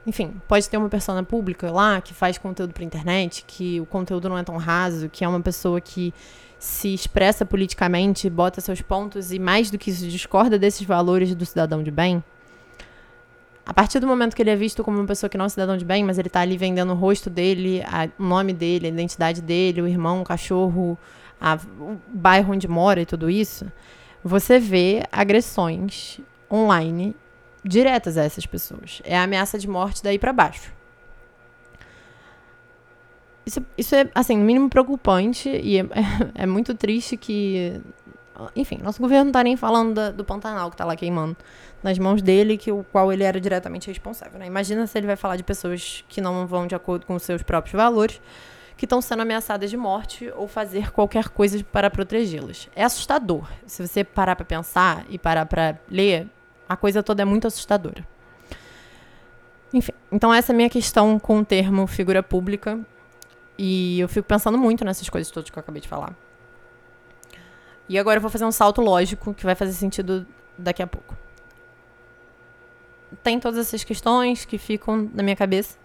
enfim, 0.04 0.34
pode 0.48 0.68
ter 0.68 0.76
uma 0.76 0.88
persona 0.88 1.22
pública 1.22 1.70
lá 1.70 2.00
que 2.00 2.12
faz 2.12 2.36
conteúdo 2.36 2.74
para 2.74 2.82
internet, 2.82 3.44
que 3.46 3.80
o 3.80 3.86
conteúdo 3.86 4.28
não 4.28 4.36
é 4.36 4.42
tão 4.42 4.56
raso, 4.56 5.08
que 5.08 5.24
é 5.24 5.28
uma 5.28 5.40
pessoa 5.40 5.80
que 5.80 6.12
se 6.58 6.92
expressa 6.92 7.46
politicamente, 7.46 8.28
bota 8.28 8.60
seus 8.60 8.82
pontos 8.82 9.30
e 9.30 9.38
mais 9.38 9.70
do 9.70 9.78
que 9.78 9.90
isso 9.90 10.08
discorda 10.08 10.58
desses 10.58 10.84
valores 10.84 11.32
do 11.34 11.46
cidadão 11.46 11.82
de 11.82 11.90
bem. 11.90 12.22
A 13.64 13.72
partir 13.72 14.00
do 14.00 14.06
momento 14.06 14.34
que 14.34 14.42
ele 14.42 14.50
é 14.50 14.56
visto 14.56 14.82
como 14.82 14.98
uma 14.98 15.06
pessoa 15.06 15.28
que 15.28 15.36
não 15.38 15.44
é 15.44 15.48
cidadão 15.48 15.76
de 15.76 15.84
bem, 15.84 16.02
mas 16.02 16.18
ele 16.18 16.28
está 16.28 16.40
ali 16.40 16.56
vendendo 16.56 16.90
o 16.90 16.96
rosto 16.96 17.28
dele, 17.28 17.82
a, 17.82 18.08
o 18.18 18.24
nome 18.24 18.52
dele, 18.52 18.86
a 18.86 18.90
identidade 18.90 19.42
dele, 19.42 19.82
o 19.82 19.86
irmão, 19.86 20.22
o 20.22 20.24
cachorro, 20.24 20.98
a, 21.40 21.58
o 21.78 21.98
bairro 22.08 22.54
onde 22.54 22.66
mora 22.66 23.02
e 23.02 23.06
tudo 23.06 23.28
isso, 23.30 23.70
você 24.24 24.58
vê 24.58 25.04
agressões 25.12 26.18
online 26.50 27.14
diretas 27.64 28.16
a 28.16 28.24
essas 28.24 28.46
pessoas. 28.46 29.02
É 29.04 29.16
a 29.16 29.24
ameaça 29.24 29.58
de 29.58 29.68
morte 29.68 30.02
daí 30.02 30.18
para 30.18 30.32
baixo. 30.32 30.72
Isso, 33.44 33.64
isso 33.78 33.94
é, 33.94 34.10
assim, 34.14 34.36
no 34.36 34.44
mínimo 34.44 34.68
preocupante 34.68 35.48
e 35.48 35.78
é, 35.78 35.84
é 36.42 36.46
muito 36.46 36.74
triste 36.74 37.16
que. 37.16 37.80
Enfim, 38.54 38.78
nosso 38.82 39.00
governo 39.00 39.26
não 39.26 39.32
tá 39.32 39.42
nem 39.42 39.56
falando 39.56 39.94
da, 39.94 40.10
do 40.12 40.24
Pantanal 40.24 40.70
que 40.70 40.76
tá 40.76 40.84
lá 40.84 40.94
queimando 40.94 41.36
nas 41.82 41.98
mãos 41.98 42.22
dele, 42.22 42.56
que 42.56 42.70
o 42.70 42.84
qual 42.92 43.12
ele 43.12 43.24
era 43.24 43.40
diretamente 43.40 43.88
responsável. 43.88 44.38
Né? 44.38 44.46
Imagina 44.46 44.86
se 44.86 44.96
ele 44.96 45.08
vai 45.08 45.16
falar 45.16 45.36
de 45.36 45.42
pessoas 45.42 46.04
que 46.08 46.20
não 46.20 46.46
vão 46.46 46.66
de 46.66 46.74
acordo 46.74 47.04
com 47.04 47.16
os 47.16 47.22
seus 47.22 47.42
próprios 47.42 47.74
valores, 47.74 48.20
que 48.76 48.84
estão 48.84 49.00
sendo 49.00 49.22
ameaçadas 49.22 49.70
de 49.70 49.76
morte 49.76 50.30
ou 50.36 50.46
fazer 50.46 50.92
qualquer 50.92 51.30
coisa 51.30 51.64
para 51.64 51.90
protegê-las. 51.90 52.68
É 52.76 52.84
assustador. 52.84 53.48
Se 53.66 53.84
você 53.84 54.04
parar 54.04 54.36
para 54.36 54.44
pensar 54.44 55.04
e 55.08 55.18
parar 55.18 55.46
para 55.46 55.76
ler, 55.90 56.28
a 56.68 56.76
coisa 56.76 57.02
toda 57.02 57.22
é 57.22 57.24
muito 57.24 57.46
assustadora. 57.46 58.06
Enfim, 59.72 59.92
então 60.10 60.32
essa 60.32 60.52
é 60.52 60.54
a 60.54 60.56
minha 60.56 60.70
questão 60.70 61.18
com 61.18 61.40
o 61.40 61.44
termo 61.44 61.86
figura 61.86 62.22
pública. 62.22 62.78
E 63.56 63.98
eu 63.98 64.08
fico 64.08 64.26
pensando 64.26 64.56
muito 64.56 64.84
nessas 64.84 65.08
coisas 65.08 65.30
todas 65.32 65.50
que 65.50 65.58
eu 65.58 65.60
acabei 65.60 65.80
de 65.82 65.88
falar. 65.88 66.14
E 67.88 67.98
agora 67.98 68.18
eu 68.18 68.20
vou 68.20 68.30
fazer 68.30 68.44
um 68.44 68.52
salto 68.52 68.80
lógico 68.80 69.34
que 69.34 69.44
vai 69.44 69.54
fazer 69.54 69.72
sentido 69.72 70.26
daqui 70.56 70.82
a 70.82 70.86
pouco. 70.86 71.16
Tem 73.22 73.40
todas 73.40 73.58
essas 73.58 73.82
questões 73.82 74.44
que 74.44 74.58
ficam 74.58 75.10
na 75.12 75.22
minha 75.22 75.34
cabeça. 75.34 75.76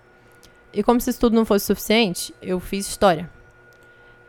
E 0.71 0.83
como 0.83 0.99
se 0.99 1.09
isso 1.09 1.19
tudo 1.19 1.35
não 1.35 1.45
fosse 1.45 1.65
suficiente, 1.65 2.33
eu 2.41 2.59
fiz 2.59 2.87
história. 2.87 3.29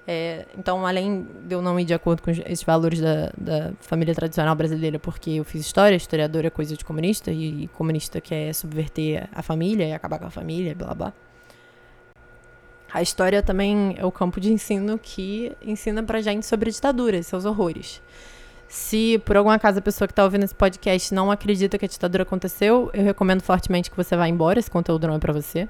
É, 0.06 0.44
então, 0.58 0.87
além 0.87 1.26
de 1.46 1.54
eu 1.54 1.62
não 1.62 1.80
ir 1.80 1.84
de 1.84 1.94
acordo 1.94 2.20
com 2.20 2.30
esses 2.30 2.62
valores 2.62 3.00
da, 3.00 3.32
da, 3.38 3.73
família 3.80 4.14
tradicional 4.14 4.54
brasileira, 4.54 4.99
porque 4.99 5.30
eu 5.30 5.44
fiz 5.44 5.62
história, 5.62 5.96
historiador 5.96 6.44
é 6.44 6.50
coisa 6.50 6.76
de 6.76 6.84
comunista, 6.84 7.30
e 7.30 7.68
comunista 7.68 8.20
quer 8.20 8.52
subverter 8.54 9.28
a 9.32 9.42
família 9.42 9.87
e 9.87 9.92
acabar 9.92 10.18
com 10.18 10.26
a 10.26 10.30
família, 10.30 10.75
blá 10.75 10.94
blá. 10.94 11.12
A 12.92 13.02
história 13.02 13.42
também 13.42 13.96
é 13.99 14.04
o 14.04 14.12
campo 14.12 14.38
de 14.40 14.52
ensino 14.52 14.99
que 14.99 15.50
ensina 15.61 16.02
pra 16.02 16.20
gente 16.20 16.46
sobre 16.46 16.68
a 16.68 16.73
ditadura 16.73 17.16
e 17.16 17.25
seus 17.25 17.44
horrores. 17.44 18.00
Se 18.68 19.18
por 19.24 19.37
algum 19.37 19.50
acaso 19.50 19.78
a 19.78 19.83
pessoa 19.83 20.07
que 20.07 20.12
está 20.12 20.22
ouvindo 20.22 20.44
esse 20.44 20.55
podcast 20.55 21.12
não 21.12 21.31
acredita 21.31 21.76
que 21.78 21.85
a 21.85 21.88
ditadura 21.88 22.22
aconteceu, 22.22 22.90
eu 22.94 23.02
recomendo 23.02 23.42
fortemente 23.42 23.90
que 23.90 23.96
você 23.96 24.14
vá 24.16 24.28
embora, 24.28 24.61
esse 24.61 24.70
conteúdo 24.70 25.09
não 25.09 25.14
é 25.14 25.18
para 25.18 25.33
você. 25.33 25.68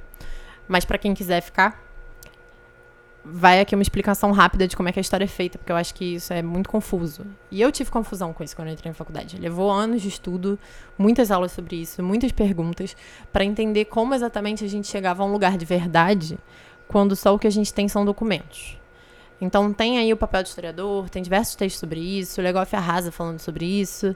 Mas 0.68 0.84
para 0.84 0.98
quem 0.98 1.14
quiser 1.14 1.40
ficar, 1.40 1.82
vai 3.24 3.60
aqui 3.60 3.74
uma 3.74 3.82
explicação 3.82 4.32
rápida 4.32 4.68
de 4.68 4.76
como 4.76 4.88
é 4.88 4.92
que 4.92 4.98
a 4.98 5.02
história 5.02 5.24
é 5.24 5.28
feita, 5.28 5.56
porque 5.58 5.72
eu 5.72 5.76
acho 5.76 5.94
que 5.94 6.16
isso 6.16 6.32
é 6.32 6.42
muito 6.42 6.68
confuso. 6.68 7.24
E 7.50 7.60
eu 7.60 7.72
tive 7.72 7.90
confusão 7.90 8.32
com 8.32 8.44
isso 8.44 8.54
quando 8.54 8.68
entrei 8.68 8.90
na 8.90 8.94
faculdade. 8.94 9.38
Levou 9.38 9.70
anos 9.70 10.02
de 10.02 10.08
estudo, 10.08 10.58
muitas 10.98 11.30
aulas 11.30 11.52
sobre 11.52 11.76
isso, 11.76 12.02
muitas 12.02 12.32
perguntas, 12.32 12.94
para 13.32 13.44
entender 13.44 13.86
como 13.86 14.14
exatamente 14.14 14.64
a 14.64 14.68
gente 14.68 14.88
chegava 14.88 15.22
a 15.22 15.26
um 15.26 15.32
lugar 15.32 15.56
de 15.56 15.64
verdade 15.64 16.38
quando 16.86 17.16
só 17.16 17.34
o 17.34 17.38
que 17.38 17.46
a 17.46 17.50
gente 17.50 17.72
tem 17.72 17.88
são 17.88 18.04
documentos. 18.04 18.78
Então 19.40 19.72
tem 19.72 19.98
aí 19.98 20.12
o 20.12 20.16
papel 20.16 20.42
do 20.42 20.46
historiador, 20.46 21.08
tem 21.08 21.22
diversos 21.22 21.54
textos 21.54 21.80
sobre 21.80 22.00
isso, 22.00 22.40
o 22.40 22.44
Legoff 22.44 22.74
arrasa 22.76 23.10
falando 23.10 23.40
sobre 23.40 23.64
isso. 23.64 24.14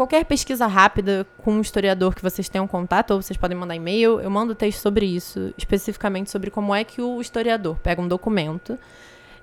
Qualquer 0.00 0.24
pesquisa 0.24 0.66
rápida 0.66 1.26
com 1.36 1.52
um 1.52 1.60
historiador 1.60 2.14
que 2.14 2.22
vocês 2.22 2.48
tenham 2.48 2.66
contato, 2.66 3.10
ou 3.10 3.20
vocês 3.20 3.36
podem 3.36 3.54
mandar 3.54 3.74
e-mail, 3.74 4.18
eu 4.18 4.30
mando 4.30 4.54
texto 4.54 4.78
sobre 4.78 5.04
isso, 5.04 5.52
especificamente 5.58 6.30
sobre 6.30 6.50
como 6.50 6.74
é 6.74 6.82
que 6.84 7.02
o 7.02 7.20
historiador 7.20 7.76
pega 7.80 8.00
um 8.00 8.08
documento 8.08 8.78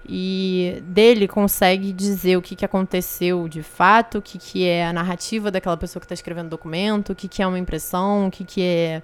e 0.04 0.82
dele 0.88 1.28
consegue 1.28 1.94
dizer 1.94 2.38
o 2.38 2.42
que, 2.42 2.56
que 2.56 2.66
aconteceu 2.66 3.48
de 3.48 3.62
fato, 3.62 4.18
o 4.18 4.22
que, 4.22 4.40
que 4.40 4.66
é 4.66 4.88
a 4.88 4.92
narrativa 4.92 5.52
daquela 5.52 5.78
pessoa 5.78 6.02
que 6.02 6.06
está 6.06 6.16
escrevendo 6.16 6.48
o 6.48 6.50
documento, 6.50 7.12
o 7.12 7.16
que, 7.16 7.28
que 7.28 7.44
é 7.44 7.46
uma 7.46 7.60
impressão, 7.60 8.26
o 8.26 8.32
que, 8.32 8.44
que 8.44 8.64
é 8.64 9.04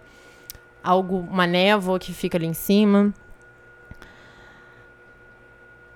algo, 0.84 1.20
uma 1.20 1.46
névoa 1.46 2.00
que 2.00 2.14
fica 2.14 2.36
ali 2.36 2.48
em 2.48 2.56
cima. 2.56 3.14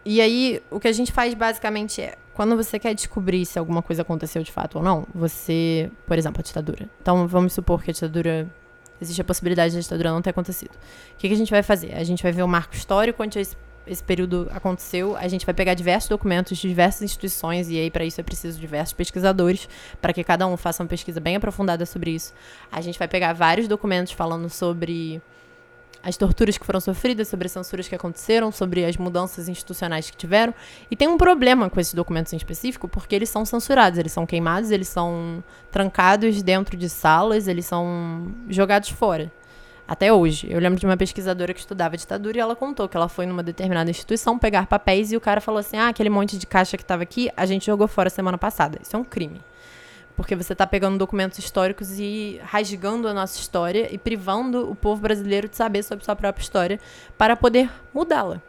E 0.06 0.22
aí, 0.22 0.62
o 0.70 0.80
que 0.80 0.88
a 0.88 0.94
gente 0.94 1.12
faz 1.12 1.34
basicamente 1.34 2.00
é, 2.00 2.16
quando 2.38 2.56
você 2.56 2.78
quer 2.78 2.94
descobrir 2.94 3.48
se 3.48 3.58
alguma 3.58 3.82
coisa 3.82 4.04
aconteceu 4.04 4.44
de 4.44 4.52
fato 4.52 4.78
ou 4.78 4.84
não, 4.84 5.08
você, 5.12 5.90
por 6.06 6.20
exemplo, 6.20 6.40
a 6.40 6.44
ditadura. 6.44 6.88
Então, 7.02 7.28
vamos 7.28 7.52
supor 7.52 7.82
que 7.82 7.90
a 7.90 7.94
ditadura 7.94 8.48
existe 9.02 9.20
a 9.20 9.24
possibilidade 9.24 9.74
da 9.74 9.82
ditadura 9.82 10.12
não 10.12 10.22
ter 10.22 10.30
acontecido. 10.30 10.70
O 10.70 11.18
que, 11.18 11.28
que 11.30 11.34
a 11.34 11.38
gente 11.38 11.50
vai 11.50 11.64
fazer? 11.64 11.96
A 11.96 12.04
gente 12.04 12.22
vai 12.22 12.32
ver 12.32 12.44
o 12.44 12.48
marco 12.48 12.76
histórico 12.76 13.24
onde 13.24 13.40
esse, 13.40 13.58
esse 13.88 14.04
período 14.04 14.48
aconteceu, 14.52 15.18
a 15.18 15.28
gente 15.28 15.48
vai 15.48 15.56
pegar 15.56 15.74
diversos 15.74 16.10
documentos 16.10 16.60
de 16.60 16.68
diversas 16.68 17.02
instituições, 17.02 17.72
e 17.72 17.80
aí 17.80 17.90
para 17.90 18.06
isso 18.06 18.22
é 18.22 18.24
preciso 18.24 18.60
diversos 18.60 18.94
pesquisadores, 18.94 19.68
para 20.00 20.14
que 20.14 20.24
cada 20.24 20.46
um 20.46 20.56
faça 20.56 20.84
uma 20.84 20.90
pesquisa 20.90 21.20
bem 21.20 21.38
aprofundada 21.38 21.88
sobre 21.88 22.12
isso. 22.12 22.36
A 22.72 22.82
gente 22.82 23.00
vai 23.00 23.08
pegar 23.08 23.34
vários 23.34 23.68
documentos 23.68 24.14
falando 24.14 24.48
sobre 24.48 25.20
as 26.08 26.16
torturas 26.16 26.58
que 26.58 26.66
foram 26.66 26.80
sofridas, 26.80 27.28
sobre 27.28 27.48
as 27.48 27.52
censuras 27.52 27.86
que 27.86 27.94
aconteceram, 27.94 28.50
sobre 28.50 28.86
as 28.86 28.96
mudanças 28.96 29.50
institucionais 29.50 30.10
que 30.10 30.16
tiveram. 30.16 30.54
E 30.90 30.96
tem 30.96 31.06
um 31.06 31.18
problema 31.18 31.70
com 31.70 31.82
esses 31.82 31.94
documentos 31.94 32.32
em 32.32 32.38
específico, 32.38 32.88
porque 32.88 33.14
eles 33.14 33.28
são 33.28 33.44
censurados, 33.44 34.00
eles 34.00 34.14
são 34.14 34.26
queimados, 34.26 34.72
eles 34.72 34.88
são 34.88 35.44
trancados 35.70 36.42
dentro 36.42 36.78
de 36.78 36.88
salas, 36.88 37.46
eles 37.46 37.66
são 37.66 38.26
jogados 38.48 38.88
fora. 38.88 39.30
Até 39.86 40.12
hoje. 40.14 40.48
Eu 40.50 40.62
lembro 40.62 40.80
de 40.80 40.86
uma 40.86 40.96
pesquisadora 40.96 41.54
que 41.54 41.60
estudava 41.60 41.98
ditadura 41.98 42.38
e 42.38 42.40
ela 42.40 42.56
contou 42.56 42.88
que 42.88 42.96
ela 42.96 43.10
foi 43.10 43.26
numa 43.26 43.44
determinada 43.44 43.90
instituição 43.90 44.40
pegar 44.40 44.66
papéis 44.66 45.12
e 45.12 45.18
o 45.18 45.22
cara 45.22 45.42
falou 45.42 45.60
assim: 45.60 45.76
ah, 45.76 45.90
aquele 45.90 46.10
monte 46.10 46.38
de 46.38 46.48
caixa 46.48 46.78
que 46.78 46.84
estava 46.84 47.04
aqui, 47.04 47.30
a 47.36 47.46
gente 47.46 47.66
jogou 47.66 47.88
fora 47.88 48.10
semana 48.10 48.38
passada. 48.38 48.80
Isso 48.82 48.96
é 48.96 49.00
um 49.00 49.04
crime. 49.04 49.42
Porque 50.18 50.36
você 50.36 50.52
está 50.52 50.68
pegando 50.68 50.98
documentos 50.98 51.40
históricos 51.40 52.00
e 52.00 52.42
rasgando 52.44 53.08
a 53.08 53.14
nossa 53.14 53.40
história 53.40 53.88
e 53.94 53.98
privando 53.98 54.70
o 54.70 54.76
povo 54.76 55.00
brasileiro 55.00 55.48
de 55.48 55.56
saber 55.56 55.84
sobre 55.84 56.04
sua 56.04 56.16
própria 56.16 56.42
história 56.42 56.80
para 57.18 57.38
poder 57.38 57.72
mudá-la, 57.94 58.42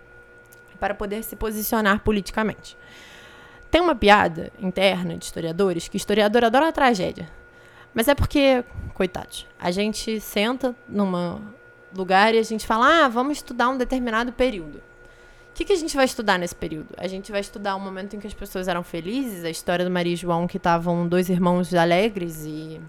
para 0.81 0.95
poder 0.95 1.23
se 1.23 1.37
posicionar 1.37 2.01
politicamente. 2.01 2.77
Tem 3.71 3.83
uma 3.83 3.95
piada 3.95 4.51
interna 4.59 5.17
de 5.17 5.27
historiadores 5.27 5.87
que 5.87 5.99
historiador 5.99 6.43
adora 6.43 6.69
a 6.69 6.73
tragédia. 6.73 7.29
Mas 7.93 8.09
é 8.09 8.15
porque, 8.15 8.65
coitados, 8.95 9.47
a 9.61 9.71
gente 9.71 10.21
senta 10.21 10.75
num 10.89 11.39
lugar 11.95 12.35
e 12.35 12.39
a 12.39 12.43
gente 12.43 12.67
fala: 12.67 13.05
ah, 13.05 13.09
vamos 13.09 13.37
estudar 13.39 13.69
um 13.69 13.77
determinado 13.77 14.33
período 14.33 14.88
que, 15.59 15.65
que 15.65 15.73
a 15.73 15.77
gente 15.77 15.97
vai 15.97 16.05
estudar 16.05 16.39
nesse 16.39 16.55
período? 16.55 16.91
A 16.97 17.09
gente 17.09 17.33
vai 17.33 17.41
estudar 17.41 17.75
o 17.75 17.81
momento 17.81 18.15
em 18.15 18.21
que 18.21 18.29
as 18.29 18.35
pessoas 18.35 18.69
eram 18.69 18.85
felizes, 18.85 19.45
a 19.45 19.51
história 19.51 19.85
do 19.85 19.91
Maria 19.91 20.13
e 20.13 20.17
João, 20.17 20.47
que 20.47 20.57
estavam 20.57 21.09
dois 21.09 21.29
irmãos 21.29 21.75
alegres 21.75 22.45
e, 22.45 22.81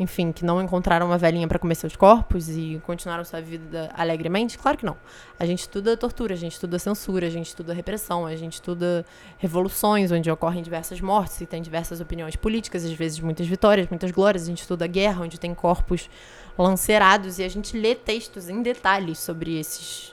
enfim, 0.00 0.32
que 0.32 0.44
não 0.44 0.60
encontraram 0.60 1.06
uma 1.06 1.16
velhinha 1.16 1.46
para 1.46 1.60
comer 1.60 1.76
seus 1.76 1.94
corpos 1.94 2.48
e 2.48 2.82
continuaram 2.84 3.24
sua 3.24 3.40
vida 3.40 3.88
alegremente? 3.94 4.58
Claro 4.58 4.78
que 4.78 4.84
não. 4.84 4.96
A 5.38 5.46
gente 5.46 5.60
estuda 5.60 5.96
tortura, 5.96 6.34
a 6.34 6.36
gente 6.36 6.54
estuda 6.54 6.76
censura, 6.76 7.28
a 7.28 7.30
gente 7.30 7.46
estuda 7.46 7.72
repressão, 7.72 8.26
a 8.26 8.34
gente 8.34 8.54
estuda 8.54 9.06
revoluções, 9.38 10.10
onde 10.10 10.28
ocorrem 10.28 10.60
diversas 10.60 11.00
mortes 11.00 11.40
e 11.40 11.46
tem 11.46 11.62
diversas 11.62 12.00
opiniões 12.00 12.34
políticas, 12.34 12.84
às 12.84 12.92
vezes 12.92 13.20
muitas 13.20 13.46
vitórias, 13.46 13.86
muitas 13.88 14.10
glórias. 14.10 14.42
A 14.42 14.46
gente 14.46 14.62
estuda 14.62 14.88
guerra, 14.88 15.22
onde 15.22 15.38
tem 15.38 15.54
corpos 15.54 16.10
lancerados 16.58 17.38
e 17.38 17.44
a 17.44 17.48
gente 17.48 17.78
lê 17.78 17.94
textos 17.94 18.48
em 18.48 18.60
detalhes 18.60 19.20
sobre 19.20 19.56
esses 19.56 20.12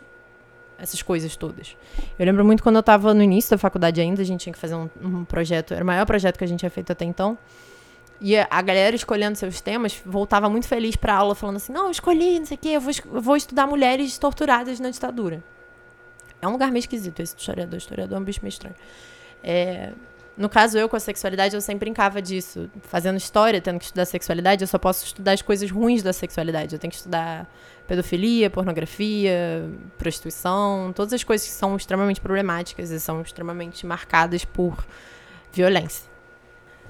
essas 0.81 1.01
coisas 1.01 1.35
todas. 1.35 1.75
Eu 2.17 2.25
lembro 2.25 2.43
muito 2.45 2.63
quando 2.63 2.75
eu 2.75 2.81
estava 2.81 3.13
no 3.13 3.21
início 3.21 3.51
da 3.51 3.57
faculdade 3.57 3.99
ainda, 3.99 4.21
a 4.21 4.25
gente 4.25 4.41
tinha 4.41 4.53
que 4.53 4.59
fazer 4.59 4.75
um, 4.75 4.89
um, 5.01 5.25
projeto, 5.25 5.73
era 5.73 5.83
o 5.83 5.87
maior 5.87 6.05
projeto 6.05 6.37
que 6.37 6.43
a 6.43 6.47
gente 6.47 6.59
tinha 6.59 6.69
feito 6.69 6.91
até 6.91 7.05
então. 7.05 7.37
E 8.21 8.37
a 8.37 8.61
galera 8.61 8.95
escolhendo 8.95 9.37
seus 9.37 9.61
temas 9.61 10.01
voltava 10.05 10.49
muito 10.49 10.67
feliz 10.67 10.95
para 10.95 11.15
aula, 11.15 11.33
falando 11.35 11.55
assim: 11.55 11.71
não, 11.71 11.85
eu 11.85 11.91
escolhi, 11.91 12.39
não 12.39 12.45
sei 12.45 12.55
o 12.55 12.59
quê, 12.59 12.69
eu 12.69 12.81
vou, 12.81 12.91
eu 13.13 13.21
vou 13.21 13.35
estudar 13.35 13.65
mulheres 13.65 14.17
torturadas 14.17 14.79
na 14.79 14.89
ditadura. 14.89 15.41
É 16.41 16.47
um 16.47 16.51
lugar 16.51 16.71
meio 16.71 16.79
esquisito 16.79 17.19
esse 17.21 17.35
historiador. 17.37 17.77
Historiador 17.77 18.17
é 18.17 18.21
um 18.21 18.23
bicho 18.23 18.39
meio 18.41 18.49
estranho. 18.49 18.75
É, 19.43 19.91
No 20.39 20.47
caso, 20.47 20.77
eu 20.77 20.87
com 20.87 20.95
a 20.95 21.01
sexualidade, 21.01 21.53
eu 21.53 21.59
sempre 21.59 21.85
brincava 21.85 22.21
disso. 22.21 22.71
Fazendo 22.83 23.17
história, 23.17 23.59
tendo 23.59 23.77
que 23.77 23.83
estudar 23.83 24.05
sexualidade, 24.05 24.63
eu 24.63 24.67
só 24.69 24.77
posso 24.77 25.03
estudar 25.03 25.33
as 25.33 25.41
coisas 25.41 25.69
ruins 25.69 26.01
da 26.01 26.13
sexualidade. 26.13 26.73
Eu 26.73 26.79
tenho 26.79 26.89
que 26.89 26.95
estudar 26.95 27.45
pedofilia, 27.85 28.49
pornografia, 28.49 29.69
prostituição, 29.97 30.93
todas 30.95 31.11
as 31.11 31.25
coisas 31.25 31.45
que 31.45 31.53
são 31.53 31.75
extremamente 31.75 32.21
problemáticas 32.21 32.89
e 32.89 33.01
são 33.01 33.21
extremamente 33.21 33.85
marcadas 33.85 34.45
por 34.45 34.87
violência. 35.51 36.09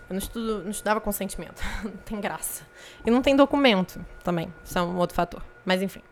Eu 0.07 0.13
não, 0.13 0.19
estudo, 0.19 0.63
não 0.63 0.69
estudava 0.69 1.01
consentimento. 1.01 1.59
não 1.83 1.91
tem 2.05 2.21
graça. 2.21 2.61
E 3.03 3.09
não 3.09 3.23
tem 3.23 3.35
documento 3.35 3.99
também. 4.23 4.53
Isso 4.63 4.77
é 4.77 4.81
um 4.83 4.95
outro 4.97 5.15
fator. 5.15 5.41
Mas 5.65 5.81
enfim. 5.81 6.03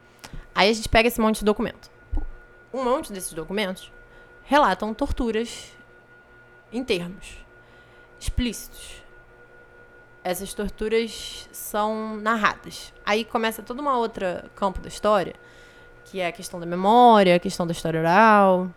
Aí 0.55 0.71
a 0.71 0.73
gente 0.73 0.89
pega 0.89 1.07
esse 1.07 1.21
monte 1.21 1.37
de 1.39 1.45
documento. 1.45 1.91
Um 2.73 2.83
monte 2.83 3.13
desses 3.13 3.31
documentos 3.33 3.91
relatam 4.43 4.91
torturas 4.91 5.76
em 6.71 6.83
termos 6.83 7.37
explícitos. 8.19 9.03
Essas 10.23 10.53
torturas 10.53 11.47
são 11.51 12.17
narradas. 12.17 12.93
Aí 13.05 13.23
começa 13.23 13.63
toda 13.63 13.81
uma 13.81 13.97
outra 13.97 14.45
campo 14.55 14.79
da 14.81 14.87
história, 14.87 15.35
que 16.05 16.19
é 16.19 16.27
a 16.27 16.31
questão 16.31 16.59
da 16.59 16.65
memória, 16.65 17.35
a 17.35 17.39
questão 17.39 17.65
da 17.65 17.71
história 17.71 17.99
oral, 17.99 18.69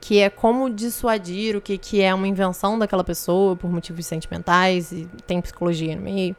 que 0.00 0.18
é 0.18 0.28
como 0.28 0.68
dissuadir 0.68 1.56
o 1.56 1.60
que, 1.60 1.78
que 1.78 2.02
é 2.02 2.12
uma 2.12 2.26
invenção 2.26 2.78
daquela 2.78 3.04
pessoa 3.04 3.56
por 3.56 3.70
motivos 3.70 4.04
sentimentais, 4.04 4.92
e 4.92 5.08
tem 5.26 5.40
psicologia 5.40 5.94
no 5.94 6.02
meio, 6.02 6.36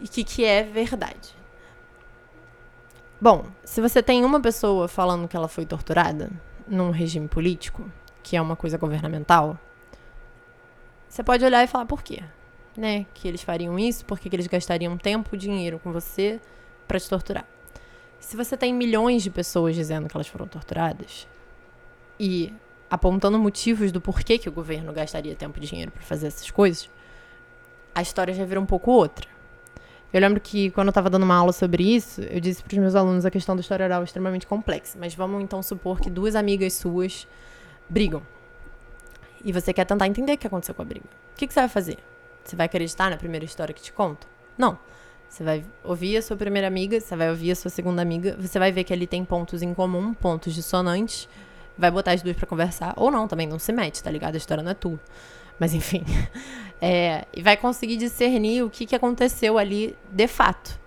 e 0.00 0.04
o 0.04 0.08
que, 0.08 0.24
que 0.24 0.44
é 0.44 0.62
verdade. 0.62 1.34
Bom, 3.20 3.46
se 3.64 3.80
você 3.80 4.02
tem 4.02 4.24
uma 4.24 4.40
pessoa 4.40 4.88
falando 4.88 5.28
que 5.28 5.36
ela 5.36 5.48
foi 5.48 5.64
torturada 5.64 6.30
num 6.66 6.90
regime 6.90 7.28
político, 7.28 7.90
que 8.24 8.36
é 8.36 8.42
uma 8.42 8.56
coisa 8.56 8.78
governamental, 8.78 9.56
você 11.08 11.22
pode 11.22 11.44
olhar 11.44 11.62
e 11.62 11.68
falar 11.68 11.86
por 11.86 12.02
quê, 12.02 12.24
né? 12.76 13.06
Que 13.14 13.28
eles 13.28 13.42
fariam 13.42 13.78
isso, 13.78 14.04
porque 14.04 14.28
que 14.28 14.34
eles 14.34 14.48
gastariam 14.48 14.98
tempo, 14.98 15.36
dinheiro 15.36 15.78
com 15.78 15.92
você 15.92 16.40
para 16.88 16.98
te 16.98 17.08
torturar. 17.08 17.46
Se 18.18 18.36
você 18.36 18.56
tem 18.56 18.74
milhões 18.74 19.22
de 19.22 19.30
pessoas 19.30 19.76
dizendo 19.76 20.08
que 20.08 20.16
elas 20.16 20.26
foram 20.26 20.48
torturadas 20.48 21.28
e 22.18 22.52
apontando 22.90 23.38
motivos 23.38 23.92
do 23.92 24.00
porquê 24.00 24.38
que 24.38 24.48
o 24.48 24.52
governo 24.52 24.92
gastaria 24.92 25.36
tempo 25.36 25.58
e 25.58 25.66
dinheiro 25.66 25.92
para 25.92 26.02
fazer 26.02 26.28
essas 26.28 26.50
coisas, 26.50 26.88
a 27.94 28.00
história 28.00 28.32
já 28.32 28.44
vira 28.44 28.60
um 28.60 28.66
pouco 28.66 28.90
outra. 28.90 29.28
Eu 30.12 30.20
lembro 30.20 30.40
que 30.40 30.70
quando 30.70 30.86
eu 30.88 30.92
estava 30.92 31.10
dando 31.10 31.24
uma 31.24 31.34
aula 31.34 31.52
sobre 31.52 31.82
isso, 31.82 32.22
eu 32.22 32.40
disse 32.40 32.62
para 32.62 32.72
os 32.72 32.78
meus 32.78 32.94
alunos 32.94 33.26
a 33.26 33.30
questão 33.30 33.54
da 33.54 33.60
história 33.60 33.84
oral 33.84 34.00
é 34.00 34.04
extremamente 34.04 34.46
complexa. 34.46 34.96
Mas 34.98 35.14
vamos 35.14 35.42
então 35.42 35.62
supor 35.62 36.00
que 36.00 36.08
duas 36.08 36.34
amigas 36.34 36.72
suas 36.72 37.26
brigam. 37.88 38.22
E 39.44 39.52
você 39.52 39.72
quer 39.72 39.84
tentar 39.84 40.06
entender 40.06 40.32
o 40.32 40.38
que 40.38 40.46
aconteceu 40.46 40.74
com 40.74 40.82
a 40.82 40.84
briga. 40.84 41.06
O 41.32 41.36
que, 41.36 41.46
que 41.46 41.52
você 41.52 41.60
vai 41.60 41.68
fazer? 41.68 41.98
Você 42.44 42.56
vai 42.56 42.66
acreditar 42.66 43.10
na 43.10 43.16
primeira 43.16 43.44
história 43.44 43.74
que 43.74 43.82
te 43.82 43.92
conto? 43.92 44.26
Não. 44.56 44.78
Você 45.28 45.42
vai 45.42 45.64
ouvir 45.82 46.16
a 46.16 46.22
sua 46.22 46.36
primeira 46.36 46.68
amiga, 46.68 47.00
você 47.00 47.16
vai 47.16 47.28
ouvir 47.28 47.50
a 47.50 47.56
sua 47.56 47.70
segunda 47.70 48.00
amiga, 48.00 48.36
você 48.38 48.58
vai 48.58 48.70
ver 48.70 48.84
que 48.84 48.92
ali 48.92 49.06
tem 49.06 49.24
pontos 49.24 49.62
em 49.62 49.74
comum, 49.74 50.14
pontos 50.14 50.54
dissonantes, 50.54 51.28
vai 51.76 51.90
botar 51.90 52.12
as 52.12 52.22
duas 52.22 52.36
para 52.36 52.46
conversar, 52.46 52.94
ou 52.96 53.10
não, 53.10 53.26
também 53.26 53.46
não 53.46 53.58
se 53.58 53.72
mete, 53.72 54.00
tá 54.02 54.10
ligado? 54.10 54.34
A 54.34 54.38
história 54.38 54.62
não 54.62 54.70
é 54.70 54.74
tua. 54.74 54.98
Mas 55.58 55.74
enfim. 55.74 56.04
É, 56.86 57.24
e 57.32 57.40
vai 57.40 57.56
conseguir 57.56 57.96
discernir 57.96 58.62
o 58.62 58.68
que, 58.68 58.84
que 58.84 58.94
aconteceu 58.94 59.56
ali 59.56 59.96
de 60.10 60.26
fato. 60.26 60.78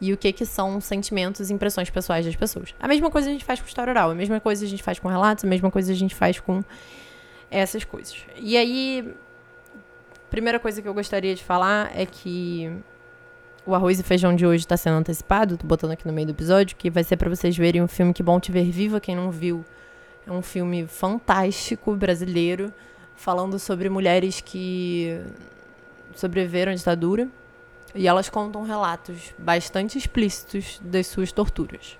E 0.00 0.12
o 0.12 0.16
que, 0.16 0.32
que 0.32 0.44
são 0.44 0.80
sentimentos 0.80 1.50
e 1.50 1.54
impressões 1.54 1.88
pessoais 1.88 2.24
das 2.26 2.36
pessoas. 2.36 2.74
A 2.78 2.86
mesma 2.86 3.10
coisa 3.10 3.28
a 3.28 3.32
gente 3.32 3.44
faz 3.44 3.60
com 3.60 3.66
história 3.66 3.90
oral, 3.90 4.10
a 4.10 4.14
mesma 4.14 4.38
coisa 4.38 4.64
a 4.64 4.68
gente 4.68 4.82
faz 4.82 4.98
com 4.98 5.08
relatos, 5.08 5.44
a 5.44 5.48
mesma 5.48 5.70
coisa 5.70 5.92
a 5.92 5.94
gente 5.94 6.14
faz 6.14 6.38
com 6.38 6.62
essas 7.50 7.84
coisas. 7.84 8.24
E 8.36 8.56
aí, 8.56 9.14
primeira 10.30 10.58
coisa 10.58 10.82
que 10.82 10.88
eu 10.88 10.92
gostaria 10.94 11.34
de 11.34 11.42
falar 11.42 11.90
é 11.94 12.04
que 12.04 12.70
o 13.64 13.74
arroz 13.74 13.98
e 13.98 14.02
feijão 14.02 14.34
de 14.36 14.46
hoje 14.46 14.64
está 14.64 14.76
sendo 14.76 14.96
antecipado, 14.96 15.56
tô 15.56 15.66
botando 15.66 15.92
aqui 15.92 16.06
no 16.06 16.12
meio 16.12 16.26
do 16.26 16.32
episódio, 16.32 16.76
que 16.76 16.90
vai 16.90 17.02
ser 17.02 17.16
para 17.16 17.28
vocês 17.28 17.56
verem 17.56 17.82
um 17.82 17.88
filme 17.88 18.12
Que 18.12 18.22
Bom 18.22 18.38
Te 18.38 18.52
Ver 18.52 18.70
Viva, 18.70 19.00
quem 19.00 19.16
não 19.16 19.30
viu. 19.30 19.64
É 20.26 20.30
um 20.30 20.42
filme 20.42 20.86
fantástico, 20.86 21.94
brasileiro, 21.96 22.72
falando 23.14 23.58
sobre 23.58 23.88
mulheres 23.88 24.40
que 24.40 25.20
sobreviveram 26.14 26.72
à 26.72 26.74
ditadura 26.74 27.28
e 27.96 28.06
elas 28.06 28.28
contam 28.28 28.62
relatos 28.62 29.34
bastante 29.38 29.98
explícitos 29.98 30.78
das 30.82 31.06
suas 31.06 31.32
torturas. 31.32 31.98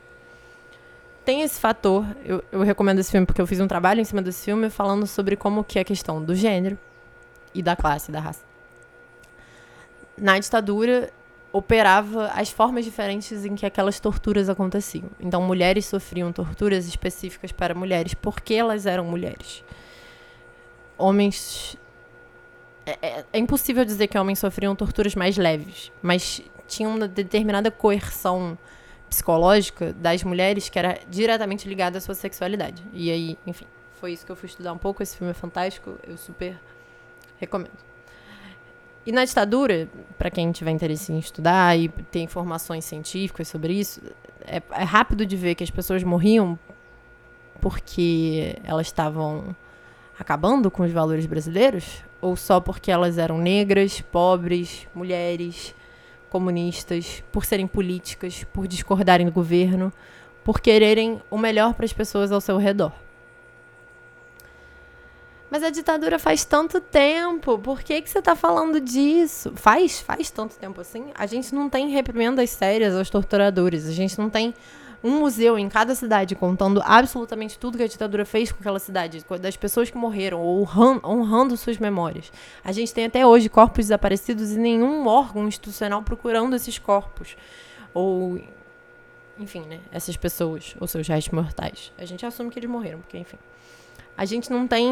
Tem 1.25 1.43
esse 1.43 1.59
fator, 1.59 2.07
eu, 2.25 2.45
eu 2.53 2.63
recomendo 2.63 3.01
esse 3.01 3.11
filme 3.11 3.27
porque 3.27 3.41
eu 3.41 3.47
fiz 3.47 3.59
um 3.59 3.67
trabalho 3.67 4.01
em 4.01 4.05
cima 4.05 4.23
desse 4.23 4.45
filme 4.45 4.71
falando 4.71 5.07
sobre 5.07 5.35
como 5.35 5.65
que 5.65 5.79
é 5.79 5.83
a 5.83 5.85
questão 5.85 6.23
do 6.23 6.35
gênero 6.35 6.79
e 7.53 7.63
da 7.63 7.75
classe, 7.75 8.13
da 8.13 8.21
raça. 8.21 8.45
Na 10.17 10.39
ditadura, 10.39 11.11
operava 11.53 12.29
as 12.29 12.51
formas 12.51 12.85
diferentes 12.85 13.45
em 13.45 13.55
que 13.55 13.65
aquelas 13.65 13.99
torturas 13.99 14.49
aconteciam. 14.49 15.09
Então, 15.19 15.41
mulheres 15.43 15.87
sofriam 15.87 16.31
torturas 16.31 16.87
específicas 16.87 17.51
para 17.51 17.75
mulheres 17.75 18.15
porque 18.15 18.55
elas 18.55 18.87
eram 18.87 19.05
mulheres. 19.05 19.65
Homens. 20.99 21.77
É, 22.87 22.99
é, 23.03 23.25
é 23.33 23.39
impossível 23.39 23.85
dizer 23.85 24.07
que 24.07 24.17
homens 24.17 24.39
sofriam 24.39 24.75
torturas 24.77 25.17
mais 25.17 25.37
leves, 25.37 25.91
mas 26.01 26.41
tinha 26.69 26.89
uma 26.89 27.09
determinada 27.09 27.69
coerção 27.69 28.57
psicológica 29.11 29.93
das 29.93 30.23
mulheres 30.23 30.69
que 30.69 30.79
era 30.79 30.99
diretamente 31.09 31.69
ligada 31.69 31.99
à 31.99 32.01
sua 32.01 32.15
sexualidade. 32.15 32.83
E 32.93 33.11
aí, 33.11 33.39
enfim, 33.45 33.67
foi 34.01 34.13
isso 34.13 34.25
que 34.25 34.31
eu 34.31 34.37
fui 34.37 34.49
estudar 34.49 34.73
um 34.73 34.79
pouco. 34.79 35.03
Esse 35.03 35.17
filme 35.17 35.33
é 35.33 35.35
fantástico, 35.35 35.99
eu 36.07 36.17
super 36.17 36.59
recomendo. 37.39 37.87
E 39.05 39.13
na 39.13 39.25
ditadura, 39.25 39.89
para 40.19 40.31
quem 40.31 40.51
tiver 40.53 40.71
interesse 40.71 41.13
em 41.13 41.19
estudar 41.19 41.79
e 41.79 41.89
ter 41.89 42.21
informações 42.21 42.85
científicas 42.85 43.49
sobre 43.49 43.73
isso, 43.73 44.01
é, 44.45 44.61
é 44.71 44.85
rápido 44.85 45.25
de 45.27 45.37
ver 45.37 45.55
que 45.55 45.65
as 45.65 45.71
pessoas 45.71 46.03
morriam 46.03 46.59
porque 47.61 48.57
elas 48.65 48.87
estavam 48.87 49.57
acabando 50.19 50.71
com 50.71 50.83
os 50.83 50.93
valores 50.93 51.27
brasileiros 51.27 52.03
ou 52.21 52.37
só 52.37 52.61
porque 52.61 52.91
elas 52.91 53.19
eram 53.19 53.39
negras, 53.39 54.01
pobres, 54.01 54.87
mulheres, 54.95 55.75
comunistas, 56.31 57.23
por 57.33 57.45
serem 57.45 57.67
políticas, 57.67 58.45
por 58.53 58.67
discordarem 58.67 59.27
do 59.27 59.33
governo, 59.33 59.93
por 60.45 60.61
quererem 60.61 61.21
o 61.31 61.39
melhor 61.39 61.75
para 61.75 61.85
as 61.85 61.93
pessoas 61.93 62.31
ao 62.31 62.41
seu 62.41 62.57
redor. 62.57 62.93
Mas 65.51 65.63
a 65.63 65.71
ditadura 65.71 66.19
faz 66.19 66.45
tanto 66.45 66.81
tempo. 66.81 67.59
Por 67.59 67.81
que, 67.83 68.03
que 68.03 68.11
você 68.11 68.19
está 68.19 68.35
falando 68.35 68.81
disso? 68.81 69.53
Faz, 69.55 70.01
faz 70.01 70.31
tanto 70.31 70.57
tempo 70.57 70.81
assim. 70.81 71.07
A 71.15 71.25
gente 71.27 71.55
não 71.55 71.71
tem 71.71 71.89
reprimendas 71.89 72.51
sérias 72.51 72.95
aos 72.95 73.09
torturadores. 73.09 73.87
A 73.87 73.93
gente 73.93 74.19
não 74.19 74.29
tem 74.29 74.53
um 75.07 75.21
museu 75.21 75.59
em 75.59 75.69
cada 75.69 75.95
cidade 75.95 76.35
contando 76.35 76.83
absolutamente 76.85 77.59
tudo 77.59 77.79
que 77.79 77.85
a 77.85 77.89
ditadura 77.89 78.25
fez 78.25 78.51
com 78.51 78.59
aquela 78.61 78.79
cidade, 78.79 79.25
das 79.41 79.57
pessoas 79.57 79.91
que 79.91 79.97
morreram, 79.97 80.41
ou 80.41 80.69
honrando, 81.05 81.57
suas 81.57 81.79
memórias. 81.79 82.33
A 82.65 82.73
gente 82.73 82.93
tem 82.93 83.05
até 83.07 83.25
hoje 83.25 83.49
corpos 83.49 83.87
desaparecidos 83.87 84.53
e 84.53 84.59
nenhum 84.59 85.07
órgão 85.07 85.47
institucional 85.47 86.03
procurando 86.03 86.57
esses 86.57 86.79
corpos. 86.79 87.37
Ou, 87.95 88.41
enfim, 89.39 89.61
né? 89.61 89.81
Essas 89.93 90.17
pessoas, 90.17 90.75
ou 90.81 90.87
seus 90.87 91.07
restos 91.07 91.33
mortais. 91.33 91.93
A 91.97 92.05
gente 92.05 92.27
assume 92.27 92.51
que 92.51 92.59
eles 92.59 92.69
morreram, 92.69 93.01
porque, 93.01 93.19
enfim 93.19 93.39
a 94.17 94.25
gente 94.25 94.51
não 94.51 94.67
tem 94.67 94.91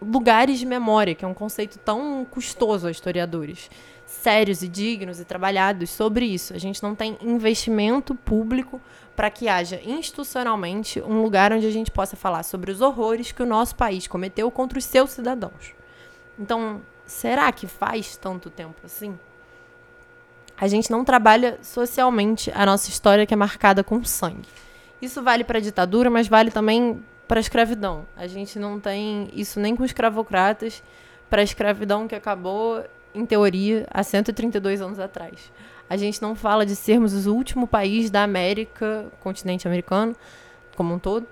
lugares 0.00 0.58
de 0.58 0.66
memória, 0.66 1.14
que 1.14 1.24
é 1.24 1.28
um 1.28 1.34
conceito 1.34 1.78
tão 1.78 2.26
custoso 2.30 2.86
aos 2.86 2.96
historiadores, 2.96 3.70
sérios 4.04 4.62
e 4.62 4.68
dignos 4.68 5.18
e 5.18 5.24
trabalhados 5.24 5.88
sobre 5.90 6.26
isso. 6.26 6.52
A 6.52 6.58
gente 6.58 6.82
não 6.82 6.94
tem 6.94 7.16
investimento 7.22 8.14
público 8.14 8.80
para 9.16 9.30
que 9.30 9.48
haja 9.48 9.80
institucionalmente 9.82 11.00
um 11.00 11.22
lugar 11.22 11.52
onde 11.52 11.66
a 11.66 11.70
gente 11.70 11.90
possa 11.90 12.14
falar 12.14 12.42
sobre 12.42 12.70
os 12.70 12.82
horrores 12.82 13.32
que 13.32 13.42
o 13.42 13.46
nosso 13.46 13.74
país 13.74 14.06
cometeu 14.06 14.50
contra 14.50 14.78
os 14.78 14.84
seus 14.84 15.10
cidadãos. 15.10 15.74
Então, 16.38 16.82
será 17.06 17.50
que 17.50 17.66
faz 17.66 18.16
tanto 18.16 18.50
tempo 18.50 18.76
assim? 18.84 19.18
A 20.58 20.68
gente 20.68 20.90
não 20.90 21.04
trabalha 21.04 21.58
socialmente 21.62 22.50
a 22.54 22.66
nossa 22.66 22.90
história 22.90 23.26
que 23.26 23.34
é 23.34 23.36
marcada 23.36 23.82
com 23.82 24.04
sangue. 24.04 24.48
Isso 25.00 25.22
vale 25.22 25.44
para 25.44 25.58
a 25.58 25.60
ditadura, 25.60 26.10
mas 26.10 26.28
vale 26.28 26.50
também 26.50 27.02
para 27.26 27.38
a 27.38 27.42
escravidão. 27.42 28.06
A 28.16 28.26
gente 28.26 28.58
não 28.58 28.78
tem 28.78 29.30
isso 29.32 29.58
nem 29.58 29.74
com 29.74 29.84
escravocratas 29.84 30.82
para 31.28 31.40
a 31.40 31.44
escravidão 31.44 32.06
que 32.06 32.14
acabou, 32.14 32.84
em 33.14 33.26
teoria, 33.26 33.86
há 33.90 34.02
132 34.02 34.80
anos 34.80 34.98
atrás. 34.98 35.50
A 35.88 35.96
gente 35.96 36.20
não 36.20 36.34
fala 36.34 36.66
de 36.66 36.74
sermos 36.74 37.26
o 37.26 37.34
último 37.34 37.66
país 37.66 38.10
da 38.10 38.22
América, 38.22 39.06
continente 39.20 39.68
americano, 39.68 40.14
como 40.76 40.94
um 40.94 40.98
todo, 40.98 41.26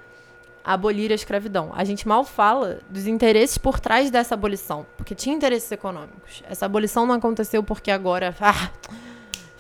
a 0.65 0.75
abolir 0.75 1.11
a 1.13 1.15
escravidão. 1.15 1.73
A 1.75 1.85
gente 1.85 2.07
mal 2.07 2.25
fala 2.25 2.79
dos 2.89 3.07
interesses 3.07 3.59
por 3.59 3.81
trás 3.81 4.11
dessa 4.11 4.35
abolição, 4.35 4.87
porque 4.97 5.15
tinha 5.15 5.35
interesses 5.35 5.71
econômicos. 5.71 6.43
Essa 6.49 6.67
abolição 6.67 7.07
não 7.07 7.15
aconteceu 7.15 7.63
porque 7.63 7.91
agora. 7.91 8.35
Ah, 8.41 8.71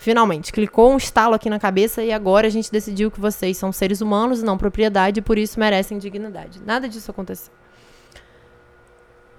Finalmente, 0.05 0.53
clicou 0.53 0.93
um 0.93 0.99
estalo 0.99 1.35
aqui 1.35 1.49
na 1.49 1.59
cabeça 1.59 2.03
e 2.03 2.13
agora 2.13 2.47
a 2.47 2.51
gente 2.51 2.71
decidiu 2.71 3.11
que 3.11 3.19
vocês 3.19 3.57
são 3.57 3.73
seres 3.73 4.03
humanos 4.03 4.43
e 4.43 4.45
não 4.45 4.59
propriedade 4.59 5.21
e 5.21 5.23
por 5.23 5.39
isso 5.39 5.59
merecem 5.59 5.97
dignidade. 5.97 6.61
Nada 6.63 6.87
disso 6.87 7.11
aconteceu. 7.11 7.51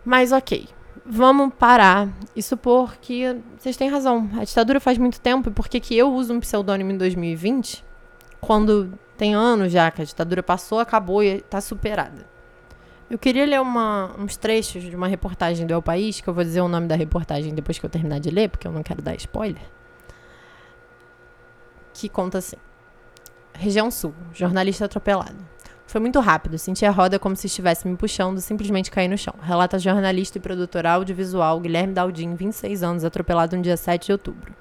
Mas 0.04 0.32
ok. 0.32 0.68
Vamos 1.06 1.54
parar 1.54 2.10
e 2.36 2.42
supor 2.42 2.98
que 2.98 3.38
vocês 3.58 3.78
têm 3.78 3.90
razão. 3.90 4.30
A 4.38 4.44
ditadura 4.44 4.80
faz 4.80 4.98
muito 4.98 5.22
tempo 5.22 5.50
e 5.50 5.54
por 5.54 5.68
que 5.68 5.96
eu 5.96 6.12
uso 6.12 6.34
um 6.34 6.40
pseudônimo 6.40 6.92
em 6.92 6.98
2020 6.98 7.84
quando 8.42 8.98
tem 9.18 9.34
anos 9.36 9.72
já 9.72 9.90
que 9.92 10.02
a 10.02 10.06
ditadura 10.06 10.42
passou, 10.42 10.80
acabou 10.80 11.24
e 11.24 11.38
está 11.38 11.62
superada? 11.62 12.26
Eu 13.08 13.20
queria 13.20 13.46
ler 13.46 13.62
uma, 13.62 14.16
uns 14.18 14.36
trechos 14.36 14.82
de 14.82 14.96
uma 14.96 15.08
reportagem 15.08 15.68
do 15.68 15.74
El 15.74 15.82
País, 15.82 16.20
que 16.20 16.28
eu 16.28 16.34
vou 16.34 16.44
dizer 16.44 16.62
o 16.62 16.68
nome 16.68 16.88
da 16.88 16.96
reportagem 16.96 17.54
depois 17.54 17.78
que 17.78 17.86
eu 17.86 17.90
terminar 17.90 18.20
de 18.20 18.32
ler, 18.32 18.50
porque 18.50 18.68
eu 18.68 18.72
não 18.72 18.82
quero 18.82 19.02
dar 19.02 19.16
spoiler. 19.16 19.62
Que 21.94 22.10
conta 22.10 22.40
assim: 22.40 22.58
Região 23.54 23.92
Sul, 23.92 24.14
jornalista 24.34 24.86
atropelado. 24.86 25.55
Foi 25.88 26.02
muito 26.02 26.20
rápido, 26.20 26.58
senti 26.58 26.86
a 26.86 26.92
roda 26.92 27.20
como 27.20 27.36
se 27.36 27.48
estivesse 27.48 27.88
me 27.88 27.96
puxando, 27.96 28.42
simplesmente 28.42 28.90
caí 28.90 29.08
no 29.08 29.18
chão. 29.18 29.34
Relata 29.42 29.78
jornalista 29.78 30.38
e 30.38 30.42
produtor 30.42 30.86
audiovisual 30.86 31.60
Guilherme 31.60 31.94
Daldim, 31.94 32.36
26 32.36 32.84
anos, 32.84 33.06
atropelado 33.06 33.56
no 33.56 33.62
dia 33.62 33.78
7 33.78 34.08
de 34.08 34.12
outubro. 34.12 34.54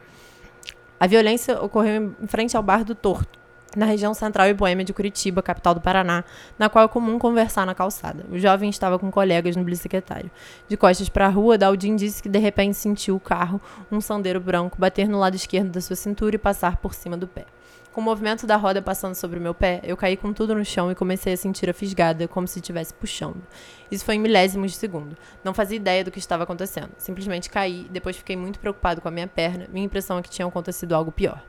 A 1.00 1.06
violência 1.06 1.60
ocorreu 1.60 2.14
em 2.22 2.26
frente 2.26 2.56
ao 2.56 2.62
bar 2.62 2.84
do 2.84 2.94
Torto, 2.94 3.38
na 3.76 3.86
região 3.86 4.14
central 4.14 4.48
e 4.48 4.54
boêmia 4.54 4.84
de 4.84 4.92
Curitiba, 4.92 5.42
capital 5.42 5.74
do 5.74 5.80
Paraná, 5.80 6.24
na 6.58 6.68
qual 6.68 6.84
é 6.84 6.88
comum 6.88 7.18
conversar 7.18 7.66
na 7.66 7.74
calçada. 7.74 8.24
O 8.30 8.38
jovem 8.38 8.70
estava 8.70 8.98
com 8.98 9.10
colegas 9.10 9.56
no 9.56 9.64
bicicletário. 9.64 10.30
De 10.68 10.76
costas 10.76 11.08
para 11.08 11.26
a 11.26 11.30
rua, 11.30 11.58
Daldim 11.58 11.96
disse 11.96 12.22
que 12.22 12.28
de 12.28 12.38
repente 12.38 12.76
sentiu 12.76 13.16
o 13.16 13.20
carro, 13.20 13.60
um 13.90 14.00
sandeiro 14.00 14.40
branco, 14.40 14.76
bater 14.78 15.08
no 15.08 15.18
lado 15.18 15.34
esquerdo 15.34 15.70
da 15.70 15.80
sua 15.80 15.96
cintura 15.96 16.36
e 16.36 16.38
passar 16.38 16.76
por 16.76 16.94
cima 16.94 17.16
do 17.16 17.26
pé. 17.26 17.46
Com 17.94 18.00
o 18.00 18.04
movimento 18.04 18.44
da 18.44 18.56
roda 18.56 18.82
passando 18.82 19.14
sobre 19.14 19.38
o 19.38 19.40
meu 19.40 19.54
pé, 19.54 19.80
eu 19.84 19.96
caí 19.96 20.16
com 20.16 20.32
tudo 20.32 20.52
no 20.52 20.64
chão 20.64 20.90
e 20.90 20.96
comecei 20.96 21.32
a 21.32 21.36
sentir 21.36 21.70
a 21.70 21.72
fisgada, 21.72 22.26
como 22.26 22.48
se 22.48 22.58
estivesse 22.58 22.92
puxando. 22.92 23.40
Isso 23.90 24.04
foi 24.04 24.14
em 24.16 24.18
milésimos 24.18 24.72
de 24.72 24.78
segundo. 24.78 25.16
Não 25.42 25.54
fazia 25.54 25.76
ideia 25.76 26.04
do 26.04 26.10
que 26.10 26.18
estava 26.18 26.44
acontecendo. 26.44 26.90
Simplesmente 26.96 27.50
caí, 27.50 27.86
depois 27.90 28.16
fiquei 28.16 28.36
muito 28.36 28.58
preocupado 28.58 29.00
com 29.00 29.08
a 29.08 29.10
minha 29.10 29.26
perna. 29.26 29.66
Minha 29.72 29.86
impressão 29.86 30.18
é 30.18 30.22
que 30.22 30.30
tinha 30.30 30.46
acontecido 30.46 30.94
algo 30.94 31.12
pior. 31.12 31.42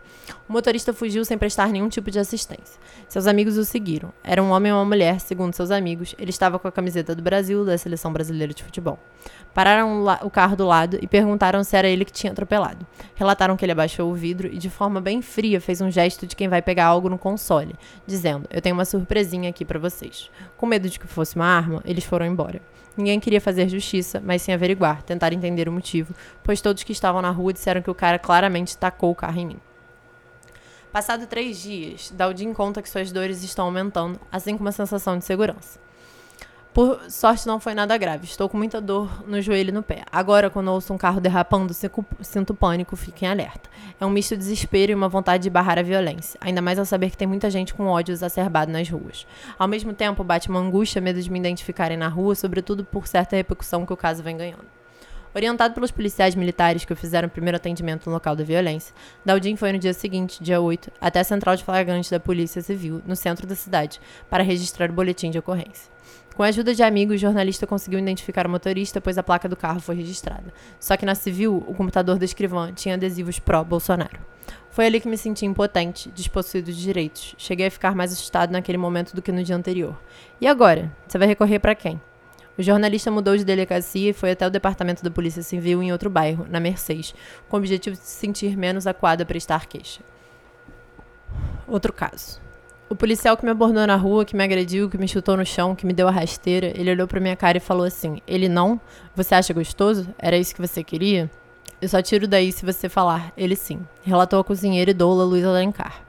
O 0.48 0.54
motorista 0.54 0.94
fugiu 0.94 1.24
sem 1.24 1.38
prestar 1.38 1.70
nenhum 1.70 1.90
tipo 1.90 2.10
de 2.10 2.20
assistência. 2.20 2.80
Seus 3.08 3.28
amigos 3.28 3.58
o 3.58 3.66
seguiram. 3.66 4.12
Era 4.24 4.42
um 4.42 4.52
homem 4.52 4.72
ou 4.72 4.80
uma 4.80 4.86
mulher, 4.86 5.20
segundo 5.20 5.54
seus 5.54 5.72
amigos. 5.72 6.16
Ele 6.18 6.30
estava 6.30 6.60
com 6.60 6.68
a 6.68 6.72
camiseta 6.72 7.16
do 7.16 7.22
Brasil, 7.22 7.66
da 7.66 7.78
seleção 7.78 8.12
brasileira 8.12 8.54
de 8.54 8.64
futebol. 8.64 9.00
Pararam 9.54 10.06
o 10.22 10.30
carro 10.30 10.56
do 10.56 10.66
lado 10.66 11.00
e 11.02 11.08
perguntaram 11.08 11.64
se 11.64 11.78
era 11.78 11.88
ele 11.88 12.04
que 12.04 12.12
tinha 12.12 12.32
atropelado. 12.32 12.86
Relataram 13.16 13.56
que 13.56 13.64
ele 13.64 13.72
abaixou 13.72 14.12
o 14.12 14.14
vidro 14.14 14.48
e, 14.48 14.58
de 14.58 14.70
forma 14.70 15.00
bem 15.00 15.22
fria, 15.22 15.62
fez 15.62 15.80
um 15.80 15.90
gesto 15.90 16.28
de 16.28 16.36
quem 16.36 16.50
vai 16.50 16.62
pegar 16.62 16.88
algo 16.88 17.10
no 17.10 17.18
console, 17.18 17.74
dizendo: 18.06 18.48
Eu 18.52 18.62
tenho 18.62 18.76
uma 18.76 18.84
surpresinha 18.84 19.50
aqui 19.50 19.64
para 19.64 19.80
vocês. 19.80 20.30
Com 20.58 20.66
medo 20.66 20.90
de 20.90 21.00
que 21.00 21.08
fosse 21.08 21.38
uma 21.38 21.46
arma, 21.46 21.82
eles 21.86 22.04
foram 22.04 22.25
embora. 22.26 22.62
Ninguém 22.98 23.20
queria 23.20 23.42
fazer 23.42 23.68
justiça, 23.68 24.22
mas 24.24 24.42
sim 24.42 24.54
averiguar, 24.54 25.04
tentar 25.04 25.34
entender 25.34 25.68
o 25.68 25.72
motivo, 25.72 26.14
pois 26.44 26.62
todos 26.62 26.84
que 26.84 26.94
estavam 26.94 27.22
na 27.22 27.30
rua 27.30 27.52
disseram 27.52 27.82
que 27.82 27.92
o 27.92 27.96
cara 27.96 28.18
claramente 28.18 28.78
tacou 28.78 29.12
o 29.12 29.16
carro 29.16 29.40
em 29.40 29.46
mim. 29.46 29.60
Passado 30.92 31.28
três 31.28 31.62
dias, 31.62 32.10
Daldim 32.12 32.54
conta 32.54 32.82
que 32.82 32.90
suas 32.90 33.12
dores 33.12 33.44
estão 33.44 33.66
aumentando, 33.66 34.18
assim 34.32 34.56
como 34.56 34.70
a 34.70 34.72
sensação 34.72 35.18
de 35.18 35.26
segurança. 35.26 35.85
Por 36.76 37.10
sorte, 37.10 37.48
não 37.48 37.58
foi 37.58 37.74
nada 37.74 37.98
grave. 37.98 38.26
Estou 38.26 38.50
com 38.50 38.58
muita 38.58 38.82
dor 38.82 39.24
no 39.26 39.42
joelho 39.42 39.70
e 39.70 39.72
no 39.72 39.82
pé. 39.82 40.04
Agora, 40.12 40.50
quando 40.50 40.68
ouço 40.68 40.94
um 40.94 40.98
carro 40.98 41.22
derrapando, 41.22 41.74
sinto 42.20 42.54
pânico, 42.54 42.98
fiquem 42.98 43.30
alerta. 43.30 43.70
É 43.98 44.06
um 44.06 44.10
misto 44.10 44.32
de 44.36 44.40
desespero 44.40 44.92
e 44.92 44.96
uma 44.96 45.08
vontade 45.08 45.44
de 45.44 45.50
barrar 45.50 45.80
a 45.80 45.82
violência. 45.82 46.38
Ainda 46.42 46.62
mais 46.62 46.78
ao 46.78 46.84
saber 46.84 47.12
que 47.12 47.16
tem 47.16 47.30
muita 47.30 47.50
gente 47.50 47.74
com 47.74 47.88
ódio 47.88 48.12
exacerbado 48.12 48.74
nas 48.74 48.90
ruas. 48.90 49.26
Ao 49.58 49.70
mesmo 49.70 49.94
tempo, 49.94 50.22
bate 50.22 50.50
uma 50.50 50.60
angústia, 50.60 51.00
medo 51.00 51.22
de 51.22 51.32
me 51.32 51.40
identificarem 51.40 51.96
na 51.96 52.10
rua, 52.10 52.36
sobretudo 52.36 52.84
por 52.84 53.08
certa 53.08 53.38
repercussão 53.38 53.86
que 53.86 53.94
o 53.94 53.98
caso 53.98 54.22
vem 54.22 54.36
ganhando. 54.36 54.66
Orientado 55.34 55.74
pelos 55.74 55.92
policiais 55.92 56.36
militares 56.36 56.84
que 56.84 56.94
fizeram 56.94 57.30
o 57.30 57.32
primeiro 57.32 57.56
atendimento 57.56 58.08
no 58.08 58.14
local 58.14 58.36
da 58.36 58.44
violência, 58.44 58.94
Daldim 59.24 59.56
foi 59.56 59.72
no 59.72 59.80
dia 59.80 59.94
seguinte, 59.94 60.44
dia 60.44 60.60
8, 60.60 60.92
até 61.00 61.22
a 61.22 61.24
central 61.24 61.56
de 61.56 61.64
flagrantes 61.64 62.10
da 62.10 62.20
Polícia 62.20 62.62
Civil, 62.62 63.02
no 63.06 63.16
centro 63.16 63.48
da 63.48 63.56
cidade, 63.56 64.02
para 64.30 64.44
registrar 64.44 64.90
o 64.90 64.94
boletim 64.94 65.32
de 65.32 65.40
ocorrência. 65.40 65.96
Com 66.36 66.44
a 66.44 66.48
ajuda 66.48 66.76
de 66.76 66.84
amigos, 66.84 67.16
o 67.16 67.18
jornalista 67.18 67.66
conseguiu 67.66 67.98
identificar 67.98 68.46
o 68.46 68.50
motorista, 68.50 69.00
pois 69.00 69.18
a 69.18 69.24
placa 69.24 69.48
do 69.48 69.56
carro 69.56 69.80
foi 69.80 69.96
registrada. 69.96 70.54
Só 70.78 70.98
que 70.98 71.06
na 71.06 71.16
civil, 71.16 71.64
o 71.66 71.74
computador 71.74 72.18
da 72.18 72.26
escrivã 72.26 72.74
tinha 72.74 72.96
adesivos 72.96 73.40
pró-Bolsonaro. 73.40 74.20
Foi 74.70 74.86
ali 74.86 75.00
que 75.00 75.08
me 75.08 75.18
senti 75.18 75.46
impotente, 75.46 76.12
despossuído 76.12 76.74
de 76.74 76.82
direitos. 76.82 77.36
Cheguei 77.38 77.68
a 77.68 77.72
ficar 77.72 77.96
mais 77.96 78.12
assustado 78.12 78.52
naquele 78.52 78.78
momento 78.78 79.16
do 79.16 79.22
que 79.22 79.32
no 79.32 79.42
dia 79.42 79.56
anterior. 79.56 79.98
E 80.42 80.46
agora? 80.46 80.92
Você 81.08 81.18
vai 81.18 81.26
recorrer 81.26 81.60
para 81.60 81.74
quem? 81.74 82.02
O 82.58 82.62
jornalista 82.62 83.10
mudou 83.10 83.38
de 83.38 83.46
delegacia 83.46 84.10
e 84.10 84.14
foi 84.14 84.32
até 84.32 84.46
o 84.46 84.50
departamento 84.50 85.02
da 85.02 85.10
Polícia 85.10 85.42
Civil 85.42 85.82
em 85.82 85.94
outro 85.94 86.10
bairro, 86.10 86.46
na 86.50 86.60
Mercedes, 86.60 87.16
com 87.48 87.56
o 87.56 87.60
objetivo 87.60 87.96
de 87.96 88.02
se 88.02 88.20
sentir 88.20 88.58
menos 88.58 88.86
acuado 88.86 89.22
a 89.22 89.26
prestar 89.26 89.68
queixa. 89.68 90.02
Outro 91.66 91.94
caso. 91.94 92.45
O 92.88 92.96
policial 92.96 93.36
que 93.36 93.44
me 93.44 93.50
abordou 93.50 93.88
na 93.88 93.96
rua, 93.96 94.24
que 94.24 94.36
me 94.36 94.44
agrediu, 94.44 94.88
que 94.88 94.98
me 94.98 95.08
chutou 95.08 95.36
no 95.36 95.44
chão, 95.44 95.76
que 95.76 95.88
me 95.88 95.94
deu 95.94 96.08
a 96.08 96.12
rasteira, 96.12 96.72
ele 96.76 96.92
olhou 96.92 97.08
pra 97.08 97.20
minha 97.20 97.36
cara 97.36 97.58
e 97.58 97.60
falou 97.60 97.84
assim: 97.84 98.22
Ele 98.28 98.48
não? 98.48 98.80
Você 99.16 99.34
acha 99.34 99.54
gostoso? 99.54 100.08
Era 100.20 100.38
isso 100.38 100.54
que 100.54 100.62
você 100.62 100.84
queria? 100.84 101.30
Eu 101.82 101.90
só 101.90 102.00
tiro 102.02 102.28
daí 102.28 102.52
se 102.52 102.64
você 102.64 102.88
falar. 102.88 103.34
Ele 103.36 103.56
sim. 103.56 103.80
Relatou 104.04 104.40
a 104.40 104.44
cozinheira 104.44 104.92
e 104.92 104.94
doula 104.94 105.24
Luiz 105.24 105.44
Alencar. 105.44 106.06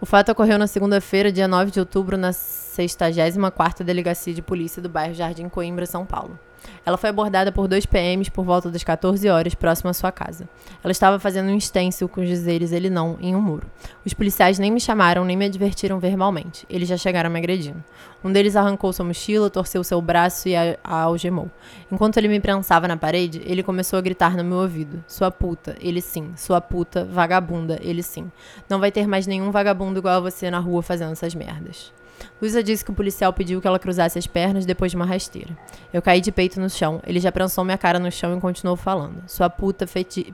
O 0.00 0.06
fato 0.06 0.32
ocorreu 0.32 0.58
na 0.58 0.66
segunda-feira, 0.66 1.30
dia 1.30 1.46
9 1.46 1.70
de 1.70 1.80
outubro, 1.80 2.16
na 2.16 2.30
64ª 2.30 3.84
Delegacia 3.84 4.34
de 4.34 4.42
Polícia 4.42 4.82
do 4.82 4.88
bairro 4.88 5.14
Jardim 5.14 5.48
Coimbra, 5.48 5.86
São 5.86 6.04
Paulo. 6.04 6.38
Ela 6.84 6.96
foi 6.96 7.10
abordada 7.10 7.50
por 7.50 7.66
dois 7.66 7.86
PMs 7.86 8.30
por 8.30 8.44
volta 8.44 8.70
das 8.70 8.84
14 8.84 9.28
horas, 9.28 9.54
próximo 9.54 9.90
à 9.90 9.94
sua 9.94 10.12
casa. 10.12 10.48
Ela 10.82 10.92
estava 10.92 11.18
fazendo 11.18 11.50
um 11.50 11.58
stencil 11.58 12.08
com 12.08 12.20
os 12.20 12.28
dizeres 12.28 12.72
ele 12.72 12.90
não 12.90 13.16
em 13.20 13.34
um 13.34 13.40
muro. 13.40 13.66
Os 14.04 14.12
policiais 14.12 14.58
nem 14.58 14.70
me 14.70 14.80
chamaram 14.80 15.24
nem 15.24 15.36
me 15.36 15.46
advertiram 15.46 15.98
verbalmente. 15.98 16.66
Eles 16.68 16.88
já 16.88 16.96
chegaram 16.96 17.30
me 17.30 17.38
agredindo. 17.38 17.82
Um 18.22 18.32
deles 18.32 18.56
arrancou 18.56 18.92
sua 18.92 19.04
mochila, 19.04 19.50
torceu 19.50 19.84
seu 19.84 20.00
braço 20.00 20.48
e 20.48 20.56
a, 20.56 20.78
a 20.82 21.02
algemou. 21.02 21.50
Enquanto 21.92 22.16
ele 22.16 22.28
me 22.28 22.40
prensava 22.40 22.88
na 22.88 22.96
parede, 22.96 23.42
ele 23.44 23.62
começou 23.62 23.98
a 23.98 24.02
gritar 24.02 24.36
no 24.36 24.44
meu 24.44 24.58
ouvido: 24.58 25.04
Sua 25.06 25.30
puta, 25.30 25.76
ele 25.80 26.00
sim. 26.00 26.32
Sua 26.36 26.60
puta, 26.60 27.04
vagabunda, 27.04 27.78
ele 27.82 28.02
sim. 28.02 28.30
Não 28.68 28.80
vai 28.80 28.90
ter 28.90 29.06
mais 29.06 29.26
nenhum 29.26 29.50
vagabundo 29.50 29.98
igual 29.98 30.16
a 30.16 30.20
você 30.20 30.50
na 30.50 30.58
rua 30.58 30.82
fazendo 30.82 31.12
essas 31.12 31.34
merdas. 31.34 31.92
Luísa 32.40 32.62
disse 32.62 32.84
que 32.84 32.90
o 32.90 32.94
policial 32.94 33.32
pediu 33.32 33.60
que 33.60 33.66
ela 33.66 33.78
cruzasse 33.78 34.18
as 34.18 34.26
pernas 34.26 34.66
depois 34.66 34.90
de 34.90 34.96
uma 34.96 35.04
rasteira. 35.04 35.56
Eu 35.92 36.02
caí 36.02 36.20
de 36.20 36.30
peito 36.30 36.60
no 36.60 36.68
chão. 36.68 37.00
Ele 37.06 37.20
já 37.20 37.32
prensou 37.32 37.64
minha 37.64 37.78
cara 37.78 37.98
no 37.98 38.10
chão 38.10 38.36
e 38.36 38.40
continuou 38.40 38.76
falando. 38.76 39.22
Sua 39.26 39.48
puta 39.48 39.86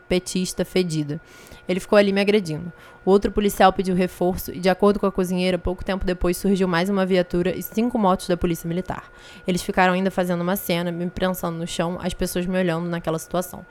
petista 0.09 0.65
fedida. 0.65 1.21
Ele 1.69 1.79
ficou 1.79 1.97
ali 1.97 2.13
me 2.13 2.21
agredindo. 2.21 2.73
O 3.05 3.11
outro 3.11 3.31
policial 3.31 3.73
pediu 3.73 3.95
reforço 3.95 4.53
e, 4.53 4.59
de 4.59 4.69
acordo 4.69 4.99
com 4.99 5.07
a 5.07 5.13
cozinheira, 5.13 5.57
pouco 5.57 5.85
tempo 5.85 6.05
depois 6.05 6.37
surgiu 6.37 6.67
mais 6.67 6.91
uma 6.91 7.07
viatura 7.07 7.57
e 7.57 7.63
cinco 7.63 7.99
motos 7.99 8.27
da 8.27 8.37
polícia 8.37 8.69
militar. 8.69 9.11
Eles 9.47 9.63
ficaram 9.63 9.93
ainda 9.93 10.11
fazendo 10.11 10.41
uma 10.41 10.57
cena, 10.57 10.91
me 10.91 11.09
prensando 11.09 11.59
no 11.59 11.67
chão, 11.67 11.99
as 12.03 12.13
pessoas 12.13 12.45
me 12.47 12.59
olhando 12.59 12.89
naquela 12.89 13.19
situação. 13.19 13.65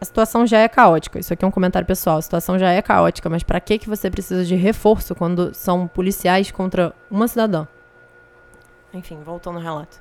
A 0.00 0.04
situação 0.04 0.46
já 0.46 0.58
é 0.58 0.68
caótica. 0.68 1.18
Isso 1.18 1.32
aqui 1.32 1.44
é 1.44 1.48
um 1.48 1.50
comentário 1.50 1.86
pessoal. 1.86 2.16
A 2.16 2.22
situação 2.22 2.58
já 2.58 2.70
é 2.70 2.80
caótica, 2.80 3.28
mas 3.28 3.42
para 3.42 3.60
que 3.60 3.78
que 3.78 3.88
você 3.88 4.10
precisa 4.10 4.44
de 4.44 4.54
reforço 4.54 5.14
quando 5.14 5.52
são 5.52 5.86
policiais 5.86 6.50
contra 6.50 6.94
uma 7.10 7.28
cidadã? 7.28 7.66
Enfim, 8.94 9.20
voltando 9.22 9.58
ao 9.58 9.62
relato. 9.62 10.00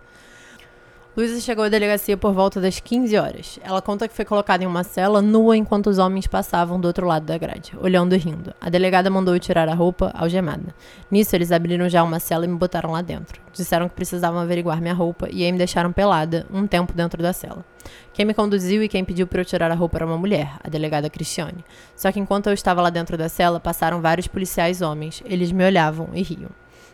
Luísa 1.18 1.42
chegou 1.42 1.66
à 1.66 1.70
delegacia 1.70 2.16
por 2.16 2.34
volta 2.34 2.62
das 2.62 2.80
15 2.80 3.18
horas. 3.18 3.60
Ela 3.64 3.82
conta 3.82 4.08
que 4.08 4.14
foi 4.14 4.24
colocada 4.24 4.64
em 4.64 4.68
uma 4.68 4.84
cela 4.84 5.24
nua 5.24 5.58
enquanto 5.58 5.88
os 5.88 5.98
homens 5.98 6.28
passavam 6.28 6.80
do 6.80 6.86
outro 6.88 7.08
lado 7.08 7.26
da 7.26 7.36
grade, 7.36 7.74
olhando 7.82 8.16
e 8.16 8.18
rindo. 8.20 8.54
A 8.62 8.70
delegada 8.70 9.10
mandou 9.10 9.38
tirar 9.40 9.68
a 9.68 9.74
roupa, 9.74 10.12
algemada. 10.14 10.74
Nisso, 11.10 11.36
eles 11.36 11.52
abriram 11.52 11.90
já 11.90 12.04
uma 12.04 12.20
cela 12.20 12.46
e 12.46 12.48
me 12.48 12.56
botaram 12.56 12.92
lá 12.92 13.02
dentro. 13.02 13.42
Disseram 13.52 13.90
que 13.90 13.96
precisavam 13.96 14.40
averiguar 14.40 14.80
minha 14.80 14.94
roupa 14.94 15.28
e 15.32 15.44
aí 15.44 15.52
me 15.52 15.58
deixaram 15.58 15.92
pelada, 15.92 16.46
um 16.54 16.68
tempo 16.68 16.94
dentro 16.94 17.24
da 17.24 17.34
cela. 17.34 17.66
Quem 18.14 18.24
me 18.24 18.34
conduziu 18.36 18.84
e 18.84 18.88
quem 18.88 19.04
pediu 19.04 19.26
para 19.26 19.42
eu 19.42 19.46
tirar 19.46 19.72
a 19.72 19.76
roupa 19.76 19.98
era 19.98 20.06
uma 20.06 20.18
mulher, 20.18 20.58
a 20.64 20.70
delegada 20.70 21.10
Cristiane. 21.10 21.66
Só 21.96 22.12
que 22.12 22.20
enquanto 22.20 22.48
eu 22.48 22.54
estava 22.54 22.84
lá 22.84 22.92
dentro 22.92 23.18
da 23.18 23.28
cela, 23.28 23.60
passaram 23.60 24.00
vários 24.00 24.28
policiais 24.28 24.82
homens. 24.82 25.24
Eles 25.26 25.52
me 25.52 25.66
olhavam 25.66 26.10
e 26.14 26.22
riam. 26.22 26.52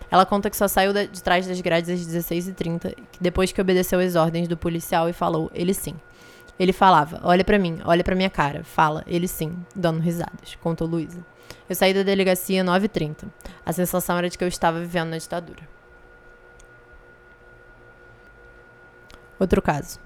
Ela 0.09 0.25
conta 0.25 0.49
que 0.49 0.57
só 0.57 0.67
saiu 0.67 0.93
de 0.93 1.21
trás 1.23 1.47
das 1.47 1.59
grades 1.61 1.89
às 1.89 2.07
16h30, 2.07 2.95
depois 3.19 3.51
que 3.51 3.59
obedeceu 3.59 3.99
às 3.99 4.15
ordens 4.15 4.47
do 4.47 4.55
policial 4.55 5.09
e 5.09 5.13
falou, 5.13 5.51
ele 5.53 5.73
sim. 5.73 5.95
Ele 6.57 6.71
falava, 6.71 7.19
olha 7.23 7.43
para 7.43 7.59
mim, 7.59 7.79
olha 7.83 8.03
para 8.03 8.15
minha 8.15 8.29
cara. 8.29 8.63
Fala, 8.63 9.03
ele 9.07 9.27
sim, 9.27 9.57
dando 9.75 9.99
risadas, 9.99 10.55
contou 10.61 10.87
Luísa. 10.87 11.25
Eu 11.67 11.75
saí 11.75 11.93
da 11.93 12.03
delegacia 12.03 12.63
9h30. 12.63 13.25
A 13.65 13.73
sensação 13.73 14.17
era 14.17 14.29
de 14.29 14.37
que 14.37 14.43
eu 14.43 14.47
estava 14.47 14.79
vivendo 14.79 15.09
na 15.09 15.17
ditadura. 15.17 15.67
Outro 19.39 19.61
caso. 19.61 20.04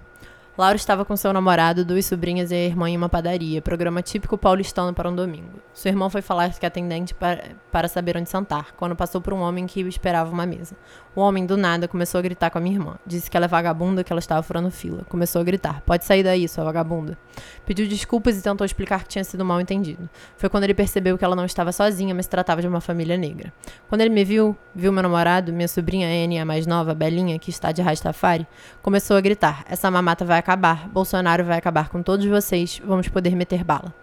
Laura 0.60 0.76
estava 0.76 1.06
com 1.06 1.16
seu 1.16 1.32
namorado, 1.32 1.86
duas 1.86 2.06
sobrinhas 2.06 2.52
e 2.52 2.54
a 2.54 2.58
irmã 2.58 2.90
em 2.90 2.98
uma 2.98 3.08
padaria, 3.08 3.62
programa 3.62 4.02
típico 4.02 4.38
paulistano 4.38 4.94
para 4.94 5.10
um 5.10 5.16
domingo. 5.16 5.62
Sua 5.74 5.88
irmã 5.88 6.10
foi 6.10 6.22
falar 6.22 6.50
que 6.50 6.66
atendente 6.66 7.14
para, 7.14 7.52
para 7.72 7.88
saber 7.88 8.18
onde 8.18 8.30
sentar, 8.30 8.74
quando 8.76 8.94
passou 8.94 9.22
por 9.22 9.32
um 9.32 9.40
homem 9.40 9.66
que 9.66 9.80
esperava 9.80 10.30
uma 10.30 10.46
mesa. 10.46 10.76
O 11.16 11.22
homem, 11.22 11.46
do 11.46 11.56
nada, 11.56 11.88
começou 11.88 12.20
a 12.20 12.22
gritar 12.22 12.50
com 12.50 12.58
a 12.58 12.62
minha 12.62 12.76
irmã. 12.76 12.96
Disse 13.06 13.32
que 13.32 13.38
ela 13.38 13.46
é 13.46 13.48
vagabunda, 13.48 14.04
que 14.04 14.12
ela 14.12 14.20
estava 14.20 14.44
furando 14.44 14.70
fila. 14.70 15.04
Começou 15.08 15.40
a 15.40 15.44
gritar: 15.46 15.82
Pode 15.82 16.04
sair 16.04 16.24
daí, 16.24 16.46
sua 16.48 16.66
vagabunda. 16.66 17.18
Pediu 17.66 17.88
desculpas 17.88 18.38
e 18.38 18.42
tentou 18.42 18.66
explicar 18.66 19.04
que 19.04 19.10
tinha 19.10 19.24
sido 19.24 19.46
mal 19.46 19.62
entendido. 19.62 20.10
Foi 20.36 20.50
quando 20.50 20.66
ele 20.66 20.74
percebeu 20.74 21.18
que 21.18 21.24
ela 21.24 21.38
não 21.38 21.46
estava 21.46 21.72
sozinha, 21.72 22.14
mas 22.14 22.26
se 22.26 22.30
tratava 22.30 22.62
de 22.62 22.68
uma 22.68 22.82
família 22.82 23.16
negra. 23.16 23.54
Quando 23.88 24.02
ele 24.02 24.10
me 24.10 24.26
viu, 24.26 24.58
viu 24.76 24.92
meu 24.92 25.02
namorado, 25.02 25.54
minha 25.54 25.68
sobrinha 25.70 26.08
Annie, 26.08 26.38
a 26.38 26.46
mais 26.46 26.68
nova, 26.68 26.94
Belinha, 26.94 27.40
que 27.40 27.50
está 27.50 27.72
de 27.72 27.82
Rastafari, 27.82 28.46
começou 28.82 29.16
a 29.16 29.22
gritar: 29.22 29.64
Essa 29.70 29.90
mamata 29.90 30.26
vai 30.26 30.38
acabar, 30.38 30.49
Bolsonaro 30.56 31.44
vai 31.44 31.58
acabar 31.58 31.90
com 31.90 32.02
todos 32.02 32.26
vocês, 32.26 32.82
vamos 32.84 33.08
poder 33.08 33.36
meter 33.36 33.64
bala. 33.64 33.94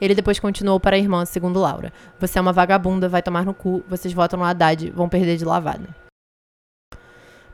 Ele 0.00 0.14
depois 0.14 0.40
continuou 0.40 0.80
para 0.80 0.96
a 0.96 0.98
irmã, 0.98 1.24
segundo 1.24 1.60
Laura: 1.60 1.92
Você 2.18 2.38
é 2.38 2.42
uma 2.42 2.52
vagabunda, 2.52 3.08
vai 3.08 3.22
tomar 3.22 3.44
no 3.44 3.54
cu, 3.54 3.84
vocês 3.88 4.12
votam 4.12 4.38
no 4.38 4.44
Haddad, 4.44 4.90
vão 4.90 5.08
perder 5.08 5.36
de 5.36 5.44
lavada. 5.44 5.88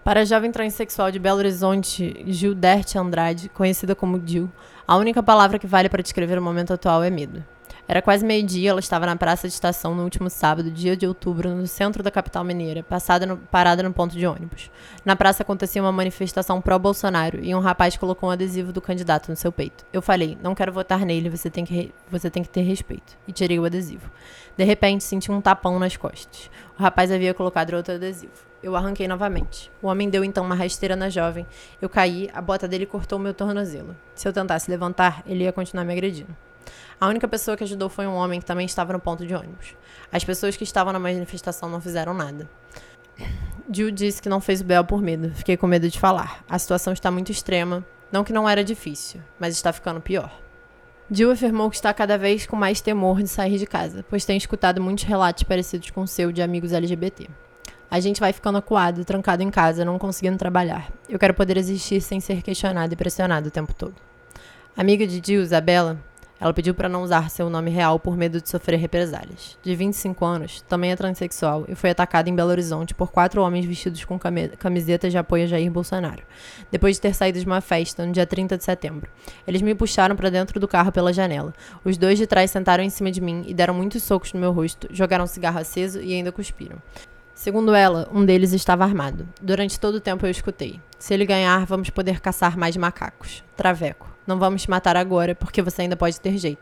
Para 0.02 0.20
a 0.20 0.24
jovem 0.24 0.50
transexual 0.50 1.10
de 1.10 1.18
Belo 1.18 1.38
Horizonte, 1.38 2.24
Gilderte 2.26 2.96
Andrade, 2.96 3.50
conhecida 3.50 3.94
como 3.94 4.22
Gil, 4.24 4.50
a 4.86 4.96
única 4.96 5.22
palavra 5.22 5.58
que 5.58 5.66
vale 5.66 5.90
para 5.90 6.02
descrever 6.02 6.38
o 6.38 6.42
momento 6.42 6.72
atual 6.72 7.02
é 7.04 7.10
medo. 7.10 7.44
Era 7.90 8.02
quase 8.02 8.22
meio-dia, 8.22 8.68
ela 8.68 8.80
estava 8.80 9.06
na 9.06 9.16
praça 9.16 9.48
de 9.48 9.54
estação 9.54 9.94
no 9.94 10.04
último 10.04 10.28
sábado, 10.28 10.70
dia 10.70 10.94
de 10.94 11.06
outubro, 11.06 11.48
no 11.48 11.66
centro 11.66 12.02
da 12.02 12.10
capital 12.10 12.44
mineira, 12.44 12.84
no, 13.26 13.38
parada 13.38 13.82
no 13.82 13.90
ponto 13.94 14.14
de 14.14 14.26
ônibus. 14.26 14.70
Na 15.06 15.16
praça 15.16 15.42
acontecia 15.42 15.80
uma 15.80 15.90
manifestação 15.90 16.60
pró-Bolsonaro 16.60 17.42
e 17.42 17.54
um 17.54 17.60
rapaz 17.60 17.96
colocou 17.96 18.28
um 18.28 18.32
adesivo 18.32 18.74
do 18.74 18.82
candidato 18.82 19.30
no 19.30 19.36
seu 19.36 19.50
peito. 19.50 19.86
Eu 19.90 20.02
falei: 20.02 20.36
"Não 20.42 20.54
quero 20.54 20.70
votar 20.70 21.00
nele, 21.06 21.30
você 21.30 21.48
tem 21.48 21.64
que 21.64 21.90
você 22.10 22.28
tem 22.28 22.42
que 22.42 22.50
ter 22.50 22.60
respeito." 22.60 23.16
E 23.26 23.32
tirei 23.32 23.58
o 23.58 23.64
adesivo. 23.64 24.10
De 24.54 24.64
repente, 24.64 25.02
senti 25.02 25.32
um 25.32 25.40
tapão 25.40 25.78
nas 25.78 25.96
costas. 25.96 26.50
O 26.78 26.82
rapaz 26.82 27.10
havia 27.10 27.32
colocado 27.32 27.72
outro 27.72 27.94
adesivo. 27.94 28.32
Eu 28.62 28.76
arranquei 28.76 29.08
novamente. 29.08 29.70
O 29.80 29.86
homem 29.86 30.10
deu 30.10 30.22
então 30.22 30.44
uma 30.44 30.54
rasteira 30.54 30.94
na 30.94 31.08
jovem. 31.08 31.46
Eu 31.80 31.88
caí, 31.88 32.28
a 32.34 32.42
bota 32.42 32.68
dele 32.68 32.84
cortou 32.84 33.18
meu 33.18 33.32
tornozelo. 33.32 33.96
Se 34.14 34.28
eu 34.28 34.32
tentasse 34.32 34.70
levantar, 34.70 35.22
ele 35.26 35.44
ia 35.44 35.52
continuar 35.54 35.84
me 35.84 35.92
agredindo. 35.92 36.36
A 37.00 37.06
única 37.06 37.28
pessoa 37.28 37.56
que 37.56 37.62
ajudou 37.62 37.88
foi 37.88 38.06
um 38.06 38.14
homem 38.14 38.40
que 38.40 38.46
também 38.46 38.66
estava 38.66 38.92
no 38.92 38.98
ponto 38.98 39.24
de 39.24 39.34
ônibus. 39.34 39.76
As 40.10 40.24
pessoas 40.24 40.56
que 40.56 40.64
estavam 40.64 40.92
na 40.92 40.98
manifestação 40.98 41.68
não 41.68 41.80
fizeram 41.80 42.12
nada. 42.12 42.48
Jill 43.70 43.90
disse 43.90 44.20
que 44.20 44.28
não 44.28 44.40
fez 44.40 44.60
o 44.60 44.64
Bel 44.64 44.84
por 44.84 45.00
medo. 45.00 45.30
Fiquei 45.34 45.56
com 45.56 45.66
medo 45.66 45.88
de 45.88 45.98
falar. 45.98 46.42
A 46.48 46.58
situação 46.58 46.92
está 46.92 47.10
muito 47.10 47.30
extrema. 47.30 47.86
Não 48.10 48.24
que 48.24 48.32
não 48.32 48.48
era 48.48 48.64
difícil, 48.64 49.20
mas 49.38 49.54
está 49.54 49.72
ficando 49.72 50.00
pior. 50.00 50.32
Jill 51.10 51.30
afirmou 51.30 51.70
que 51.70 51.76
está 51.76 51.94
cada 51.94 52.18
vez 52.18 52.46
com 52.46 52.56
mais 52.56 52.80
temor 52.80 53.22
de 53.22 53.28
sair 53.28 53.58
de 53.58 53.66
casa, 53.66 54.04
pois 54.08 54.24
tem 54.24 54.36
escutado 54.36 54.80
muitos 54.80 55.04
relatos 55.04 55.42
parecidos 55.42 55.90
com 55.90 56.02
o 56.02 56.06
seu 56.06 56.32
de 56.32 56.42
amigos 56.42 56.72
LGBT. 56.72 57.28
A 57.90 58.00
gente 58.00 58.20
vai 58.20 58.32
ficando 58.32 58.58
acuado, 58.58 59.04
trancado 59.04 59.42
em 59.42 59.50
casa, 59.50 59.84
não 59.84 59.98
conseguindo 59.98 60.36
trabalhar. 60.36 60.90
Eu 61.08 61.18
quero 61.18 61.32
poder 61.32 61.56
existir 61.56 62.02
sem 62.02 62.20
ser 62.20 62.42
questionado 62.42 62.92
e 62.92 62.96
pressionado 62.96 63.48
o 63.48 63.50
tempo 63.50 63.72
todo. 63.72 63.94
Amiga 64.76 65.06
de 65.06 65.22
Jill, 65.24 65.42
Isabela, 65.42 65.98
ela 66.40 66.54
pediu 66.54 66.74
para 66.74 66.88
não 66.88 67.02
usar 67.02 67.30
seu 67.30 67.50
nome 67.50 67.70
real 67.70 67.98
por 67.98 68.16
medo 68.16 68.40
de 68.40 68.48
sofrer 68.48 68.78
represálias. 68.78 69.58
De 69.62 69.74
25 69.74 70.24
anos, 70.24 70.60
também 70.62 70.92
é 70.92 70.96
transexual 70.96 71.64
e 71.68 71.74
foi 71.74 71.90
atacada 71.90 72.30
em 72.30 72.34
Belo 72.34 72.50
Horizonte 72.50 72.94
por 72.94 73.10
quatro 73.10 73.42
homens 73.42 73.64
vestidos 73.64 74.04
com 74.04 74.18
camisetas 74.58 75.10
de 75.12 75.18
apoio 75.18 75.44
a 75.44 75.46
Jair 75.46 75.70
Bolsonaro, 75.70 76.22
depois 76.70 76.96
de 76.96 77.02
ter 77.02 77.14
saído 77.14 77.40
de 77.40 77.46
uma 77.46 77.60
festa 77.60 78.06
no 78.06 78.12
dia 78.12 78.26
30 78.26 78.56
de 78.56 78.64
setembro. 78.64 79.10
Eles 79.46 79.62
me 79.62 79.74
puxaram 79.74 80.14
para 80.14 80.30
dentro 80.30 80.60
do 80.60 80.68
carro 80.68 80.92
pela 80.92 81.12
janela. 81.12 81.52
Os 81.84 81.96
dois 81.96 82.18
de 82.18 82.26
trás 82.26 82.50
sentaram 82.50 82.84
em 82.84 82.90
cima 82.90 83.10
de 83.10 83.20
mim 83.20 83.44
e 83.46 83.54
deram 83.54 83.74
muitos 83.74 84.02
socos 84.02 84.32
no 84.32 84.40
meu 84.40 84.52
rosto, 84.52 84.88
jogaram 84.90 85.24
um 85.24 85.28
cigarro 85.28 85.58
aceso 85.58 86.00
e 86.00 86.14
ainda 86.14 86.30
cuspiram. 86.30 86.78
Segundo 87.34 87.72
ela, 87.72 88.08
um 88.12 88.24
deles 88.24 88.52
estava 88.52 88.82
armado. 88.82 89.28
Durante 89.40 89.78
todo 89.78 89.94
o 89.94 90.00
tempo 90.00 90.26
eu 90.26 90.30
escutei: 90.30 90.80
Se 90.98 91.14
ele 91.14 91.24
ganhar, 91.24 91.64
vamos 91.66 91.88
poder 91.88 92.20
caçar 92.20 92.58
mais 92.58 92.76
macacos. 92.76 93.44
Traveco. 93.56 94.17
Não 94.28 94.38
vamos 94.38 94.60
te 94.60 94.68
matar 94.68 94.94
agora, 94.94 95.34
porque 95.34 95.62
você 95.62 95.80
ainda 95.80 95.96
pode 95.96 96.20
ter 96.20 96.36
jeito. 96.36 96.60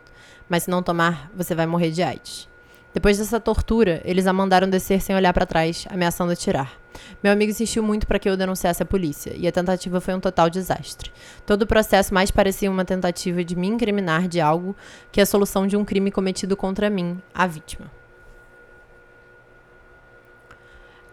Mas 0.49 0.63
se 0.63 0.71
não 0.71 0.85
tomar, 0.85 1.29
você 1.35 1.53
vai 1.53 1.67
morrer 1.67 1.91
de 1.91 2.01
AIDS. 2.01 2.49
Depois 2.95 3.19
dessa 3.19 3.41
tortura, 3.41 4.01
eles 4.05 4.29
a 4.29 4.33
mandaram 4.33 4.71
descer 4.71 5.03
sem 5.03 5.17
olhar 5.17 5.33
para 5.33 5.45
trás, 5.45 5.85
ameaçando 5.91 6.31
atirar. 6.31 6.79
Meu 7.21 7.33
amigo 7.33 7.51
insistiu 7.51 7.83
muito 7.83 8.07
para 8.07 8.21
que 8.21 8.31
eu 8.31 8.37
denunciasse 8.37 8.85
a 8.85 8.87
polícia, 8.87 9.35
e 9.37 9.49
a 9.49 9.53
tentativa 9.53 10.01
foi 10.01 10.15
um 10.15 10.21
total 10.21 10.49
desastre. 10.49 11.11
Todo 11.45 11.63
o 11.63 11.67
processo 11.67 12.15
mais 12.15 12.31
parecia 12.31 12.71
uma 12.71 12.85
tentativa 12.85 13.43
de 13.43 13.57
me 13.57 13.67
incriminar 13.67 14.29
de 14.29 14.41
algo 14.41 14.77
que 15.11 15.21
a 15.21 15.27
solução 15.27 15.67
de 15.67 15.77
um 15.77 15.85
crime 15.85 16.13
cometido 16.13 16.57
contra 16.57 16.89
mim, 16.89 17.21
a 17.35 17.49
vítima. 17.49 17.91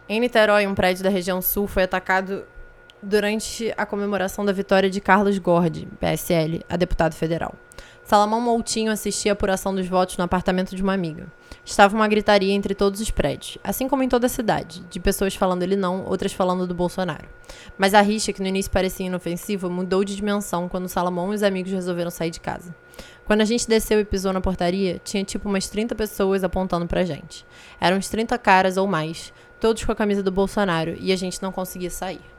Em 0.08 0.20
Niterói, 0.20 0.68
um 0.68 0.76
prédio 0.76 1.04
da 1.04 1.10
região 1.10 1.42
sul 1.42 1.66
foi 1.66 1.82
atacado 1.82 2.46
durante 3.04 3.74
a 3.76 3.86
comemoração 3.86 4.46
da 4.46 4.52
vitória 4.52 4.90
de 4.90 5.02
Carlos 5.02 5.38
Gordi, 5.38 5.88
PSL, 6.00 6.62
a 6.70 6.78
deputado 6.78 7.14
federal. 7.14 7.54
Salomão 8.04 8.42
Moutinho 8.42 8.92
assistia 8.92 9.32
a 9.32 9.34
apuração 9.34 9.74
dos 9.74 9.88
votos 9.88 10.18
no 10.18 10.26
apartamento 10.26 10.76
de 10.76 10.84
uma 10.84 10.94
amiga. 10.94 11.28
Estava 11.64 11.96
uma 11.96 12.08
gritaria 12.08 12.54
entre 12.54 12.76
todos 12.76 13.00
os 13.00 13.10
prédios, 13.10 13.58
assim 13.64 13.88
como 13.88 14.04
em 14.04 14.10
toda 14.10 14.26
a 14.26 14.30
cidade, 14.30 14.84
de 14.90 15.00
pessoas 15.00 15.36
falando 15.36 15.64
ele 15.64 15.78
não, 15.78 16.06
outras 16.06 16.34
falando 16.34 16.68
do 16.68 16.74
Bolsonaro. 16.74 17.28
Mas 17.78 17.94
a 17.94 18.02
rixa, 18.02 18.34
que 18.34 18.42
no 18.42 18.48
início 18.48 18.72
parecia 18.72 19.06
inofensiva, 19.06 19.70
mudou 19.70 20.04
de 20.04 20.16
dimensão 20.16 20.68
quando 20.68 20.90
Salomão 20.90 21.32
e 21.32 21.36
os 21.36 21.44
amigos 21.44 21.72
resolveram 21.72 22.12
sair 22.12 22.30
de 22.30 22.42
casa. 22.42 22.76
Quando 23.26 23.40
a 23.40 23.46
gente 23.46 23.70
desceu 23.70 24.02
e 24.02 24.06
pisou 24.06 24.34
na 24.34 24.42
portaria, 24.42 25.00
tinha 25.02 25.24
tipo 25.24 25.48
umas 25.48 25.70
30 25.70 25.96
pessoas 25.96 26.44
apontando 26.44 26.86
pra 26.86 27.06
gente. 27.06 27.46
Eram 27.80 27.98
uns 27.98 28.10
30 28.10 28.38
caras 28.38 28.76
ou 28.76 28.86
mais, 28.86 29.32
todos 29.62 29.86
com 29.86 29.92
a 29.94 29.96
camisa 29.96 30.22
do 30.22 30.32
Bolsonaro, 30.32 30.98
e 31.00 31.14
a 31.14 31.16
gente 31.16 31.42
não 31.42 31.54
conseguia 31.54 31.90
sair. 31.90 32.33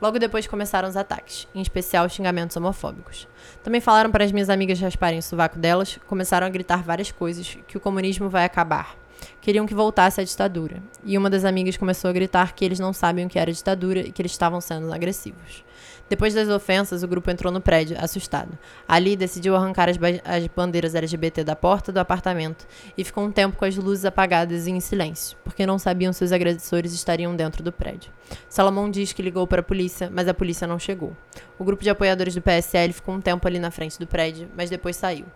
Logo 0.00 0.18
depois 0.18 0.46
começaram 0.46 0.88
os 0.88 0.96
ataques, 0.96 1.48
em 1.54 1.60
especial 1.60 2.08
xingamentos 2.08 2.56
homofóbicos. 2.56 3.26
Também 3.64 3.80
falaram 3.80 4.10
para 4.10 4.24
as 4.24 4.30
minhas 4.30 4.48
amigas 4.48 4.78
rasparem 4.80 5.18
o 5.18 5.22
sovaco 5.22 5.58
delas, 5.58 5.98
começaram 6.06 6.46
a 6.46 6.50
gritar 6.50 6.82
várias 6.82 7.10
coisas, 7.10 7.58
que 7.66 7.76
o 7.76 7.80
comunismo 7.80 8.28
vai 8.28 8.44
acabar. 8.44 8.96
Queriam 9.40 9.66
que 9.66 9.74
voltasse 9.74 10.20
a 10.20 10.24
ditadura. 10.24 10.82
E 11.04 11.16
uma 11.16 11.30
das 11.30 11.44
amigas 11.44 11.76
começou 11.76 12.10
a 12.10 12.12
gritar 12.12 12.54
que 12.54 12.64
eles 12.64 12.78
não 12.78 12.92
sabem 12.92 13.26
o 13.26 13.28
que 13.28 13.38
era 13.38 13.52
ditadura 13.52 14.00
e 14.00 14.12
que 14.12 14.20
eles 14.20 14.32
estavam 14.32 14.60
sendo 14.60 14.92
agressivos. 14.92 15.64
Depois 16.08 16.32
das 16.32 16.48
ofensas, 16.48 17.02
o 17.02 17.08
grupo 17.08 17.30
entrou 17.30 17.52
no 17.52 17.60
prédio, 17.60 17.96
assustado. 18.00 18.58
Ali 18.86 19.14
decidiu 19.14 19.54
arrancar 19.54 19.90
as, 19.90 19.98
as, 20.24 20.46
bandeiras 20.48 20.94
LGBT 20.94 21.44
da 21.44 21.54
porta 21.54 21.92
do 21.92 21.98
apartamento 21.98 22.66
e 22.96 23.04
ficou 23.04 23.24
um 23.24 23.30
tempo 23.30 23.58
com 23.58 23.64
as 23.64 23.76
luzes 23.76 24.06
apagadas 24.06 24.66
e 24.66 24.70
em 24.70 24.80
silêncio, 24.80 25.36
porque 25.44 25.66
não 25.66 25.78
sabiam 25.78 26.12
se 26.12 26.24
os 26.24 26.32
agressores 26.32 26.94
estariam 26.94 27.36
dentro 27.36 27.62
do 27.62 27.70
prédio. 27.70 28.10
Salomão 28.48 28.90
diz 28.90 29.12
que 29.12 29.22
ligou 29.22 29.46
para 29.46 29.60
a 29.60 29.64
polícia, 29.64 30.10
mas 30.10 30.28
a 30.28 30.34
polícia 30.34 30.66
não 30.66 30.78
chegou. 30.78 31.14
O 31.58 31.64
grupo 31.64 31.82
de 31.82 31.90
apoiadores 31.90 32.34
do 32.34 32.40
PSL 32.40 32.92
ficou 32.94 33.14
um 33.14 33.20
tempo 33.20 33.46
ali 33.46 33.58
na 33.58 33.70
frente 33.70 33.98
do 33.98 34.06
prédio, 34.06 34.48
mas 34.56 34.70
depois 34.70 34.96
saiu. 34.96 35.26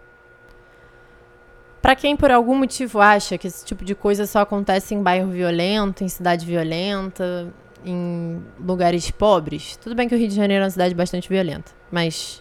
Para 1.83 1.97
quem 1.97 2.17
por 2.17 2.31
algum 2.31 2.55
motivo 2.55 3.01
acha 3.01 3.37
que 3.37 3.49
esse 3.49 3.65
tipo 3.65 3.85
de 3.85 3.93
coisa 3.93 4.25
só 4.25 4.43
acontece 4.43 4.95
em 4.95 5.03
bairro 5.03 5.29
violento, 5.29 6.05
em 6.05 6.09
cidade 6.09 6.47
violenta, 6.47 7.53
em 7.85 8.41
lugares 8.61 9.11
pobres. 9.11 9.77
Tudo 9.77 9.97
bem 9.97 10.09
que 10.09 10.15
o 10.15 10.19
Rio 10.19 10.29
de 10.29 10.35
Janeiro 10.37 10.63
é 10.63 10.67
uma 10.67 10.71
cidade 10.71 10.95
bastante 10.95 11.29
violenta, 11.29 11.73
mas 11.91 12.41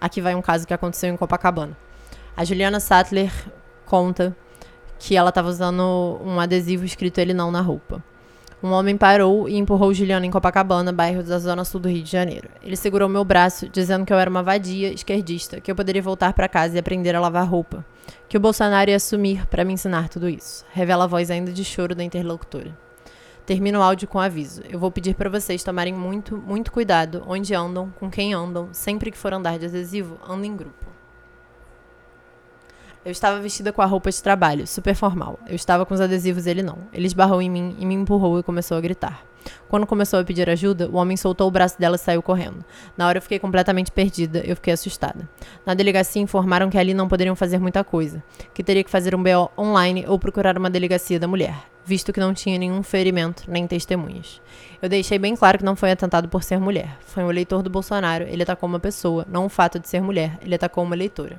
aqui 0.00 0.20
vai 0.20 0.36
um 0.36 0.40
caso 0.40 0.68
que 0.68 0.72
aconteceu 0.72 1.12
em 1.12 1.16
Copacabana. 1.16 1.76
A 2.36 2.44
Juliana 2.44 2.78
Sattler 2.78 3.32
conta 3.84 4.36
que 5.00 5.16
ela 5.16 5.30
estava 5.30 5.48
usando 5.48 6.20
um 6.24 6.38
adesivo 6.38 6.84
escrito 6.84 7.18
ele 7.18 7.34
não 7.34 7.50
na 7.50 7.60
roupa. 7.60 8.02
Um 8.64 8.72
homem 8.72 8.96
parou 8.96 9.46
e 9.46 9.58
empurrou 9.58 9.92
Juliana 9.92 10.24
em 10.24 10.30
Copacabana, 10.30 10.90
bairro 10.90 11.22
da 11.22 11.38
zona 11.38 11.66
sul 11.66 11.78
do 11.78 11.86
Rio 11.86 12.02
de 12.02 12.10
Janeiro. 12.10 12.48
Ele 12.62 12.76
segurou 12.76 13.10
meu 13.10 13.22
braço, 13.22 13.68
dizendo 13.68 14.06
que 14.06 14.12
eu 14.12 14.18
era 14.18 14.30
uma 14.30 14.42
vadia 14.42 14.90
esquerdista, 14.90 15.60
que 15.60 15.70
eu 15.70 15.76
poderia 15.76 16.00
voltar 16.00 16.32
para 16.32 16.48
casa 16.48 16.74
e 16.74 16.78
aprender 16.78 17.14
a 17.14 17.20
lavar 17.20 17.46
roupa, 17.46 17.84
que 18.26 18.38
o 18.38 18.40
Bolsonaro 18.40 18.88
ia 18.88 18.96
assumir 18.96 19.46
para 19.48 19.66
me 19.66 19.74
ensinar 19.74 20.08
tudo 20.08 20.30
isso. 20.30 20.64
Revela 20.72 21.04
a 21.04 21.06
voz 21.06 21.30
ainda 21.30 21.52
de 21.52 21.62
choro 21.62 21.94
da 21.94 22.02
interlocutora. 22.02 22.74
Termino 23.44 23.80
o 23.80 23.82
áudio 23.82 24.08
com 24.08 24.18
aviso. 24.18 24.62
Eu 24.70 24.78
vou 24.78 24.90
pedir 24.90 25.14
para 25.14 25.28
vocês 25.28 25.62
tomarem 25.62 25.92
muito, 25.92 26.38
muito 26.38 26.72
cuidado 26.72 27.22
onde 27.26 27.54
andam, 27.54 27.92
com 28.00 28.10
quem 28.10 28.32
andam. 28.32 28.70
Sempre 28.72 29.10
que 29.10 29.18
for 29.18 29.34
andar 29.34 29.58
de 29.58 29.66
adesivo, 29.66 30.16
andem 30.26 30.50
em 30.50 30.56
grupo. 30.56 30.93
Eu 33.04 33.12
estava 33.12 33.38
vestida 33.38 33.70
com 33.70 33.82
a 33.82 33.84
roupa 33.84 34.10
de 34.10 34.22
trabalho, 34.22 34.66
super 34.66 34.94
formal. 34.94 35.38
Eu 35.46 35.54
estava 35.54 35.84
com 35.84 35.92
os 35.92 36.00
adesivos, 36.00 36.46
ele 36.46 36.62
não. 36.62 36.78
Ele 36.90 37.06
esbarrou 37.06 37.42
em 37.42 37.50
mim 37.50 37.76
e 37.78 37.84
me 37.84 37.94
empurrou 37.94 38.38
e 38.38 38.42
começou 38.42 38.78
a 38.78 38.80
gritar. 38.80 39.22
Quando 39.68 39.86
começou 39.86 40.18
a 40.18 40.24
pedir 40.24 40.48
ajuda, 40.48 40.88
o 40.88 40.96
homem 40.96 41.14
soltou 41.14 41.46
o 41.46 41.50
braço 41.50 41.78
dela 41.78 41.96
e 41.96 41.98
saiu 41.98 42.22
correndo. 42.22 42.64
Na 42.96 43.06
hora 43.06 43.18
eu 43.18 43.22
fiquei 43.22 43.38
completamente 43.38 43.92
perdida, 43.92 44.38
eu 44.38 44.56
fiquei 44.56 44.72
assustada. 44.72 45.28
Na 45.66 45.74
delegacia 45.74 46.22
informaram 46.22 46.70
que 46.70 46.78
ali 46.78 46.94
não 46.94 47.06
poderiam 47.06 47.36
fazer 47.36 47.58
muita 47.58 47.84
coisa, 47.84 48.22
que 48.54 48.64
teria 48.64 48.82
que 48.82 48.90
fazer 48.90 49.14
um 49.14 49.22
BO 49.22 49.50
online 49.58 50.06
ou 50.08 50.18
procurar 50.18 50.56
uma 50.56 50.70
delegacia 50.70 51.20
da 51.20 51.28
mulher. 51.28 51.54
visto 51.84 52.10
que 52.10 52.20
não 52.20 52.32
tinha 52.32 52.58
nenhum 52.58 52.82
ferimento 52.82 53.44
nem 53.46 53.66
testemunhas. 53.66 54.40
Eu 54.80 54.88
deixei 54.88 55.18
bem 55.18 55.36
claro 55.36 55.58
que 55.58 55.64
não 55.64 55.76
foi 55.76 55.90
atentado 55.90 56.26
por 56.26 56.42
ser 56.42 56.58
mulher. 56.58 56.96
Foi 57.00 57.22
um 57.22 57.30
eleitor 57.30 57.62
do 57.62 57.68
Bolsonaro, 57.68 58.24
ele 58.24 58.42
atacou 58.42 58.66
uma 58.66 58.80
pessoa, 58.80 59.26
não 59.28 59.44
o 59.44 59.50
fato 59.50 59.78
de 59.78 59.86
ser 59.86 60.00
mulher, 60.00 60.38
ele 60.40 60.54
atacou 60.54 60.82
uma 60.82 60.94
eleitora. 60.94 61.36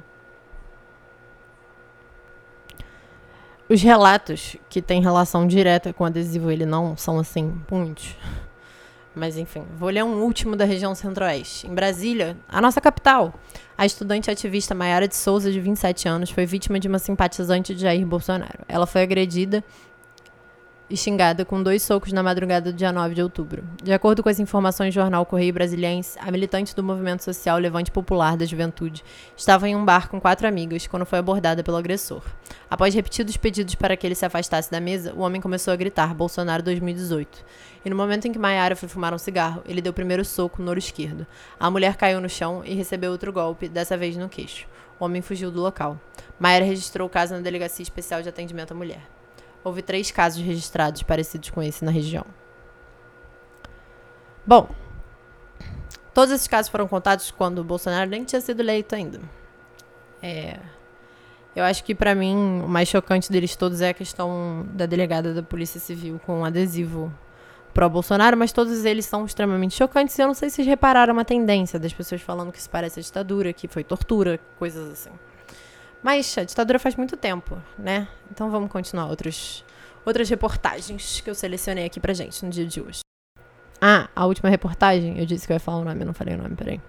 Os 3.68 3.82
relatos 3.82 4.58
que 4.70 4.80
têm 4.80 5.02
relação 5.02 5.48
direta 5.48 5.92
com 5.92 6.06
adesivo, 6.06 6.52
ele 6.52 6.68
não 6.68 6.96
são 6.96 7.18
assim 7.18 7.52
muitos. 7.70 8.16
Mas 9.16 9.38
enfim, 9.38 9.64
vou 9.76 9.90
ler 9.90 10.04
um 10.04 10.22
último 10.22 10.56
da 10.56 10.66
região 10.66 10.94
centro-oeste. 10.94 11.66
Em 11.66 11.74
Brasília, 11.74 12.38
a 12.48 12.62
nossa 12.62 12.80
capital, 12.80 13.34
a 13.76 13.84
estudante 13.84 14.30
ativista 14.30 14.76
Maiara 14.76 15.08
de 15.08 15.16
Souza, 15.16 15.52
de 15.52 15.60
27 15.60 16.08
anos, 16.08 16.30
foi 16.30 16.46
vítima 16.46 16.80
de 16.80 16.88
uma 16.88 17.00
simpatizante 17.00 17.74
de 17.74 17.82
Jair 17.82 18.06
Bolsonaro. 18.06 18.60
Ela 18.68 18.86
foi 18.86 19.02
agredida 19.02 19.64
e 20.88 20.96
xingada 20.96 21.44
com 21.44 21.64
dois 21.64 21.82
socos 21.82 22.14
na 22.14 22.22
madrugada 22.22 22.72
do 22.72 22.78
dia 22.78 22.92
9 22.92 23.16
de 23.16 23.24
outubro. 23.24 23.64
De 23.82 23.92
acordo 23.92 24.22
com 24.22 24.30
as 24.30 24.40
informações 24.40 24.94
do 24.94 25.00
jornal 25.00 25.26
Correio 25.26 25.54
Brasiliense, 25.54 26.20
a 26.20 26.30
militante 26.30 26.76
do 26.76 26.84
movimento 26.84 27.24
social 27.24 27.58
Levante 27.58 27.90
Popular 27.90 28.38
da 28.38 28.46
Juventude 28.46 29.04
estava 29.36 29.68
em 29.68 29.76
um 29.76 29.84
bar 29.84 30.08
com 30.08 30.22
quatro 30.22 30.48
amigas 30.48 30.86
quando 30.86 31.06
foi 31.06 31.18
abordada 31.18 31.64
pelo 31.64 31.78
agressor. 31.78 32.22
Após 32.76 32.94
repetidos 32.94 33.38
pedidos 33.38 33.74
para 33.74 33.96
que 33.96 34.06
ele 34.06 34.16
se 34.16 34.26
afastasse 34.26 34.70
da 34.70 34.82
mesa, 34.82 35.14
o 35.14 35.22
homem 35.22 35.40
começou 35.40 35.72
a 35.72 35.78
gritar 35.78 36.14
Bolsonaro 36.14 36.62
2018. 36.62 37.46
E 37.86 37.90
no 37.90 37.96
momento 37.96 38.28
em 38.28 38.34
que 38.34 38.38
Maiara 38.38 38.76
foi 38.76 38.90
fumar 38.90 39.14
um 39.14 39.18
cigarro, 39.18 39.64
ele 39.66 39.82
deu 39.82 39.92
o 39.92 39.94
primeiro 39.94 40.26
soco 40.26 40.62
no 40.62 40.72
olho 40.72 40.80
esquerdo. 40.80 41.26
A 41.58 41.72
mulher 41.72 41.96
caiu 41.96 42.20
no 42.20 42.28
chão 42.28 42.64
e 42.66 42.74
recebeu 42.74 43.14
outro 43.14 43.32
golpe, 43.32 43.70
dessa 43.70 43.96
vez 43.96 44.18
no 44.18 44.28
queixo. 44.28 44.68
O 45.00 45.06
homem 45.06 45.22
fugiu 45.22 45.50
do 45.50 45.62
local. 45.62 45.98
Maiara 46.38 46.66
registrou 46.66 47.08
o 47.08 47.10
caso 47.10 47.34
na 47.34 47.40
Delegacia 47.40 47.82
Especial 47.82 48.22
de 48.22 48.28
Atendimento 48.28 48.74
à 48.74 48.76
Mulher. 48.76 49.08
Houve 49.64 49.82
três 49.82 50.12
casos 50.12 50.44
registrados 50.44 51.02
parecidos 51.02 51.52
com 51.52 51.64
esse 51.64 51.86
na 51.86 51.92
região. 51.92 52.26
Bom, 54.46 54.68
todos 56.14 56.36
esses 56.36 56.50
casos 56.50 56.70
foram 56.70 56.90
contados 56.90 57.32
quando 57.32 57.60
o 57.60 57.64
Bolsonaro 57.64 58.10
nem 58.10 58.26
tinha 58.26 58.42
sido 58.42 58.60
eleito 58.60 58.96
ainda. 58.96 59.22
É, 60.22 60.60
eu 61.56 61.64
acho 61.64 61.84
que 61.84 61.96
para 61.96 62.14
mim 62.14 62.62
o 62.64 62.68
mais 62.68 62.90
chocante 62.90 63.32
deles 63.32 63.56
todos 63.56 63.82
é 63.82 63.90
a 63.90 63.94
questão 63.94 64.66
da 64.74 64.86
delegada 64.86 65.34
da 65.34 65.42
Polícia 65.42 65.80
Civil 65.80 66.20
com 66.26 66.40
um 66.40 66.46
adesivo 66.46 67.14
pró 67.74 67.90
Bolsonaro, 67.90 68.38
mas 68.38 68.52
todos 68.52 68.86
eles 68.86 69.06
são 69.06 69.26
extremamente 69.26 69.76
chocantes. 69.76 70.18
E 70.18 70.22
eu 70.22 70.28
não 70.28 70.34
sei 70.34 70.50
se 70.50 70.58
vocês 70.58 70.68
repararam 70.68 71.14
uma 71.14 71.26
tendência 71.26 71.78
das 71.78 71.94
pessoas 71.94 72.22
falando 72.22 72.52
que 72.52 72.58
isso 72.58 72.70
parece 72.70 73.00
a 73.00 73.04
ditadura, 73.04 73.52
que 73.54 73.68
foi 73.68 73.84
tortura, 73.84 74.40
coisas 74.58 74.92
assim. 74.92 75.12
Mas 76.02 76.38
a 76.38 76.44
ditadura 76.44 76.80
faz 76.80 76.96
muito 76.96 77.18
tempo, 77.18 77.62
né? 77.78 78.08
Então 78.32 78.50
vamos 78.50 78.72
continuar 78.72 79.08
outros, 79.08 79.66
outras 80.06 80.30
reportagens 80.30 81.20
que 81.20 81.30
eu 81.30 81.36
selecionei 81.36 81.86
aqui 81.86 82.00
pra 82.00 82.14
gente 82.14 82.44
no 82.46 82.52
dia 82.52 82.66
de 82.66 82.82
hoje. 82.82 83.00
Ah, 83.82 84.10
a 84.16 84.26
última 84.26 84.50
reportagem, 84.50 85.20
eu 85.20 85.26
disse 85.26 85.46
que 85.46 85.52
eu 85.52 85.56
ia 85.56 85.60
falar 85.60 85.78
o 85.78 85.84
nome, 85.84 86.02
eu 86.02 86.06
não 86.06 86.14
falei 86.14 86.36
o 86.36 86.38
nome, 86.38 86.56
peraí. 86.56 86.80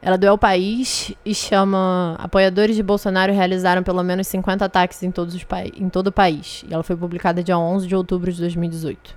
Ela 0.00 0.16
doeu 0.16 0.32
ao 0.32 0.38
país 0.38 1.12
e 1.24 1.34
chama 1.34 2.16
Apoiadores 2.18 2.76
de 2.76 2.82
Bolsonaro 2.82 3.32
realizaram 3.32 3.82
pelo 3.82 4.02
menos 4.02 4.26
50 4.28 4.64
ataques 4.64 5.02
em, 5.02 5.10
todos 5.10 5.34
os 5.34 5.44
em 5.76 5.88
todo 5.88 6.08
o 6.08 6.12
país. 6.12 6.64
E 6.68 6.72
ela 6.72 6.82
foi 6.82 6.96
publicada 6.96 7.42
dia 7.42 7.58
11 7.58 7.86
de 7.86 7.96
outubro 7.96 8.32
de 8.32 8.38
2018. 8.40 9.16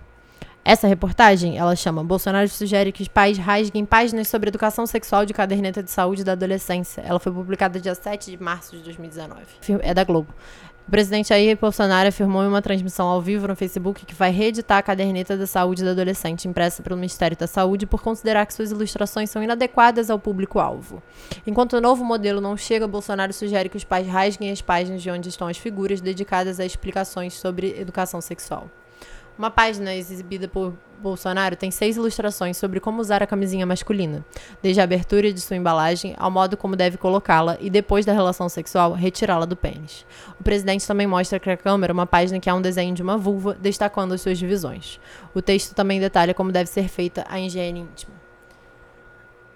Essa 0.64 0.88
reportagem, 0.88 1.58
ela 1.58 1.76
chama 1.76 2.04
Bolsonaro 2.04 2.48
sugere 2.48 2.92
que 2.92 3.02
os 3.02 3.08
pais 3.08 3.36
rasguem 3.38 3.84
páginas 3.84 4.28
sobre 4.28 4.50
educação 4.50 4.86
sexual 4.86 5.26
de 5.26 5.34
caderneta 5.34 5.82
de 5.82 5.90
saúde 5.90 6.24
da 6.24 6.34
adolescência. 6.34 7.02
Ela 7.02 7.20
foi 7.20 7.32
publicada 7.32 7.80
dia 7.80 7.96
7 7.96 8.30
de 8.30 8.42
março 8.42 8.78
de 8.78 8.84
2019. 8.84 9.42
É 9.82 9.92
da 9.92 10.04
Globo. 10.04 10.32
O 10.92 10.98
presidente 11.02 11.30
Jair 11.30 11.58
Bolsonaro 11.58 12.10
afirmou 12.10 12.44
em 12.44 12.48
uma 12.48 12.62
transmissão 12.62 13.08
ao 13.08 13.22
vivo 13.22 13.48
no 13.48 13.56
Facebook 13.56 14.06
que 14.06 14.14
vai 14.14 14.30
reeditar 14.30 14.78
a 14.78 14.82
caderneta 14.82 15.38
da 15.38 15.48
saúde 15.48 15.86
da 15.86 15.92
adolescente 15.92 16.50
impressa 16.50 16.84
pelo 16.84 16.98
Ministério 16.98 17.38
da 17.38 17.48
Saúde 17.48 17.86
por 17.86 18.02
considerar 18.02 18.46
que 18.46 18.54
suas 18.54 18.72
ilustrações 18.72 19.30
são 19.30 19.42
inadequadas 19.42 20.10
ao 20.10 20.20
público-alvo. 20.20 21.02
Enquanto 21.48 21.78
o 21.78 21.82
novo 21.82 22.04
modelo 22.04 22.42
não 22.42 22.58
chega, 22.58 22.90
Bolsonaro 22.90 23.32
sugere 23.32 23.70
que 23.70 23.78
os 23.78 23.86
pais 23.86 24.06
rasguem 24.06 24.52
as 24.52 24.62
páginas 24.62 25.02
de 25.02 25.10
onde 25.10 25.30
estão 25.30 25.48
as 25.48 25.58
figuras 25.58 26.02
dedicadas 26.02 26.60
a 26.60 26.66
explicações 26.66 27.36
sobre 27.36 27.80
educação 27.80 28.20
sexual. 28.20 28.70
Uma 29.42 29.50
página 29.50 29.96
exibida 29.96 30.48
por 30.48 30.78
Bolsonaro 31.00 31.56
tem 31.56 31.72
seis 31.72 31.98
ilustrações 31.98 32.58
sobre 32.58 32.80
como 32.80 33.02
usar 33.02 33.24
a 33.24 33.26
camisinha 33.26 33.66
masculina, 33.66 34.24
desde 34.62 34.80
a 34.80 34.84
abertura 34.84 35.34
de 35.34 35.42
sua 35.42 35.58
embalagem 35.58 36.14
ao 36.20 36.30
modo 36.30 36.56
como 36.56 36.76
deve 36.76 36.96
colocá-la 36.96 37.58
e, 37.60 37.68
depois 37.68 38.06
da 38.06 38.14
relação 38.14 38.48
sexual, 38.48 38.94
retirá-la 38.94 39.46
do 39.46 39.56
pênis. 39.56 40.06
O 40.40 40.44
presidente 40.44 40.86
também 40.86 41.08
mostra 41.08 41.40
para 41.40 41.54
a 41.54 41.58
câmera 41.58 41.92
uma 41.92 42.06
página 42.06 42.40
que 42.40 42.52
há 42.52 42.54
um 42.54 42.62
desenho 42.62 42.94
de 42.94 43.02
uma 43.02 43.18
vulva, 43.18 43.58
destacando 43.60 44.14
as 44.14 44.22
suas 44.22 44.38
divisões. 44.38 45.00
O 45.34 45.42
texto 45.42 45.74
também 45.74 46.00
detalha 46.00 46.36
como 46.36 46.52
deve 46.52 46.70
ser 46.70 46.88
feita 46.88 47.26
a 47.28 47.40
higiene 47.40 47.80
íntima. 47.80 48.21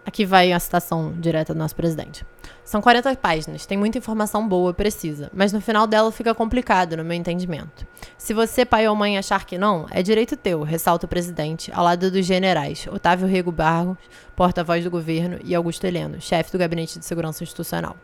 Aqui 0.05 0.23
vai 0.23 0.53
a 0.53 0.59
citação 0.59 1.13
direta 1.17 1.51
do 1.51 1.57
nosso 1.57 1.75
presidente. 1.75 2.23
São 2.63 2.79
40 2.79 3.15
páginas, 3.15 3.65
tem 3.65 3.77
muita 3.77 3.97
informação 3.97 4.47
boa, 4.47 4.73
precisa, 4.73 5.31
mas 5.33 5.51
no 5.51 5.59
final 5.59 5.87
dela 5.87 6.11
fica 6.11 6.33
complicado, 6.33 6.95
no 6.95 7.03
meu 7.03 7.15
entendimento. 7.15 7.87
Se 8.17 8.33
você, 8.33 8.63
pai 8.65 8.87
ou 8.87 8.95
mãe, 8.95 9.17
achar 9.17 9.45
que 9.45 9.57
não, 9.57 9.87
é 9.89 10.03
direito 10.03 10.37
teu, 10.37 10.61
ressalta 10.61 11.05
o 11.05 11.09
presidente, 11.09 11.71
ao 11.73 11.83
lado 11.83 12.11
dos 12.11 12.25
generais 12.25 12.87
Otávio 12.91 13.27
Rego 13.27 13.51
Barros, 13.51 13.97
porta-voz 14.35 14.83
do 14.83 14.91
governo, 14.91 15.39
e 15.43 15.55
Augusto 15.55 15.85
Heleno, 15.85 16.21
chefe 16.21 16.51
do 16.51 16.57
Gabinete 16.57 16.99
de 16.99 17.05
Segurança 17.05 17.43
Institucional. 17.43 17.95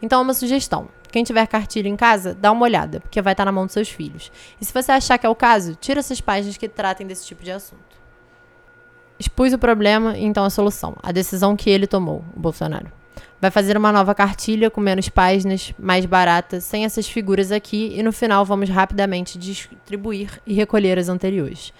Então, 0.00 0.22
uma 0.22 0.34
sugestão. 0.34 0.88
Quem 1.10 1.24
tiver 1.24 1.46
cartilha 1.46 1.88
em 1.88 1.96
casa, 1.96 2.34
dá 2.34 2.52
uma 2.52 2.64
olhada, 2.64 3.00
porque 3.00 3.20
vai 3.20 3.32
estar 3.32 3.44
na 3.44 3.52
mão 3.52 3.66
dos 3.66 3.72
seus 3.72 3.88
filhos. 3.88 4.30
E 4.60 4.64
se 4.64 4.72
você 4.72 4.92
achar 4.92 5.18
que 5.18 5.26
é 5.26 5.28
o 5.28 5.34
caso, 5.34 5.74
tira 5.74 5.98
essas 6.00 6.20
páginas 6.20 6.56
que 6.56 6.68
tratem 6.68 7.06
desse 7.06 7.26
tipo 7.26 7.42
de 7.42 7.50
assunto. 7.50 7.97
Expus 9.18 9.52
o 9.52 9.58
problema 9.58 10.16
e 10.16 10.24
então 10.24 10.44
a 10.44 10.50
solução. 10.50 10.96
A 11.02 11.10
decisão 11.10 11.56
que 11.56 11.68
ele 11.68 11.86
tomou, 11.86 12.24
o 12.36 12.40
Bolsonaro. 12.40 12.92
Vai 13.40 13.50
fazer 13.50 13.76
uma 13.76 13.92
nova 13.92 14.14
cartilha 14.14 14.70
com 14.70 14.80
menos 14.80 15.08
páginas, 15.08 15.72
mais 15.78 16.04
barata, 16.04 16.60
sem 16.60 16.84
essas 16.84 17.08
figuras 17.08 17.52
aqui, 17.52 17.92
e 17.96 18.02
no 18.02 18.12
final 18.12 18.44
vamos 18.44 18.68
rapidamente 18.68 19.38
distribuir 19.38 20.40
e 20.46 20.54
recolher 20.54 20.98
as 20.98 21.08
anteriores. 21.08 21.72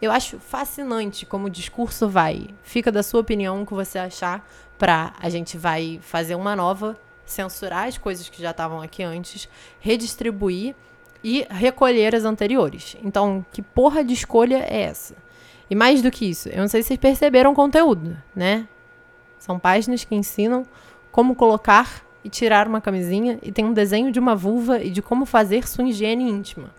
Eu 0.00 0.12
acho 0.12 0.38
fascinante 0.38 1.24
como 1.24 1.46
o 1.46 1.50
discurso 1.50 2.06
vai. 2.08 2.48
Fica 2.62 2.92
da 2.92 3.02
sua 3.02 3.20
opinião 3.20 3.62
o 3.62 3.66
que 3.66 3.72
você 3.72 3.98
achar 3.98 4.46
para 4.78 5.14
a 5.18 5.30
gente 5.30 5.56
vai 5.56 5.98
fazer 6.02 6.34
uma 6.34 6.54
nova, 6.54 6.98
censurar 7.24 7.88
as 7.88 7.96
coisas 7.96 8.28
que 8.28 8.42
já 8.42 8.50
estavam 8.50 8.82
aqui 8.82 9.02
antes, 9.02 9.48
redistribuir 9.80 10.74
e 11.24 11.46
recolher 11.48 12.14
as 12.14 12.24
anteriores. 12.24 12.96
Então, 13.02 13.44
que 13.50 13.62
porra 13.62 14.04
de 14.04 14.12
escolha 14.12 14.66
é 14.68 14.82
essa? 14.82 15.14
E 15.68 15.74
mais 15.74 16.00
do 16.00 16.10
que 16.10 16.26
isso, 16.26 16.48
eu 16.48 16.58
não 16.58 16.68
sei 16.68 16.82
se 16.82 16.88
vocês 16.88 17.00
perceberam 17.00 17.52
o 17.52 17.54
conteúdo, 17.54 18.16
né? 18.34 18.68
São 19.38 19.58
páginas 19.58 20.04
que 20.04 20.14
ensinam 20.14 20.64
como 21.10 21.34
colocar 21.34 22.04
e 22.22 22.28
tirar 22.28 22.68
uma 22.68 22.80
camisinha 22.80 23.38
e 23.42 23.50
tem 23.50 23.64
um 23.64 23.72
desenho 23.72 24.12
de 24.12 24.18
uma 24.18 24.34
vulva 24.34 24.80
e 24.80 24.90
de 24.90 25.02
como 25.02 25.26
fazer 25.26 25.66
sua 25.66 25.84
higiene 25.84 26.28
íntima. 26.28 26.70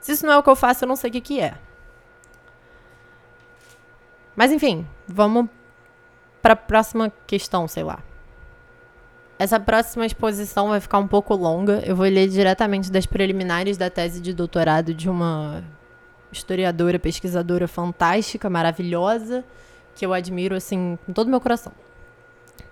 Se 0.00 0.12
isso 0.12 0.26
não 0.26 0.32
é 0.32 0.38
o 0.38 0.42
que 0.42 0.50
eu 0.50 0.56
faço, 0.56 0.84
eu 0.84 0.88
não 0.88 0.96
sei 0.96 1.10
o 1.10 1.12
que, 1.12 1.20
que 1.20 1.40
é. 1.40 1.54
Mas 4.34 4.50
enfim, 4.50 4.86
vamos 5.06 5.48
para 6.40 6.54
a 6.54 6.56
próxima 6.56 7.12
questão, 7.26 7.68
sei 7.68 7.84
lá. 7.84 8.00
Essa 9.38 9.58
próxima 9.60 10.06
exposição 10.06 10.68
vai 10.68 10.80
ficar 10.80 10.98
um 10.98 11.06
pouco 11.06 11.34
longa. 11.34 11.82
Eu 11.84 11.94
vou 11.94 12.06
ler 12.06 12.28
diretamente 12.28 12.90
das 12.90 13.06
preliminares 13.06 13.76
da 13.76 13.90
tese 13.90 14.20
de 14.20 14.32
doutorado 14.32 14.94
de 14.94 15.08
uma 15.08 15.62
historiadora, 16.32 16.98
pesquisadora 16.98 17.68
fantástica, 17.68 18.48
maravilhosa, 18.48 19.44
que 19.94 20.04
eu 20.04 20.12
admiro 20.12 20.54
assim 20.56 20.98
com 21.04 21.12
todo 21.12 21.26
o 21.26 21.30
meu 21.30 21.40
coração. 21.40 21.72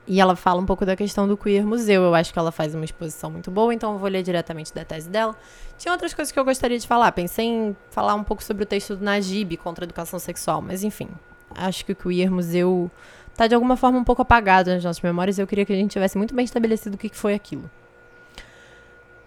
E 0.06 0.20
ela 0.20 0.34
fala 0.34 0.60
um 0.60 0.66
pouco 0.66 0.84
da 0.84 0.96
questão 0.96 1.28
do 1.28 1.36
queer 1.36 1.64
museu. 1.64 2.02
Eu 2.02 2.14
acho 2.14 2.32
que 2.32 2.38
ela 2.38 2.50
faz 2.50 2.74
uma 2.74 2.84
exposição 2.84 3.30
muito 3.30 3.50
boa, 3.50 3.72
então 3.72 3.92
eu 3.92 3.98
vou 3.98 4.08
ler 4.08 4.22
diretamente 4.22 4.74
da 4.74 4.84
tese 4.84 5.08
dela. 5.08 5.36
Tinha 5.78 5.92
outras 5.92 6.12
coisas 6.12 6.32
que 6.32 6.38
eu 6.38 6.44
gostaria 6.44 6.78
de 6.78 6.86
falar. 6.86 7.12
Pensei 7.12 7.46
em 7.46 7.76
falar 7.90 8.14
um 8.14 8.24
pouco 8.24 8.42
sobre 8.42 8.64
o 8.64 8.66
texto 8.66 8.96
do 8.96 9.04
Najib 9.04 9.56
contra 9.58 9.84
a 9.84 9.86
educação 9.86 10.18
sexual, 10.18 10.60
mas 10.60 10.82
enfim, 10.82 11.08
acho 11.54 11.84
que 11.84 11.92
o 11.92 11.96
queer 11.96 12.30
museu 12.30 12.90
está 13.30 13.46
de 13.46 13.54
alguma 13.54 13.76
forma 13.76 13.98
um 13.98 14.04
pouco 14.04 14.22
apagado 14.22 14.70
nas 14.70 14.82
nossas 14.82 15.00
memórias 15.00 15.38
eu 15.38 15.46
queria 15.46 15.64
que 15.64 15.72
a 15.72 15.76
gente 15.76 15.92
tivesse 15.92 16.18
muito 16.18 16.34
bem 16.34 16.44
estabelecido 16.44 16.94
o 16.94 16.98
que 16.98 17.08
foi 17.16 17.34
aquilo. 17.34 17.70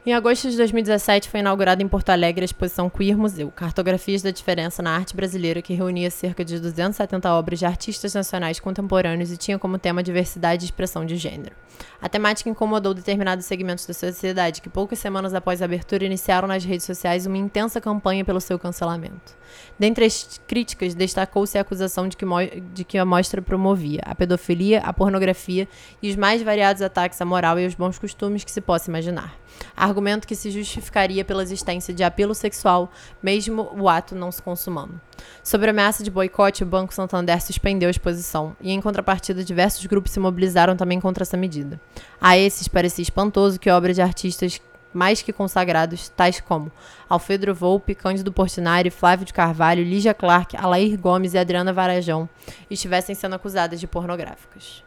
Em 0.05 0.13
agosto 0.13 0.49
de 0.49 0.57
2017 0.57 1.29
foi 1.29 1.39
inaugurada 1.39 1.81
em 1.81 1.87
Porto 1.87 2.09
Alegre 2.09 2.43
a 2.43 2.45
exposição 2.45 2.89
Queer 2.89 3.17
Museu, 3.17 3.49
Cartografias 3.49 4.21
da 4.21 4.31
Diferença 4.31 4.83
na 4.83 4.93
Arte 4.93 5.15
Brasileira, 5.15 5.61
que 5.61 5.73
reunia 5.73 6.11
cerca 6.11 6.43
de 6.43 6.59
270 6.59 7.33
obras 7.33 7.59
de 7.59 7.65
artistas 7.65 8.13
nacionais 8.13 8.59
contemporâneos 8.59 9.31
e 9.31 9.37
tinha 9.37 9.57
como 9.57 9.79
tema 9.79 10.03
diversidade 10.03 10.65
e 10.65 10.67
expressão 10.67 11.05
de 11.05 11.15
gênero. 11.15 11.55
A 12.01 12.09
temática 12.09 12.49
incomodou 12.49 12.93
determinados 12.93 13.45
segmentos 13.45 13.85
da 13.85 13.93
sociedade 13.93 14.61
que 14.61 14.67
poucas 14.67 14.99
semanas 14.99 15.33
após 15.33 15.61
a 15.61 15.65
abertura 15.65 16.03
iniciaram 16.03 16.49
nas 16.49 16.65
redes 16.65 16.85
sociais 16.85 17.25
uma 17.25 17.37
intensa 17.37 17.79
campanha 17.79 18.25
pelo 18.25 18.41
seu 18.41 18.59
cancelamento. 18.59 19.33
Dentre 19.77 20.05
as 20.05 20.39
críticas, 20.47 20.93
destacou-se 20.93 21.57
a 21.57 21.61
acusação 21.61 22.07
de 22.07 22.15
que, 22.15 22.25
de 22.73 22.83
que 22.83 22.97
a 22.97 23.05
mostra 23.05 23.41
promovia 23.41 24.01
a 24.05 24.15
pedofilia, 24.15 24.79
a 24.79 24.93
pornografia 24.93 25.67
e 26.01 26.09
os 26.09 26.15
mais 26.15 26.41
variados 26.41 26.81
ataques 26.81 27.19
à 27.21 27.25
moral 27.25 27.59
e 27.59 27.65
aos 27.65 27.75
bons 27.75 27.97
costumes 27.97 28.43
que 28.43 28.51
se 28.51 28.61
possa 28.61 28.89
imaginar. 28.89 29.37
Argumento 29.75 30.27
que 30.27 30.35
se 30.35 30.51
justificaria 30.51 31.23
pela 31.23 31.43
existência 31.43 31.93
de 31.93 32.03
apelo 32.03 32.33
sexual, 32.33 32.91
mesmo 33.21 33.69
o 33.77 33.87
ato 33.87 34.15
não 34.15 34.31
se 34.31 34.41
consumando. 34.41 34.99
Sobre 35.43 35.67
a 35.67 35.71
ameaça 35.71 36.03
de 36.03 36.11
boicote, 36.11 36.63
o 36.63 36.67
Banco 36.67 36.93
Santander 36.93 37.41
suspendeu 37.41 37.87
a 37.87 37.91
exposição 37.91 38.55
e, 38.61 38.71
em 38.71 38.81
contrapartida, 38.81 39.43
diversos 39.43 39.85
grupos 39.85 40.11
se 40.11 40.19
mobilizaram 40.19 40.75
também 40.75 40.99
contra 40.99 41.23
essa 41.23 41.37
medida. 41.37 41.79
A 42.19 42.37
esses 42.37 42.67
parecia 42.67 43.03
espantoso 43.03 43.59
que 43.59 43.69
obras 43.69 43.95
de 43.95 44.01
artistas 44.01 44.61
mais 44.93 45.21
que 45.21 45.33
consagrados, 45.33 46.09
tais 46.09 46.39
como 46.39 46.71
Alfredo 47.09 47.53
Volpe, 47.53 47.95
Cândido 47.95 48.31
Portinari, 48.31 48.89
Flávio 48.89 49.25
de 49.25 49.33
Carvalho, 49.33 49.83
Lígia 49.83 50.13
Clark, 50.13 50.55
Alair 50.55 50.97
Gomes 50.99 51.33
e 51.33 51.37
Adriana 51.37 51.73
Varajão, 51.73 52.29
estivessem 52.69 53.15
sendo 53.15 53.35
acusadas 53.35 53.79
de 53.79 53.87
pornográficas. 53.87 54.83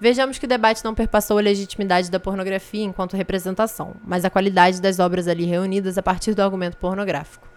Vejamos 0.00 0.38
que 0.38 0.46
o 0.46 0.48
debate 0.48 0.82
não 0.82 0.94
perpassou 0.94 1.36
a 1.36 1.42
legitimidade 1.42 2.10
da 2.10 2.18
pornografia 2.18 2.82
enquanto 2.82 3.18
representação, 3.18 3.94
mas 4.02 4.24
a 4.24 4.30
qualidade 4.30 4.80
das 4.80 4.98
obras 4.98 5.28
ali 5.28 5.44
reunidas 5.44 5.98
a 5.98 6.02
partir 6.02 6.34
do 6.34 6.40
argumento 6.40 6.78
pornográfico. 6.78 7.49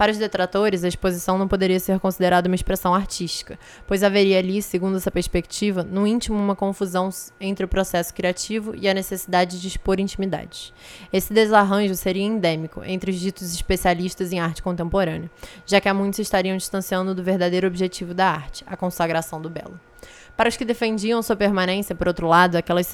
Para 0.00 0.12
os 0.12 0.16
detratores, 0.16 0.82
a 0.82 0.88
exposição 0.88 1.36
não 1.36 1.46
poderia 1.46 1.78
ser 1.78 2.00
considerada 2.00 2.48
uma 2.48 2.54
expressão 2.54 2.94
artística, 2.94 3.58
pois 3.86 4.02
haveria 4.02 4.38
ali, 4.38 4.62
segundo 4.62 4.96
essa 4.96 5.10
perspectiva, 5.10 5.82
no 5.82 6.06
íntimo 6.06 6.38
uma 6.38 6.56
confusão 6.56 7.10
entre 7.38 7.66
o 7.66 7.68
processo 7.68 8.14
criativo 8.14 8.74
e 8.74 8.88
a 8.88 8.94
necessidade 8.94 9.60
de 9.60 9.68
expor 9.68 10.00
intimidades. 10.00 10.72
Esse 11.12 11.34
desarranjo 11.34 11.94
seria 11.94 12.22
endêmico 12.22 12.82
entre 12.82 13.10
os 13.10 13.20
ditos 13.20 13.52
especialistas 13.52 14.32
em 14.32 14.40
arte 14.40 14.62
contemporânea, 14.62 15.30
já 15.66 15.82
que 15.82 15.88
há 15.90 15.92
muitos 15.92 16.20
estariam 16.20 16.56
distanciando 16.56 17.14
do 17.14 17.22
verdadeiro 17.22 17.66
objetivo 17.66 18.14
da 18.14 18.26
arte, 18.26 18.64
a 18.66 18.78
consagração 18.78 19.38
do 19.38 19.50
belo. 19.50 19.78
Para 20.40 20.48
os 20.48 20.56
que 20.56 20.64
defendiam 20.64 21.20
sua 21.20 21.36
permanência, 21.36 21.94
por 21.94 22.08
outro 22.08 22.26
lado, 22.26 22.56
aquelas 22.56 22.90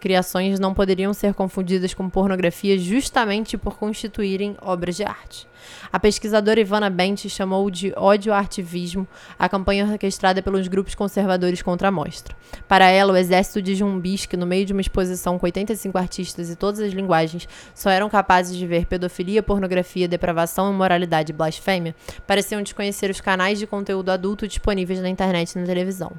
criações 0.00 0.58
não 0.58 0.74
poderiam 0.74 1.14
ser 1.14 1.34
confundidas 1.34 1.94
com 1.94 2.10
pornografia 2.10 2.76
justamente 2.76 3.56
por 3.56 3.78
constituírem 3.78 4.56
obras 4.60 4.96
de 4.96 5.04
arte. 5.04 5.46
A 5.92 6.00
pesquisadora 6.00 6.58
Ivana 6.58 6.90
Bent 6.90 7.28
chamou 7.28 7.70
de 7.70 7.92
ódio-artivismo 7.96 9.06
a 9.38 9.48
campanha 9.48 9.84
orquestrada 9.86 10.42
pelos 10.42 10.66
grupos 10.66 10.96
conservadores 10.96 11.62
contra 11.62 11.86
a 11.86 11.92
mostra. 11.92 12.34
Para 12.66 12.88
ela, 12.88 13.12
o 13.12 13.16
exército 13.16 13.62
de 13.62 13.76
zumbis 13.76 14.26
que, 14.26 14.36
no 14.36 14.44
meio 14.44 14.66
de 14.66 14.72
uma 14.72 14.80
exposição 14.80 15.38
com 15.38 15.46
85 15.46 15.96
artistas 15.96 16.50
e 16.50 16.56
todas 16.56 16.80
as 16.80 16.92
linguagens, 16.92 17.48
só 17.72 17.88
eram 17.88 18.10
capazes 18.10 18.56
de 18.56 18.66
ver 18.66 18.86
pedofilia, 18.86 19.44
pornografia, 19.44 20.08
depravação, 20.08 20.72
imoralidade 20.72 21.30
e 21.30 21.34
blasfêmia, 21.36 21.94
pareciam 22.26 22.60
desconhecer 22.62 23.10
os 23.12 23.20
canais 23.20 23.60
de 23.60 23.66
conteúdo 23.68 24.10
adulto 24.10 24.48
disponíveis 24.48 25.00
na 25.00 25.08
internet 25.08 25.52
e 25.52 25.58
na 25.60 25.66
televisão. 25.66 26.12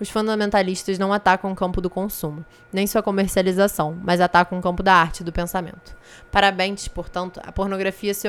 Os 0.00 0.08
fundamentalistas 0.08 0.98
não 0.98 1.12
atacam 1.12 1.52
o 1.52 1.54
campo 1.54 1.80
do 1.80 1.90
consumo, 1.90 2.42
nem 2.72 2.86
sua 2.86 3.02
comercialização, 3.02 3.96
mas 4.02 4.18
atacam 4.18 4.58
o 4.58 4.62
campo 4.62 4.82
da 4.82 4.94
arte 4.94 5.20
e 5.20 5.24
do 5.24 5.30
pensamento. 5.30 5.94
Parabéns, 6.32 6.88
portanto, 6.88 7.38
a 7.44 7.52
pornografia 7.52 8.14
se 8.14 8.26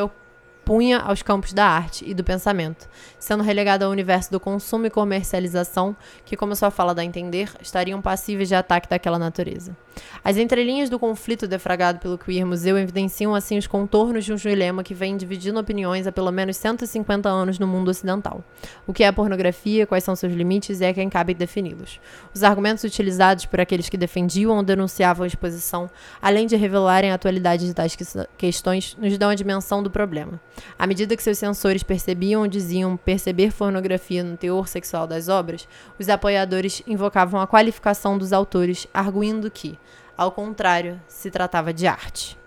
punha 0.66 1.00
aos 1.00 1.22
campos 1.22 1.54
da 1.54 1.66
arte 1.66 2.04
e 2.08 2.14
do 2.14 2.24
pensamento, 2.24 2.90
sendo 3.18 3.42
relegada 3.42 3.86
ao 3.86 3.92
universo 3.92 4.32
do 4.32 4.40
consumo 4.40 4.86
e 4.86 4.90
comercialização, 4.90 5.96
que, 6.26 6.36
como 6.36 6.56
sua 6.56 6.72
fala 6.72 6.94
dá 6.94 7.02
a 7.02 7.06
entender, 7.06 7.50
estariam 7.62 8.02
passíveis 8.02 8.50
de 8.50 8.56
ataque 8.56 8.90
daquela 8.90 9.18
natureza. 9.18 9.76
As 10.24 10.38
entrelinhas 10.38 10.90
do 10.90 11.00
conflito 11.00 11.48
defragado 11.48 12.00
pelo 12.00 12.18
Queer 12.18 12.46
Museu 12.46 12.78
evidenciam 12.78 13.34
assim 13.34 13.58
os 13.58 13.66
contornos 13.66 14.24
de 14.24 14.32
um 14.32 14.36
dilema 14.36 14.84
que 14.84 14.94
vem 14.94 15.18
dividindo 15.18 15.60
opiniões 15.60 16.06
há 16.06 16.12
pelo 16.12 16.32
menos 16.32 16.58
150 16.58 17.28
anos 17.28 17.58
no 17.58 17.66
mundo 17.66 17.90
ocidental. 17.90 18.44
O 18.86 18.94
que 18.94 19.04
é 19.04 19.08
a 19.08 19.14
pornografia, 19.14 19.88
quais 19.88 20.04
são 20.04 20.16
seus 20.16 20.34
limites 20.34 20.80
e 20.80 20.86
a 20.86 20.94
quem 20.94 21.10
cabe 21.10 21.34
defini-los. 21.34 22.00
Os 22.34 22.44
argumentos 22.44 22.84
utilizados 22.84 23.46
por 23.46 23.60
aqueles 23.60 23.90
que 23.90 23.98
defendiam 23.98 24.58
ou 24.58 24.64
denunciavam 24.64 25.24
a 25.24 25.28
exposição, 25.28 25.90
além 26.22 26.46
de 26.46 26.56
revelarem 26.56 27.12
a 27.12 27.16
atualidade 27.16 27.66
de 27.66 27.74
tais 27.74 27.98
questões, 28.38 28.96
nos 29.00 29.18
dão 29.18 29.30
a 29.30 29.36
dimensão 29.36 29.82
do 29.82 29.90
problema. 29.90 30.40
À 30.78 30.86
medida 30.86 31.16
que 31.16 31.24
seus 31.24 31.38
censores 31.38 31.84
percebiam 31.84 32.42
ou 32.42 32.48
diziam 32.48 32.96
perceber 32.96 33.52
pornografia 33.54 34.24
no 34.24 34.38
teor 34.38 34.68
sexual 34.68 35.08
das 35.08 35.28
obras, 35.28 35.68
os 36.00 36.10
apoiadores 36.10 36.82
invocavam 36.88 37.40
a 37.40 37.48
qualificação 37.48 38.18
dos 38.18 38.34
autores, 38.34 38.88
arguindo 38.94 39.50
que, 39.50 39.78
ao 40.18 40.32
contrário, 40.32 41.02
se 41.08 41.32
tratava 41.32 41.74
de 41.74 41.88
arte. 41.88 42.38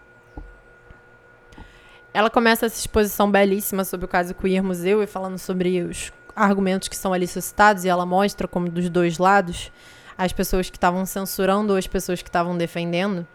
Ela 2.13 2.31
começa 2.31 2.67
essa 2.67 2.79
exposição 2.79 3.31
belíssima 3.31 3.85
sobre 3.85 4.07
o 4.07 4.09
caso 4.09 4.35
Queer 4.35 4.63
Museu 4.63 5.03
e 5.03 5.07
falando 5.07 5.39
sobre 5.39 5.83
os 5.83 6.13
argumentos 6.37 6.89
que 6.89 6.97
são 6.97 7.13
ali 7.13 7.27
suscitados, 7.27 7.85
e 7.85 7.89
ela 7.89 8.07
mostra 8.07 8.47
como 8.47 8.69
dos 8.69 8.89
dois 8.89 9.19
lados, 9.19 9.73
as 10.17 10.33
pessoas 10.33 10.71
que 10.71 10.77
estavam 10.77 11.05
censurando 11.05 11.73
ou 11.73 11.79
as 11.79 11.87
pessoas 11.87 12.23
que 12.23 12.29
estavam 12.29 12.57
defendendo, 12.57 13.27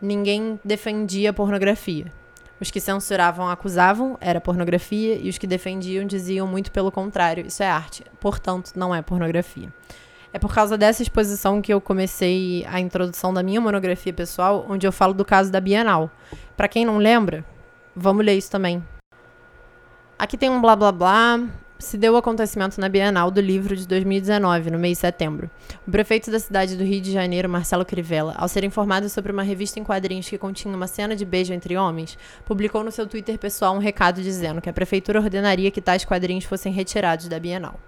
ninguém 0.00 0.58
defendia 0.64 1.32
pornografia. 1.32 2.12
Os 2.60 2.70
que 2.70 2.80
censuravam 2.80 3.48
acusavam, 3.48 4.18
era 4.20 4.40
pornografia, 4.40 5.14
e 5.14 5.28
os 5.28 5.38
que 5.38 5.46
defendiam 5.46 6.04
diziam 6.04 6.46
muito 6.46 6.72
pelo 6.72 6.90
contrário, 6.90 7.46
isso 7.46 7.62
é 7.62 7.68
arte, 7.68 8.04
portanto, 8.18 8.72
não 8.74 8.92
é 8.92 9.00
pornografia. 9.00 9.72
É 10.32 10.38
por 10.38 10.54
causa 10.54 10.76
dessa 10.76 11.02
exposição 11.02 11.62
que 11.62 11.72
eu 11.72 11.80
comecei 11.80 12.64
a 12.68 12.78
introdução 12.80 13.32
da 13.32 13.42
minha 13.42 13.60
monografia 13.60 14.12
pessoal, 14.12 14.66
onde 14.68 14.86
eu 14.86 14.92
falo 14.92 15.14
do 15.14 15.24
caso 15.24 15.50
da 15.50 15.60
Bienal. 15.60 16.10
Para 16.56 16.68
quem 16.68 16.84
não 16.84 16.98
lembra, 16.98 17.44
vamos 17.96 18.24
ler 18.24 18.36
isso 18.36 18.50
também. 18.50 18.84
Aqui 20.18 20.36
tem 20.36 20.50
um 20.50 20.60
blá 20.60 20.76
blá 20.76 20.92
blá 20.92 21.40
se 21.78 21.96
deu 21.96 22.14
o 22.14 22.16
acontecimento 22.16 22.80
na 22.80 22.88
Bienal 22.88 23.30
do 23.30 23.40
Livro 23.40 23.76
de 23.76 23.86
2019, 23.86 24.70
no 24.70 24.78
mês 24.78 24.98
de 24.98 25.02
setembro. 25.02 25.48
O 25.86 25.90
prefeito 25.90 26.30
da 26.30 26.40
cidade 26.40 26.76
do 26.76 26.82
Rio 26.82 27.00
de 27.00 27.12
Janeiro, 27.12 27.48
Marcelo 27.48 27.84
Crivella, 27.84 28.34
ao 28.36 28.48
ser 28.48 28.64
informado 28.64 29.08
sobre 29.08 29.30
uma 29.30 29.44
revista 29.44 29.78
em 29.78 29.84
quadrinhos 29.84 30.28
que 30.28 30.36
continha 30.36 30.74
uma 30.74 30.88
cena 30.88 31.14
de 31.14 31.24
beijo 31.24 31.52
entre 31.52 31.76
homens, 31.76 32.18
publicou 32.44 32.82
no 32.82 32.90
seu 32.90 33.06
Twitter 33.06 33.38
pessoal 33.38 33.74
um 33.74 33.78
recado 33.78 34.20
dizendo 34.20 34.60
que 34.60 34.68
a 34.68 34.72
prefeitura 34.72 35.20
ordenaria 35.20 35.70
que 35.70 35.80
tais 35.80 36.04
quadrinhos 36.04 36.44
fossem 36.44 36.72
retirados 36.72 37.28
da 37.28 37.38
Bienal. 37.38 37.78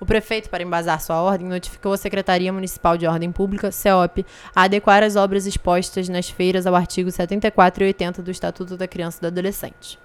O 0.00 0.06
prefeito, 0.06 0.48
para 0.48 0.62
embasar 0.62 1.00
sua 1.00 1.20
ordem, 1.20 1.48
notificou 1.48 1.92
a 1.92 1.96
Secretaria 1.96 2.52
Municipal 2.52 2.96
de 2.96 3.06
Ordem 3.06 3.32
Pública, 3.32 3.70
CEOP, 3.70 4.24
a 4.54 4.62
adequar 4.62 5.02
as 5.02 5.16
obras 5.16 5.46
expostas 5.46 6.08
nas 6.08 6.28
feiras 6.28 6.66
ao 6.66 6.74
artigo 6.74 7.10
74 7.10 7.84
e 7.84 7.86
80 7.88 8.22
do 8.22 8.30
Estatuto 8.30 8.76
da 8.76 8.88
Criança 8.88 9.18
e 9.18 9.20
do 9.22 9.26
Adolescente. 9.28 9.98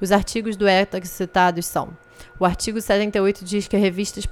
Os 0.00 0.10
artigos 0.10 0.56
do 0.56 0.66
ETA 0.66 1.04
citados 1.04 1.66
são 1.66 1.90
o 2.42 2.44
artigo 2.44 2.80
78 2.80 3.44
diz 3.44 3.68
que 3.68 3.76
revistas 3.76 4.28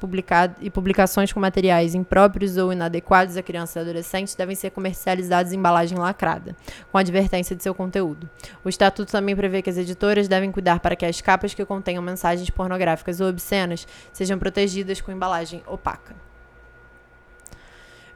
e 0.60 0.68
publicações 0.68 1.32
com 1.32 1.38
materiais 1.38 1.94
impróprios 1.94 2.56
ou 2.56 2.72
inadequados 2.72 3.36
a 3.36 3.42
crianças 3.42 3.76
e 3.76 3.78
adolescentes 3.78 4.34
devem 4.34 4.56
ser 4.56 4.70
comercializados 4.70 5.52
em 5.52 5.56
embalagem 5.56 5.96
lacrada, 5.96 6.56
com 6.90 6.98
advertência 6.98 7.54
de 7.54 7.62
seu 7.62 7.72
conteúdo. 7.72 8.28
O 8.64 8.68
estatuto 8.68 9.12
também 9.12 9.36
prevê 9.36 9.62
que 9.62 9.70
as 9.70 9.78
editoras 9.78 10.26
devem 10.26 10.50
cuidar 10.50 10.80
para 10.80 10.96
que 10.96 11.06
as 11.06 11.20
capas 11.20 11.54
que 11.54 11.64
contenham 11.64 12.02
mensagens 12.02 12.50
pornográficas 12.50 13.20
ou 13.20 13.28
obscenas 13.28 13.86
sejam 14.12 14.40
protegidas 14.40 15.00
com 15.00 15.12
embalagem 15.12 15.62
opaca. 15.64 16.29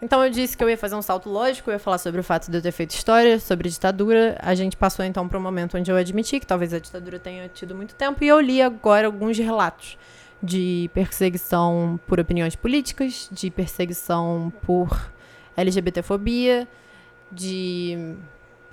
Então 0.05 0.23
eu 0.23 0.29
disse 0.29 0.55
que 0.55 0.63
eu 0.63 0.69
ia 0.69 0.77
fazer 0.77 0.95
um 0.97 1.01
salto 1.01 1.31
lógico, 1.31 1.71
eu 1.71 1.73
ia 1.73 1.79
falar 1.79 1.97
sobre 1.97 2.21
o 2.21 2.23
fato 2.23 2.51
de 2.51 2.59
eu 2.59 2.61
ter 2.61 2.73
feito 2.73 2.91
história, 2.91 3.41
sobre 3.41 3.71
ditadura. 3.71 4.37
A 4.43 4.55
gente 4.55 4.77
passou 4.77 5.03
então 5.03 5.27
para 5.27 5.39
um 5.39 5.41
momento 5.41 5.79
onde 5.79 5.91
eu 5.91 5.97
admiti 5.97 6.39
que 6.39 6.47
talvez 6.47 6.75
a 6.75 6.79
ditadura 6.79 7.19
tenha 7.19 7.49
tido 7.49 7.75
muito 7.75 7.95
tempo 7.95 8.23
e 8.23 8.29
eu 8.29 8.39
li 8.39 8.61
agora 8.61 9.07
alguns 9.07 9.39
relatos 9.39 9.97
de 10.43 10.91
perseguição 10.93 11.99
por 12.07 12.21
opiniões 12.21 12.55
políticas, 12.55 13.31
de 13.33 13.51
perseguição 13.51 14.53
por 14.61 15.11
LGBTfobia, 15.57 16.69
de 17.33 18.15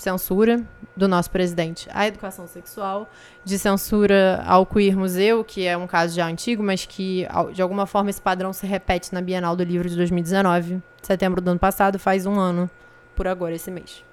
censura 0.01 0.61
do 0.95 1.07
nosso 1.07 1.29
presidente 1.31 1.87
à 1.93 2.07
educação 2.07 2.47
sexual, 2.47 3.09
de 3.45 3.57
censura 3.57 4.43
ao 4.45 4.65
Queer 4.65 4.97
Museu, 4.97 5.43
que 5.43 5.65
é 5.65 5.77
um 5.77 5.87
caso 5.87 6.15
já 6.15 6.27
antigo, 6.27 6.61
mas 6.63 6.85
que 6.85 7.27
de 7.53 7.61
alguma 7.61 7.85
forma 7.85 8.09
esse 8.09 8.21
padrão 8.21 8.51
se 8.51 8.65
repete 8.65 9.13
na 9.13 9.21
Bienal 9.21 9.55
do 9.55 9.63
Livro 9.63 9.87
de 9.87 9.95
2019, 9.95 10.81
setembro 11.01 11.39
do 11.41 11.51
ano 11.51 11.59
passado, 11.59 11.97
faz 11.97 12.25
um 12.25 12.39
ano 12.39 12.69
por 13.15 13.27
agora 13.27 13.55
esse 13.55 13.71
mês. 13.71 14.03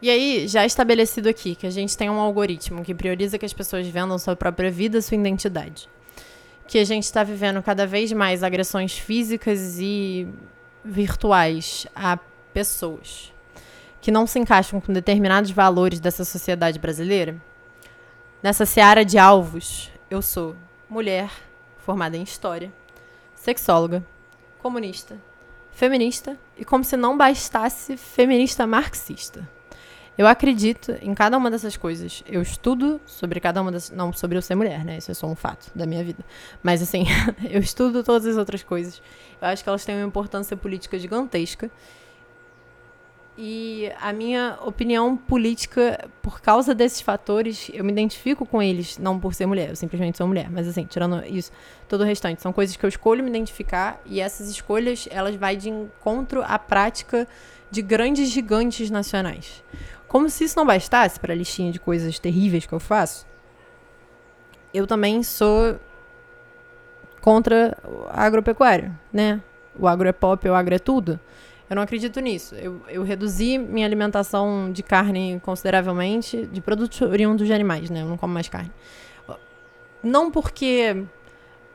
E 0.00 0.10
aí, 0.10 0.46
já 0.46 0.66
estabelecido 0.66 1.28
aqui 1.28 1.54
que 1.54 1.66
a 1.66 1.70
gente 1.70 1.96
tem 1.96 2.10
um 2.10 2.20
algoritmo 2.20 2.84
que 2.84 2.94
prioriza 2.94 3.38
que 3.38 3.46
as 3.46 3.52
pessoas 3.52 3.86
vendam 3.88 4.18
sua 4.18 4.36
própria 4.36 4.70
vida, 4.70 5.00
sua 5.00 5.16
identidade. 5.16 5.88
Que 6.68 6.78
a 6.78 6.84
gente 6.84 7.04
está 7.04 7.24
vivendo 7.24 7.62
cada 7.62 7.86
vez 7.86 8.12
mais 8.12 8.42
agressões 8.42 8.98
físicas 8.98 9.78
e 9.80 10.28
virtuais 10.84 11.86
a 11.94 12.18
pessoas 12.52 13.32
que 14.00 14.10
não 14.10 14.26
se 14.26 14.38
encaixam 14.38 14.80
com 14.80 14.92
determinados 14.92 15.50
valores 15.50 16.00
dessa 16.00 16.24
sociedade 16.24 16.78
brasileira? 16.78 17.36
Nessa 18.42 18.66
seara 18.66 19.04
de 19.04 19.18
alvos, 19.18 19.90
eu 20.10 20.22
sou 20.22 20.54
mulher, 20.88 21.30
formada 21.78 22.16
em 22.16 22.22
história, 22.22 22.72
sexóloga, 23.34 24.04
comunista, 24.58 25.16
feminista 25.72 26.38
e, 26.56 26.64
como 26.64 26.84
se 26.84 26.96
não 26.96 27.16
bastasse, 27.16 27.96
feminista 27.96 28.66
marxista. 28.66 29.48
Eu 30.18 30.26
acredito 30.26 30.96
em 31.02 31.14
cada 31.14 31.36
uma 31.36 31.50
dessas 31.50 31.76
coisas. 31.76 32.24
Eu 32.26 32.40
estudo 32.40 32.98
sobre 33.04 33.38
cada 33.38 33.60
uma 33.60 33.70
dessas. 33.70 33.94
Não 33.94 34.12
sobre 34.14 34.38
eu 34.38 34.42
ser 34.42 34.54
mulher, 34.54 34.82
né? 34.82 34.96
Isso 34.96 35.10
é 35.10 35.14
só 35.14 35.26
um 35.26 35.36
fato 35.36 35.70
da 35.74 35.84
minha 35.84 36.02
vida. 36.02 36.24
Mas, 36.62 36.80
assim, 36.80 37.04
eu 37.50 37.60
estudo 37.60 38.02
todas 38.02 38.26
as 38.26 38.36
outras 38.38 38.62
coisas. 38.62 39.02
Eu 39.40 39.48
acho 39.48 39.62
que 39.62 39.68
elas 39.68 39.84
têm 39.84 39.94
uma 39.94 40.06
importância 40.06 40.56
política 40.56 40.98
gigantesca. 40.98 41.70
E 43.38 43.92
a 44.00 44.14
minha 44.14 44.58
opinião 44.64 45.14
política, 45.14 46.08
por 46.22 46.40
causa 46.40 46.74
desses 46.74 47.02
fatores, 47.02 47.70
eu 47.74 47.84
me 47.84 47.92
identifico 47.92 48.46
com 48.46 48.62
eles, 48.62 48.96
não 48.96 49.20
por 49.20 49.34
ser 49.34 49.44
mulher, 49.44 49.68
eu 49.70 49.76
simplesmente 49.76 50.16
sou 50.16 50.26
mulher. 50.26 50.50
Mas 50.50 50.66
assim, 50.66 50.84
tirando 50.84 51.22
isso, 51.26 51.52
todo 51.86 52.00
o 52.00 52.04
restante, 52.04 52.40
são 52.40 52.50
coisas 52.50 52.76
que 52.76 52.84
eu 52.84 52.88
escolho 52.88 53.22
me 53.22 53.28
identificar 53.28 54.00
e 54.06 54.20
essas 54.22 54.48
escolhas, 54.48 55.06
elas 55.10 55.36
vai 55.36 55.54
de 55.54 55.68
encontro 55.68 56.42
à 56.42 56.58
prática 56.58 57.28
de 57.70 57.82
grandes 57.82 58.30
gigantes 58.30 58.88
nacionais. 58.90 59.62
Como 60.08 60.30
se 60.30 60.44
isso 60.44 60.56
não 60.56 60.64
bastasse 60.64 61.20
para 61.20 61.34
a 61.34 61.36
listinha 61.36 61.70
de 61.70 61.78
coisas 61.78 62.18
terríveis 62.18 62.64
que 62.64 62.72
eu 62.72 62.80
faço, 62.80 63.26
eu 64.72 64.86
também 64.86 65.22
sou 65.22 65.78
contra 67.20 67.76
a 68.08 68.24
agropecuária, 68.24 68.98
né? 69.12 69.42
O 69.78 69.86
agro 69.86 70.08
é 70.08 70.12
pop, 70.12 70.48
o 70.48 70.54
agro 70.54 70.74
é 70.74 70.78
tudo. 70.78 71.20
Eu 71.68 71.76
não 71.76 71.82
acredito 71.82 72.20
nisso. 72.20 72.54
Eu, 72.54 72.80
eu 72.88 73.02
reduzi 73.02 73.58
minha 73.58 73.86
alimentação 73.86 74.70
de 74.72 74.82
carne 74.82 75.40
consideravelmente, 75.44 76.46
de 76.46 76.60
produtos 76.60 77.00
oriundos 77.00 77.46
de 77.46 77.52
animais, 77.52 77.90
né? 77.90 78.02
Eu 78.02 78.06
não 78.06 78.16
como 78.16 78.32
mais 78.32 78.48
carne. 78.48 78.70
Não 80.02 80.30
porque 80.30 81.04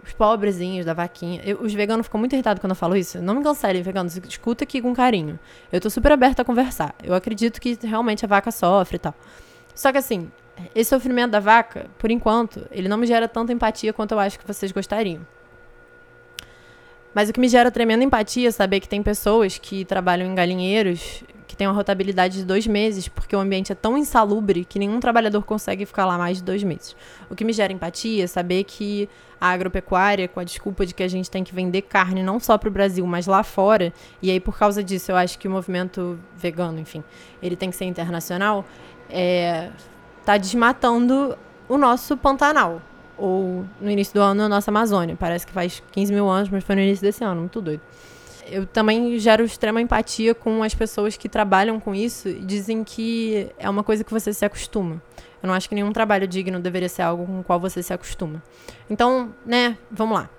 os 0.03 0.13
pobrezinhos 0.13 0.85
da 0.85 0.93
vaquinha. 0.93 1.41
Eu, 1.43 1.61
os 1.61 1.73
veganos 1.73 2.05
ficam 2.05 2.19
muito 2.19 2.33
irritados 2.33 2.61
quando 2.61 2.71
eu 2.71 2.75
falo 2.75 2.95
isso. 2.95 3.21
Não 3.21 3.35
me 3.35 3.43
cancelem, 3.43 3.81
veganos. 3.81 4.15
Escuta 4.17 4.63
aqui 4.63 4.81
com 4.81 4.93
carinho. 4.93 5.39
Eu 5.71 5.81
tô 5.81 5.89
super 5.89 6.11
aberta 6.11 6.41
a 6.41 6.45
conversar. 6.45 6.95
Eu 7.03 7.13
acredito 7.13 7.59
que 7.59 7.77
realmente 7.83 8.25
a 8.25 8.27
vaca 8.27 8.51
sofre 8.51 8.95
e 8.95 8.99
tal. 8.99 9.13
Só 9.75 9.91
que 9.91 9.97
assim, 9.97 10.31
esse 10.73 10.89
sofrimento 10.89 11.31
da 11.31 11.39
vaca, 11.39 11.87
por 11.97 12.11
enquanto, 12.11 12.65
ele 12.71 12.87
não 12.87 12.97
me 12.97 13.05
gera 13.05 13.27
tanta 13.27 13.53
empatia 13.53 13.93
quanto 13.93 14.13
eu 14.13 14.19
acho 14.19 14.39
que 14.39 14.47
vocês 14.47 14.71
gostariam. 14.71 15.25
Mas 17.13 17.29
o 17.29 17.33
que 17.33 17.39
me 17.39 17.49
gera 17.49 17.69
tremenda 17.69 18.03
empatia 18.03 18.47
é 18.47 18.51
saber 18.51 18.79
que 18.79 18.87
tem 18.87 19.03
pessoas 19.03 19.57
que 19.57 19.83
trabalham 19.83 20.27
em 20.27 20.35
galinheiros 20.35 21.23
que 21.51 21.57
têm 21.57 21.67
uma 21.67 21.73
rotabilidade 21.73 22.37
de 22.37 22.45
dois 22.45 22.65
meses, 22.65 23.09
porque 23.09 23.35
o 23.35 23.39
ambiente 23.39 23.73
é 23.73 23.75
tão 23.75 23.97
insalubre 23.97 24.63
que 24.63 24.79
nenhum 24.79 25.01
trabalhador 25.01 25.43
consegue 25.43 25.85
ficar 25.85 26.05
lá 26.05 26.17
mais 26.17 26.37
de 26.37 26.43
dois 26.43 26.63
meses. 26.63 26.95
O 27.29 27.35
que 27.35 27.43
me 27.43 27.51
gera 27.51 27.73
empatia 27.73 28.23
é 28.23 28.27
saber 28.27 28.63
que 28.63 29.09
a 29.39 29.49
agropecuária, 29.49 30.29
com 30.29 30.39
a 30.39 30.45
desculpa 30.45 30.85
de 30.85 30.93
que 30.93 31.03
a 31.03 31.09
gente 31.09 31.29
tem 31.29 31.43
que 31.43 31.53
vender 31.53 31.81
carne 31.81 32.23
não 32.23 32.39
só 32.39 32.57
para 32.57 32.69
o 32.69 32.71
Brasil, 32.71 33.05
mas 33.05 33.27
lá 33.27 33.43
fora, 33.43 33.91
e 34.21 34.31
aí 34.31 34.39
por 34.39 34.57
causa 34.57 34.81
disso 34.81 35.11
eu 35.11 35.17
acho 35.17 35.37
que 35.37 35.45
o 35.45 35.51
movimento 35.51 36.17
vegano, 36.37 36.79
enfim, 36.79 37.03
ele 37.43 37.57
tem 37.57 37.69
que 37.69 37.75
ser 37.75 37.83
internacional, 37.83 38.63
é, 39.09 39.71
tá 40.23 40.37
desmatando 40.37 41.37
o 41.67 41.77
nosso 41.77 42.15
Pantanal 42.15 42.81
ou 43.21 43.65
no 43.79 43.89
início 43.89 44.15
do 44.15 44.21
ano, 44.21 44.43
a 44.43 44.49
nossa 44.49 44.71
Amazônia. 44.71 45.15
Parece 45.17 45.45
que 45.45 45.53
faz 45.53 45.81
15 45.91 46.11
mil 46.11 46.27
anos, 46.27 46.49
mas 46.49 46.63
foi 46.63 46.75
no 46.75 46.81
início 46.81 47.03
desse 47.03 47.23
ano, 47.23 47.41
muito 47.41 47.61
doido. 47.61 47.81
Eu 48.47 48.65
também 48.65 49.17
gero 49.19 49.45
extrema 49.45 49.79
empatia 49.79 50.33
com 50.33 50.63
as 50.63 50.73
pessoas 50.73 51.15
que 51.15 51.29
trabalham 51.29 51.79
com 51.79 51.93
isso 51.93 52.27
e 52.27 52.39
dizem 52.39 52.83
que 52.83 53.49
é 53.59 53.69
uma 53.69 53.83
coisa 53.83 54.03
que 54.03 54.11
você 54.11 54.33
se 54.33 54.43
acostuma. 54.43 55.01
Eu 55.41 55.47
não 55.47 55.53
acho 55.53 55.69
que 55.69 55.75
nenhum 55.75 55.91
trabalho 55.91 56.27
digno 56.27 56.59
deveria 56.59 56.89
ser 56.89 57.03
algo 57.03 57.25
com 57.25 57.39
o 57.39 57.43
qual 57.43 57.59
você 57.59 57.83
se 57.83 57.93
acostuma. 57.93 58.41
Então, 58.89 59.33
né, 59.45 59.77
vamos 59.89 60.15
lá. 60.17 60.29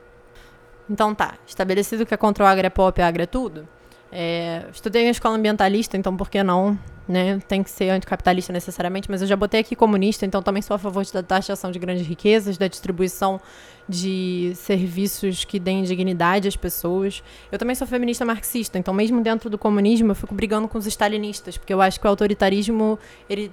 Então 0.91 1.14
tá, 1.14 1.35
estabelecido 1.47 2.05
que 2.05 2.12
é 2.12 2.16
contra 2.16 2.45
o 2.45 2.47
agropop 2.47 3.01
e 3.01 3.03
agro 3.03 3.22
é 3.22 3.26
tudo. 3.26 3.68
É, 4.11 4.64
estudei 4.72 5.05
na 5.05 5.11
escola 5.11 5.37
ambientalista, 5.37 5.97
então 5.97 6.16
por 6.16 6.28
que 6.28 6.43
não 6.43 6.78
né? 7.09 7.38
Tem 7.48 7.62
que 7.62 7.70
ser 7.70 7.90
anticapitalista 7.90 8.53
necessariamente, 8.53 9.11
mas 9.11 9.22
eu 9.22 9.28
já 9.28 9.36
botei 9.36 9.61
aqui 9.61 9.74
comunista, 9.74 10.24
então 10.24 10.42
também 10.42 10.62
sou 10.62 10.74
a 10.74 10.78
favor 10.78 11.05
da 11.12 11.22
taxação 11.22 11.70
de 11.70 11.78
grandes 11.78 12.07
riquezas, 12.07 12.57
da 12.57 12.68
distribuição 12.68 13.40
de 13.88 14.53
serviços 14.55 15.44
que 15.44 15.59
deem 15.59 15.82
dignidade 15.82 16.46
às 16.48 16.57
pessoas. 16.57 17.22
Eu 17.50 17.59
também 17.59 17.74
sou 17.74 17.86
feminista 17.86 18.24
marxista, 18.24 18.78
então 18.78 18.94
mesmo 18.94 19.20
dentro 19.20 19.50
do 19.50 19.59
comunismo 19.59 20.12
eu 20.12 20.14
fico 20.14 20.34
brigando 20.34 20.68
com 20.68 20.78
os 20.78 20.86
stalinistas, 20.86 21.57
porque 21.57 21.74
eu 21.74 21.80
acho 21.80 22.00
que 22.00 22.07
o 22.07 22.11
autoritarismo, 22.11 22.98
ele, 23.28 23.50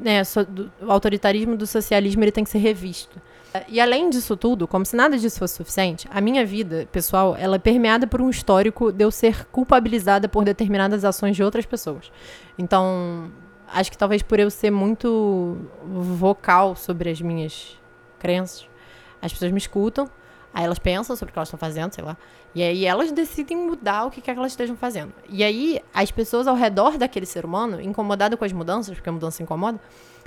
né, 0.00 0.22
o 0.82 0.90
autoritarismo 0.90 1.56
do 1.56 1.66
socialismo, 1.66 2.22
ele 2.24 2.32
tem 2.32 2.44
que 2.44 2.50
ser 2.50 2.58
revisto. 2.58 3.20
E 3.68 3.80
além 3.80 4.08
disso 4.10 4.36
tudo, 4.36 4.68
como 4.68 4.84
se 4.84 4.94
nada 4.94 5.18
disso 5.18 5.38
fosse 5.38 5.56
suficiente, 5.56 6.08
a 6.10 6.20
minha 6.20 6.46
vida 6.46 6.88
pessoal 6.92 7.34
ela 7.36 7.56
é 7.56 7.58
permeada 7.58 8.06
por 8.06 8.20
um 8.20 8.30
histórico 8.30 8.92
de 8.92 9.04
eu 9.04 9.10
ser 9.10 9.46
culpabilizada 9.46 10.28
por 10.28 10.44
determinadas 10.44 11.04
ações 11.04 11.34
de 11.34 11.42
outras 11.42 11.66
pessoas. 11.66 12.12
Então, 12.56 13.30
acho 13.66 13.90
que 13.90 13.98
talvez 13.98 14.22
por 14.22 14.38
eu 14.38 14.50
ser 14.50 14.70
muito 14.70 15.56
vocal 15.84 16.76
sobre 16.76 17.10
as 17.10 17.20
minhas 17.20 17.76
crenças, 18.18 18.68
as 19.20 19.32
pessoas 19.32 19.50
me 19.50 19.58
escutam, 19.58 20.08
aí 20.54 20.64
elas 20.64 20.78
pensam 20.78 21.16
sobre 21.16 21.30
o 21.30 21.32
que 21.32 21.38
elas 21.38 21.48
estão 21.48 21.58
fazendo, 21.58 21.92
sei 21.92 22.04
lá, 22.04 22.16
e 22.54 22.62
aí 22.62 22.84
elas 22.84 23.10
decidem 23.10 23.56
mudar 23.56 24.04
o 24.04 24.10
que 24.10 24.20
quer 24.20 24.32
que 24.32 24.38
elas 24.38 24.52
estejam 24.52 24.76
fazendo. 24.76 25.12
E 25.28 25.42
aí 25.42 25.80
as 25.92 26.10
pessoas 26.10 26.46
ao 26.46 26.54
redor 26.54 26.96
daquele 26.96 27.26
ser 27.26 27.44
humano, 27.44 27.80
incomodado 27.80 28.36
com 28.36 28.44
as 28.44 28.52
mudanças, 28.52 28.94
porque 28.94 29.08
a 29.08 29.12
mudança 29.12 29.42
incomoda, 29.42 29.80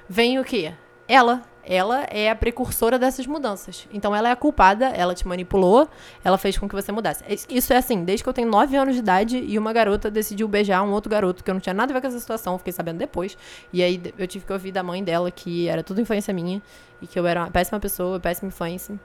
vem 0.10 0.40
o 0.40 0.44
quê? 0.44 0.74
Ela. 1.08 1.41
Ela 1.66 2.04
é 2.10 2.30
a 2.30 2.36
precursora 2.36 2.99
dessas 2.99 3.26
mudanças. 3.26 3.88
Então 3.93 4.14
ela 4.14 4.28
é 4.28 4.32
a 4.34 4.36
culpada, 4.36 4.88
ela 4.88 5.16
te 5.16 5.26
manipulou, 5.26 5.88
ela 6.22 6.38
fez 6.38 6.58
com 6.58 6.68
que 6.68 6.76
você 6.76 6.91
mudasse. 6.91 7.24
Isso 7.47 7.72
é 7.72 7.78
assim, 7.78 8.04
desde 8.04 8.22
que 8.22 8.28
eu 8.28 8.34
tenho 8.34 8.49
9 8.49 8.76
anos 8.76 8.95
de 8.95 8.99
idade 8.99 9.38
e 9.38 9.58
uma 9.58 9.72
garota 9.72 10.12
decidiu 10.12 10.45
beijar 10.45 10.84
um 10.84 10.91
outro 10.91 11.10
garoto, 11.10 11.41
que 11.41 11.49
eu 11.49 11.54
não 11.54 11.62
tinha 11.62 11.74
nada 11.74 11.93
a 11.93 11.95
ver 11.95 12.01
com 12.01 12.08
essa 12.08 12.20
situação, 12.20 12.58
fiquei 12.58 12.74
sabendo 12.74 12.97
depois. 12.97 13.38
E 13.72 13.82
aí 13.82 14.01
eu 14.18 14.28
tive 14.28 14.45
que 14.45 14.51
ouvir 14.51 14.74
da 14.74 14.84
mãe 14.84 15.01
dela 15.01 15.32
que 15.32 15.70
era 15.70 15.82
tudo 15.82 16.01
influência 16.01 16.34
minha 16.34 16.62
e 17.01 17.08
que 17.08 17.18
eu 17.18 17.26
era 17.26 17.43
uma 17.43 17.49
péssima 17.51 17.80
pessoa, 17.80 18.20
péssima 18.20 18.49
influência. 18.49 18.99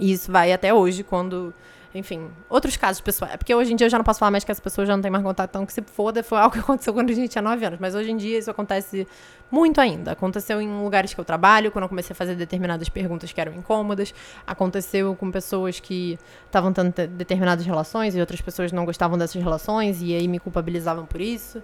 E 0.00 0.12
isso 0.12 0.32
vai 0.32 0.52
até 0.52 0.74
hoje, 0.74 1.04
quando 1.04 1.54
enfim, 1.94 2.30
outros 2.50 2.76
casos 2.76 3.00
pessoais. 3.00 3.34
É 3.34 3.36
porque 3.36 3.54
hoje 3.54 3.72
em 3.72 3.76
dia 3.76 3.86
eu 3.86 3.90
já 3.90 3.96
não 3.98 4.04
posso 4.04 4.18
falar 4.18 4.30
mais 4.30 4.44
que 4.44 4.52
as 4.52 4.60
pessoas 4.60 4.86
já 4.86 4.94
não 4.94 5.02
têm 5.02 5.10
mais 5.10 5.24
contato, 5.24 5.50
então 5.50 5.64
que 5.64 5.72
se 5.72 5.82
foda, 5.82 6.22
foi 6.22 6.38
algo 6.38 6.52
que 6.52 6.58
aconteceu 6.60 6.92
quando 6.92 7.10
a 7.10 7.14
gente 7.14 7.30
tinha 7.30 7.42
9 7.42 7.64
anos. 7.64 7.78
Mas 7.80 7.94
hoje 7.94 8.10
em 8.10 8.16
dia 8.16 8.38
isso 8.38 8.50
acontece 8.50 9.06
muito 9.50 9.80
ainda. 9.80 10.12
Aconteceu 10.12 10.60
em 10.60 10.82
lugares 10.82 11.14
que 11.14 11.20
eu 11.20 11.24
trabalho, 11.24 11.70
quando 11.70 11.84
eu 11.84 11.88
comecei 11.88 12.12
a 12.12 12.16
fazer 12.16 12.34
determinadas 12.34 12.88
perguntas 12.88 13.32
que 13.32 13.40
eram 13.40 13.52
incômodas. 13.54 14.14
Aconteceu 14.46 15.14
com 15.16 15.30
pessoas 15.30 15.80
que 15.80 16.18
estavam 16.46 16.72
tendo 16.72 16.92
determinadas 17.08 17.64
relações 17.64 18.14
e 18.14 18.20
outras 18.20 18.40
pessoas 18.40 18.70
não 18.70 18.84
gostavam 18.84 19.16
dessas 19.16 19.42
relações 19.42 20.02
e 20.02 20.14
aí 20.14 20.28
me 20.28 20.38
culpabilizavam 20.38 21.06
por 21.06 21.20
isso. 21.20 21.62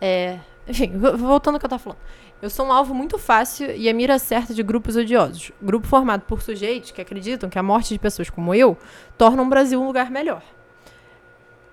É, 0.00 0.38
enfim, 0.68 0.92
voltando 0.96 1.54
ao 1.54 1.60
que 1.60 1.66
eu 1.66 1.70
tava 1.70 1.82
falando. 1.82 2.00
Eu 2.42 2.48
sou 2.48 2.66
um 2.66 2.72
alvo 2.72 2.94
muito 2.94 3.18
fácil 3.18 3.70
e 3.70 3.88
a 3.88 3.92
mira 3.92 4.18
certa 4.18 4.54
de 4.54 4.62
grupos 4.62 4.96
odiosos. 4.96 5.52
Grupo 5.60 5.86
formado 5.86 6.22
por 6.22 6.40
sujeitos 6.40 6.90
que 6.90 7.00
acreditam 7.00 7.50
que 7.50 7.58
a 7.58 7.62
morte 7.62 7.92
de 7.92 7.98
pessoas 7.98 8.30
como 8.30 8.54
eu 8.54 8.78
torna 9.18 9.42
o 9.42 9.46
Brasil 9.46 9.80
um 9.80 9.86
lugar 9.86 10.10
melhor. 10.10 10.42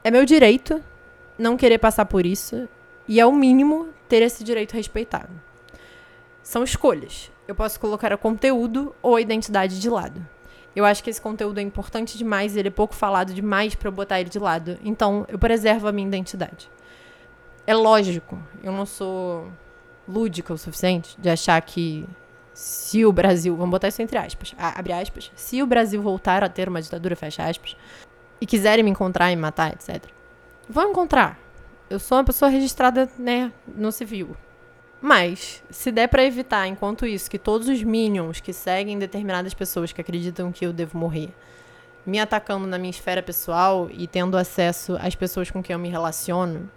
É 0.04 0.12
meu 0.12 0.26
direito 0.26 0.84
não 1.38 1.56
querer 1.56 1.78
passar 1.78 2.06
por 2.06 2.26
isso 2.26 2.68
e, 3.08 3.22
ao 3.22 3.32
mínimo, 3.32 3.88
ter 4.10 4.22
esse 4.22 4.44
direito 4.44 4.74
respeitado. 4.74 5.30
São 6.44 6.64
escolhas. 6.64 7.32
Eu 7.48 7.56
posso 7.56 7.80
colocar 7.80 8.12
o 8.12 8.18
conteúdo 8.18 8.94
ou 9.02 9.16
a 9.16 9.22
identidade 9.22 9.80
de 9.80 9.90
lado. 9.90 10.26
Eu 10.76 10.86
acho 10.86 11.04
que 11.04 11.10
esse 11.10 11.22
conteúdo 11.22 11.60
é 11.60 11.64
importante 11.64 12.18
demais, 12.18 12.56
ele 12.56 12.68
é 12.68 12.72
pouco 12.72 12.94
falado 12.94 13.34
demais 13.34 13.74
para 13.74 13.88
eu 13.88 13.92
botar 13.92 14.20
ele 14.20 14.30
de 14.30 14.38
lado. 14.38 14.78
Então, 14.84 15.26
eu 15.28 15.40
preservo 15.40 15.88
a 15.88 15.92
minha 15.92 16.08
identidade. 16.08 16.70
É 17.68 17.76
lógico, 17.76 18.40
eu 18.64 18.72
não 18.72 18.86
sou 18.86 19.52
lúdica 20.08 20.54
o 20.54 20.58
suficiente 20.58 21.20
de 21.20 21.30
achar 21.30 21.62
que 21.62 22.08
se 22.54 23.06
o 23.06 23.12
Brasil, 23.12 23.58
vamos 23.58 23.72
botar 23.72 23.90
isso 23.90 24.02
entre 24.02 24.18
aspas, 24.18 24.56
abre 24.58 24.94
aspas, 24.94 25.30
se 25.36 25.62
o 25.62 25.68
Brasil 25.68 26.02
voltar 26.02 26.46
a 26.46 26.50
ter 26.50 26.70
uma 26.70 26.82
ditadura, 26.82 27.14
fecha 27.14 27.44
aspas, 27.44 27.76
e 28.40 28.46
quiserem 28.46 28.86
me 28.86 28.92
encontrar 28.92 29.34
e 29.34 29.36
me 29.36 29.42
matar, 29.42 29.74
etc. 29.74 30.02
Vão 30.70 30.92
encontrar. 30.92 31.38
Eu 31.90 32.00
sou 32.00 32.18
uma 32.18 32.24
pessoa 32.24 32.50
registrada, 32.50 33.10
né, 33.20 33.52
no 33.68 33.92
civil. 33.92 34.36
Mas, 35.02 35.62
se 35.70 35.92
der 35.92 36.08
para 36.08 36.24
evitar, 36.24 36.68
enquanto 36.68 37.06
isso, 37.06 37.30
que 37.30 37.38
todos 37.38 37.68
os 37.68 37.84
minions 37.84 38.40
que 38.40 38.54
seguem 38.54 38.98
determinadas 38.98 39.54
pessoas 39.54 39.92
que 39.92 40.00
acreditam 40.00 40.54
que 40.54 40.66
eu 40.66 40.72
devo 40.72 40.98
morrer, 40.98 41.34
me 42.06 42.18
atacando 42.18 42.66
na 42.66 42.80
minha 42.80 42.92
esfera 42.92 43.22
pessoal 43.22 43.90
e 43.92 44.08
tendo 44.08 44.38
acesso 44.38 44.98
às 45.02 45.16
pessoas 45.16 45.52
com 45.52 45.62
quem 45.62 45.74
eu 45.74 45.80
me 45.80 45.90
relaciono, 45.90 46.70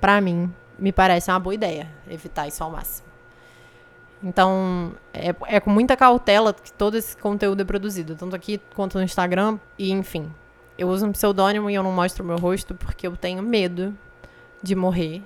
para 0.00 0.20
mim, 0.20 0.52
me 0.78 0.92
parece 0.92 1.30
uma 1.30 1.40
boa 1.40 1.54
ideia 1.54 1.88
evitar 2.08 2.46
isso 2.46 2.62
ao 2.62 2.70
máximo. 2.70 3.06
Então, 4.22 4.92
é, 5.12 5.34
é 5.46 5.60
com 5.60 5.70
muita 5.70 5.96
cautela 5.96 6.52
que 6.52 6.72
todo 6.72 6.96
esse 6.96 7.16
conteúdo 7.16 7.60
é 7.60 7.64
produzido, 7.64 8.16
tanto 8.16 8.34
aqui 8.34 8.60
quanto 8.74 8.98
no 8.98 9.04
Instagram, 9.04 9.58
e 9.78 9.90
enfim. 9.90 10.32
Eu 10.78 10.88
uso 10.88 11.06
um 11.06 11.12
pseudônimo 11.12 11.70
e 11.70 11.74
eu 11.74 11.82
não 11.82 11.92
mostro 11.92 12.24
meu 12.24 12.36
rosto 12.36 12.74
porque 12.74 13.06
eu 13.06 13.16
tenho 13.16 13.42
medo 13.42 13.96
de 14.62 14.74
morrer. 14.74 15.22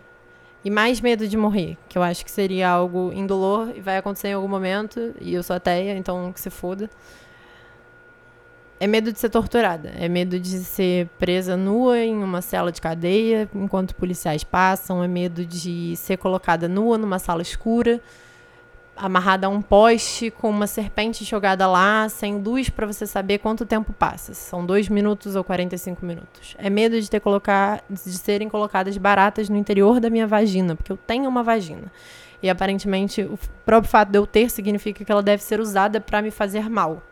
E 0.65 0.71
mais 0.71 1.01
medo 1.01 1.27
de 1.27 1.37
morrer, 1.37 1.79
que 1.89 1.97
eu 1.97 2.03
acho 2.03 2.25
que 2.25 2.31
seria 2.31 2.69
algo 2.69 3.11
indolor 3.15 3.73
e 3.75 3.81
vai 3.81 3.97
acontecer 3.97 4.29
em 4.29 4.35
algum 4.35 4.49
momento, 4.49 5.15
e 5.21 5.33
eu 5.33 5.43
sou 5.43 5.57
ateia, 5.57 5.97
então 5.97 6.31
que 6.33 6.41
se 6.41 6.51
foda. 6.51 6.91
É 8.81 8.87
medo 8.87 9.13
de 9.13 9.19
ser 9.19 9.29
torturada, 9.29 9.93
é 9.99 10.09
medo 10.09 10.41
de 10.41 10.59
ser 10.65 11.07
presa 11.19 11.55
nua 11.55 11.99
em 11.99 12.25
uma 12.25 12.41
cela 12.41 12.73
de 12.73 12.81
cadeia 12.81 13.47
enquanto 13.55 13.95
policiais 13.95 14.43
passam, 14.43 15.05
é 15.05 15.09
medo 15.09 15.45
de 15.45 15.95
ser 15.97 16.17
colocada 16.17 16.67
nua 16.67 16.97
numa 16.97 17.19
sala 17.19 17.43
escura 17.43 18.01
amarrada 19.01 19.47
a 19.47 19.51
um 19.51 19.63
poste 19.63 20.31
com 20.31 20.51
uma 20.51 20.67
serpente 20.67 21.25
jogada 21.25 21.67
lá, 21.67 22.09
sem 22.09 22.39
luz 22.39 22.69
para 22.69 22.87
você 22.87 23.07
saber 23.07 23.39
quanto 23.39 23.65
tempo 23.65 23.93
passa. 23.93 24.35
São 24.35 24.65
2 24.65 24.89
minutos 24.91 25.35
ou 25.35 25.43
45 25.43 26.05
minutos. 26.05 26.55
É 26.59 26.69
medo 26.69 27.01
de 27.01 27.09
ter 27.09 27.21
colocar, 27.21 27.83
de 27.89 27.99
serem 27.99 28.49
colocadas 28.49 28.97
baratas 28.99 29.49
no 29.49 29.57
interior 29.57 30.01
da 30.01 30.11
minha 30.11 30.27
vagina, 30.27 30.77
porque 30.77 30.93
eu 30.93 30.99
tenho 30.99 31.29
uma 31.29 31.43
vagina. 31.43 31.91
E 32.43 32.51
aparentemente 32.51 33.23
o 33.23 33.39
próprio 33.65 33.91
fato 33.91 34.11
de 34.11 34.19
eu 34.19 34.27
ter 34.27 34.51
significa 34.51 35.05
que 35.05 35.11
ela 35.11 35.23
deve 35.23 35.43
ser 35.43 35.61
usada 35.61 36.01
para 36.01 36.21
me 36.21 36.31
fazer 36.31 36.69
mal. 36.69 37.03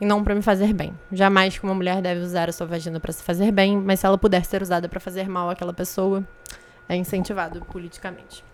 E 0.00 0.06
não 0.06 0.22
para 0.22 0.34
me 0.34 0.42
fazer 0.42 0.72
bem. 0.72 0.92
Jamais 1.10 1.58
que 1.58 1.64
uma 1.64 1.74
mulher 1.74 2.00
deve 2.00 2.20
usar 2.20 2.48
a 2.48 2.52
sua 2.52 2.66
vagina 2.66 3.00
para 3.00 3.12
se 3.12 3.22
fazer 3.22 3.50
bem, 3.50 3.76
mas 3.76 4.00
se 4.00 4.06
ela 4.06 4.16
puder 4.16 4.44
ser 4.44 4.62
usada 4.62 4.88
para 4.88 5.00
fazer 5.00 5.28
mal 5.28 5.50
àquela 5.50 5.72
pessoa, 5.72 6.26
é 6.88 6.96
incentivado 6.96 7.60
politicamente. 7.64 8.44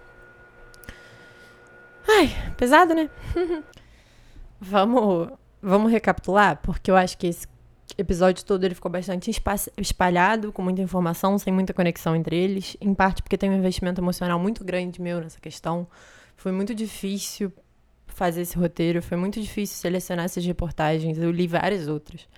Ai, 2.09 2.31
pesado, 2.57 2.95
né? 2.95 3.11
vamos, 4.61 5.31
vamos 5.61 5.91
recapitular, 5.91 6.61
porque 6.63 6.91
eu 6.91 6.97
acho 6.97 7.17
que 7.19 7.27
esse 7.27 7.47
episódio 7.97 8.45
todo 8.45 8.65
ele 8.65 8.75
ficou 8.75 8.91
bastante 8.91 9.31
espalhado, 9.79 10.53
com 10.53 10.63
muita 10.63 10.83
informação, 10.83 11.39
sem 11.39 11.53
muita 11.53 11.73
conexão 11.73 12.17
entre 12.17 12.37
eles. 12.37 12.77
Em 12.81 12.95
parte 12.95 13.23
porque 13.23 13.39
tem 13.39 13.51
um 13.51 13.55
investimento 13.55 14.01
emocional 14.01 14.39
muito 14.39 14.65
grande 14.65 15.01
meu 15.01 15.21
nessa 15.21 15.41
questão. 15.41 15.87
Foi 16.37 16.53
muito 16.53 16.75
difícil 16.75 17.53
fazer 18.15 18.43
esse 18.43 18.57
roteiro, 18.57 19.03
foi 19.03 19.17
muito 19.17 19.41
difícil 19.41 19.77
selecionar 19.77 20.25
essas 20.25 20.45
reportagens. 20.45 21.19
Eu 21.19 21.31
li 21.31 21.47
várias 21.47 21.89
outras. 21.89 22.29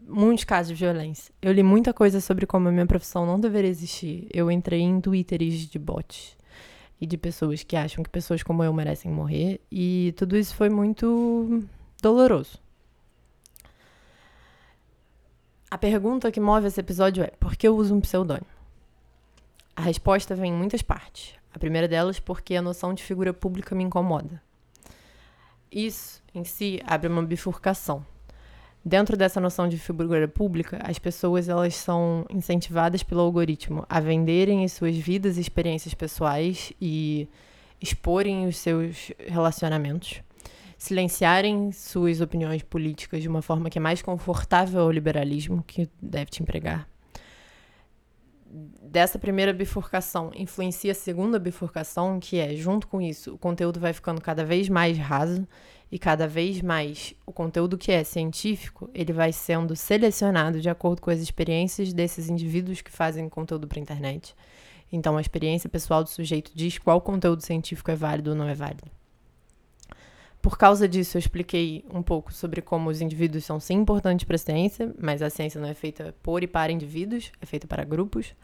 Muitos 0.00 0.44
casos 0.44 0.76
de 0.76 0.84
violência. 0.84 1.32
Eu 1.40 1.52
li 1.52 1.62
muita 1.62 1.94
coisa 1.94 2.20
sobre 2.20 2.46
como 2.46 2.68
a 2.68 2.72
minha 2.72 2.86
profissão 2.86 3.24
não 3.24 3.38
deveria 3.38 3.70
existir. 3.70 4.26
Eu 4.32 4.50
entrei 4.50 4.80
em 4.80 5.00
twitters 5.00 5.66
de 5.66 5.78
bots 5.78 6.36
e 7.00 7.06
de 7.06 7.16
pessoas 7.16 7.62
que 7.62 7.76
acham 7.76 8.02
que 8.02 8.10
pessoas 8.10 8.42
como 8.42 8.62
eu 8.62 8.72
merecem 8.72 9.10
morrer. 9.10 9.60
E 9.70 10.12
tudo 10.16 10.36
isso 10.36 10.54
foi 10.54 10.68
muito 10.68 11.64
doloroso. 12.02 12.58
A 15.70 15.78
pergunta 15.78 16.30
que 16.30 16.38
move 16.38 16.66
esse 16.66 16.80
episódio 16.80 17.24
é: 17.24 17.28
por 17.40 17.56
que 17.56 17.66
eu 17.66 17.76
uso 17.76 17.94
um 17.94 18.00
pseudônimo? 18.00 18.46
A 19.74 19.80
resposta 19.82 20.34
vem 20.34 20.52
em 20.52 20.54
muitas 20.54 20.82
partes. 20.82 21.34
A 21.54 21.58
primeira 21.58 21.88
delas, 21.88 22.20
porque 22.20 22.54
a 22.54 22.62
noção 22.62 22.92
de 22.92 23.02
figura 23.02 23.32
pública 23.32 23.74
me 23.74 23.82
incomoda. 23.82 24.42
Isso, 25.72 26.22
em 26.34 26.44
si, 26.44 26.80
abre 26.86 27.08
uma 27.08 27.22
bifurcação. 27.22 28.04
Dentro 28.84 29.16
dessa 29.16 29.40
noção 29.40 29.68
de 29.68 29.78
figura 29.78 30.28
pública, 30.28 30.80
as 30.82 30.98
pessoas 30.98 31.48
elas 31.48 31.74
são 31.76 32.26
incentivadas 32.28 33.02
pelo 33.02 33.20
algoritmo 33.20 33.86
a 33.88 34.00
venderem 34.00 34.64
as 34.64 34.72
suas 34.72 34.96
vidas 34.96 35.38
e 35.38 35.40
experiências 35.40 35.94
pessoais 35.94 36.72
e 36.80 37.28
exporem 37.80 38.46
os 38.46 38.56
seus 38.56 39.12
relacionamentos, 39.26 40.20
silenciarem 40.76 41.72
suas 41.72 42.20
opiniões 42.20 42.62
políticas 42.62 43.22
de 43.22 43.28
uma 43.28 43.40
forma 43.40 43.70
que 43.70 43.78
é 43.78 43.80
mais 43.80 44.02
confortável 44.02 44.80
ao 44.82 44.90
liberalismo 44.90 45.62
que 45.66 45.88
deve 46.00 46.30
te 46.30 46.42
empregar. 46.42 46.91
Dessa 48.82 49.18
primeira 49.18 49.50
bifurcação 49.50 50.30
influencia 50.34 50.92
a 50.92 50.94
segunda 50.94 51.38
bifurcação, 51.38 52.20
que 52.20 52.38
é, 52.38 52.54
junto 52.54 52.86
com 52.86 53.00
isso, 53.00 53.32
o 53.32 53.38
conteúdo 53.38 53.80
vai 53.80 53.94
ficando 53.94 54.20
cada 54.20 54.44
vez 54.44 54.68
mais 54.68 54.98
raso 54.98 55.48
e 55.90 55.98
cada 55.98 56.28
vez 56.28 56.60
mais 56.60 57.14
o 57.24 57.32
conteúdo 57.32 57.78
que 57.78 57.90
é 57.90 58.04
científico, 58.04 58.90
ele 58.92 59.10
vai 59.10 59.32
sendo 59.32 59.74
selecionado 59.74 60.60
de 60.60 60.68
acordo 60.68 61.00
com 61.00 61.10
as 61.10 61.20
experiências 61.20 61.94
desses 61.94 62.28
indivíduos 62.28 62.82
que 62.82 62.90
fazem 62.90 63.26
conteúdo 63.26 63.66
para 63.66 63.80
internet. 63.80 64.34
Então, 64.92 65.16
a 65.16 65.20
experiência 65.22 65.70
pessoal 65.70 66.04
do 66.04 66.10
sujeito 66.10 66.52
diz 66.54 66.76
qual 66.76 67.00
conteúdo 67.00 67.42
científico 67.42 67.90
é 67.90 67.96
válido 67.96 68.30
ou 68.30 68.36
não 68.36 68.46
é 68.46 68.54
válido. 68.54 68.90
Por 70.42 70.58
causa 70.58 70.88
disso, 70.88 71.16
eu 71.16 71.20
expliquei 71.20 71.84
um 71.94 72.02
pouco 72.02 72.32
sobre 72.32 72.60
como 72.60 72.90
os 72.90 73.00
indivíduos 73.00 73.44
são 73.44 73.60
sim 73.60 73.74
importantes 73.74 74.24
para 74.24 74.34
a 74.34 74.38
ciência, 74.38 74.92
mas 74.98 75.22
a 75.22 75.30
ciência 75.30 75.60
não 75.60 75.68
é 75.68 75.74
feita 75.74 76.12
por 76.20 76.42
e 76.42 76.48
para 76.48 76.72
indivíduos, 76.72 77.30
é 77.40 77.46
feita 77.46 77.68
para 77.68 77.84
grupos, 77.84 78.34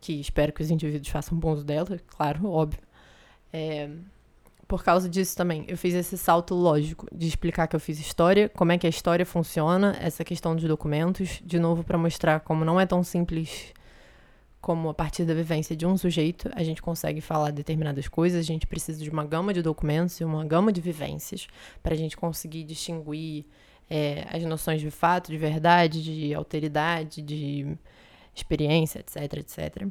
que 0.00 0.14
espero 0.14 0.52
que 0.52 0.60
os 0.60 0.72
indivíduos 0.72 1.08
façam 1.08 1.38
bom 1.38 1.52
uso 1.52 1.64
dela, 1.64 2.00
claro, 2.08 2.50
óbvio. 2.50 2.80
É, 3.52 3.88
por 4.66 4.82
causa 4.82 5.08
disso 5.08 5.36
também, 5.36 5.64
eu 5.68 5.78
fiz 5.78 5.94
esse 5.94 6.18
salto 6.18 6.52
lógico 6.52 7.06
de 7.14 7.28
explicar 7.28 7.68
que 7.68 7.76
eu 7.76 7.80
fiz 7.80 8.00
história, 8.00 8.48
como 8.48 8.72
é 8.72 8.78
que 8.78 8.86
a 8.86 8.90
história 8.90 9.24
funciona, 9.24 9.96
essa 10.00 10.24
questão 10.24 10.56
dos 10.56 10.64
documentos, 10.64 11.40
de 11.44 11.60
novo 11.60 11.84
para 11.84 11.96
mostrar 11.96 12.40
como 12.40 12.64
não 12.64 12.80
é 12.80 12.84
tão 12.84 13.04
simples 13.04 13.72
como 14.66 14.88
a 14.88 14.94
partir 14.94 15.24
da 15.24 15.32
vivência 15.32 15.76
de 15.76 15.86
um 15.86 15.96
sujeito 15.96 16.50
a 16.52 16.64
gente 16.64 16.82
consegue 16.82 17.20
falar 17.20 17.52
determinadas 17.52 18.08
coisas, 18.08 18.40
a 18.40 18.42
gente 18.42 18.66
precisa 18.66 19.00
de 19.00 19.08
uma 19.08 19.24
gama 19.24 19.54
de 19.54 19.62
documentos 19.62 20.18
e 20.18 20.24
uma 20.24 20.44
gama 20.44 20.72
de 20.72 20.80
vivências 20.80 21.46
para 21.84 21.94
a 21.94 21.96
gente 21.96 22.16
conseguir 22.16 22.64
distinguir 22.64 23.46
é, 23.88 24.26
as 24.28 24.42
noções 24.42 24.80
de 24.80 24.90
fato, 24.90 25.30
de 25.30 25.38
verdade, 25.38 26.02
de 26.02 26.34
alteridade, 26.34 27.22
de 27.22 27.78
experiência, 28.34 28.98
etc, 28.98 29.34
etc 29.34 29.86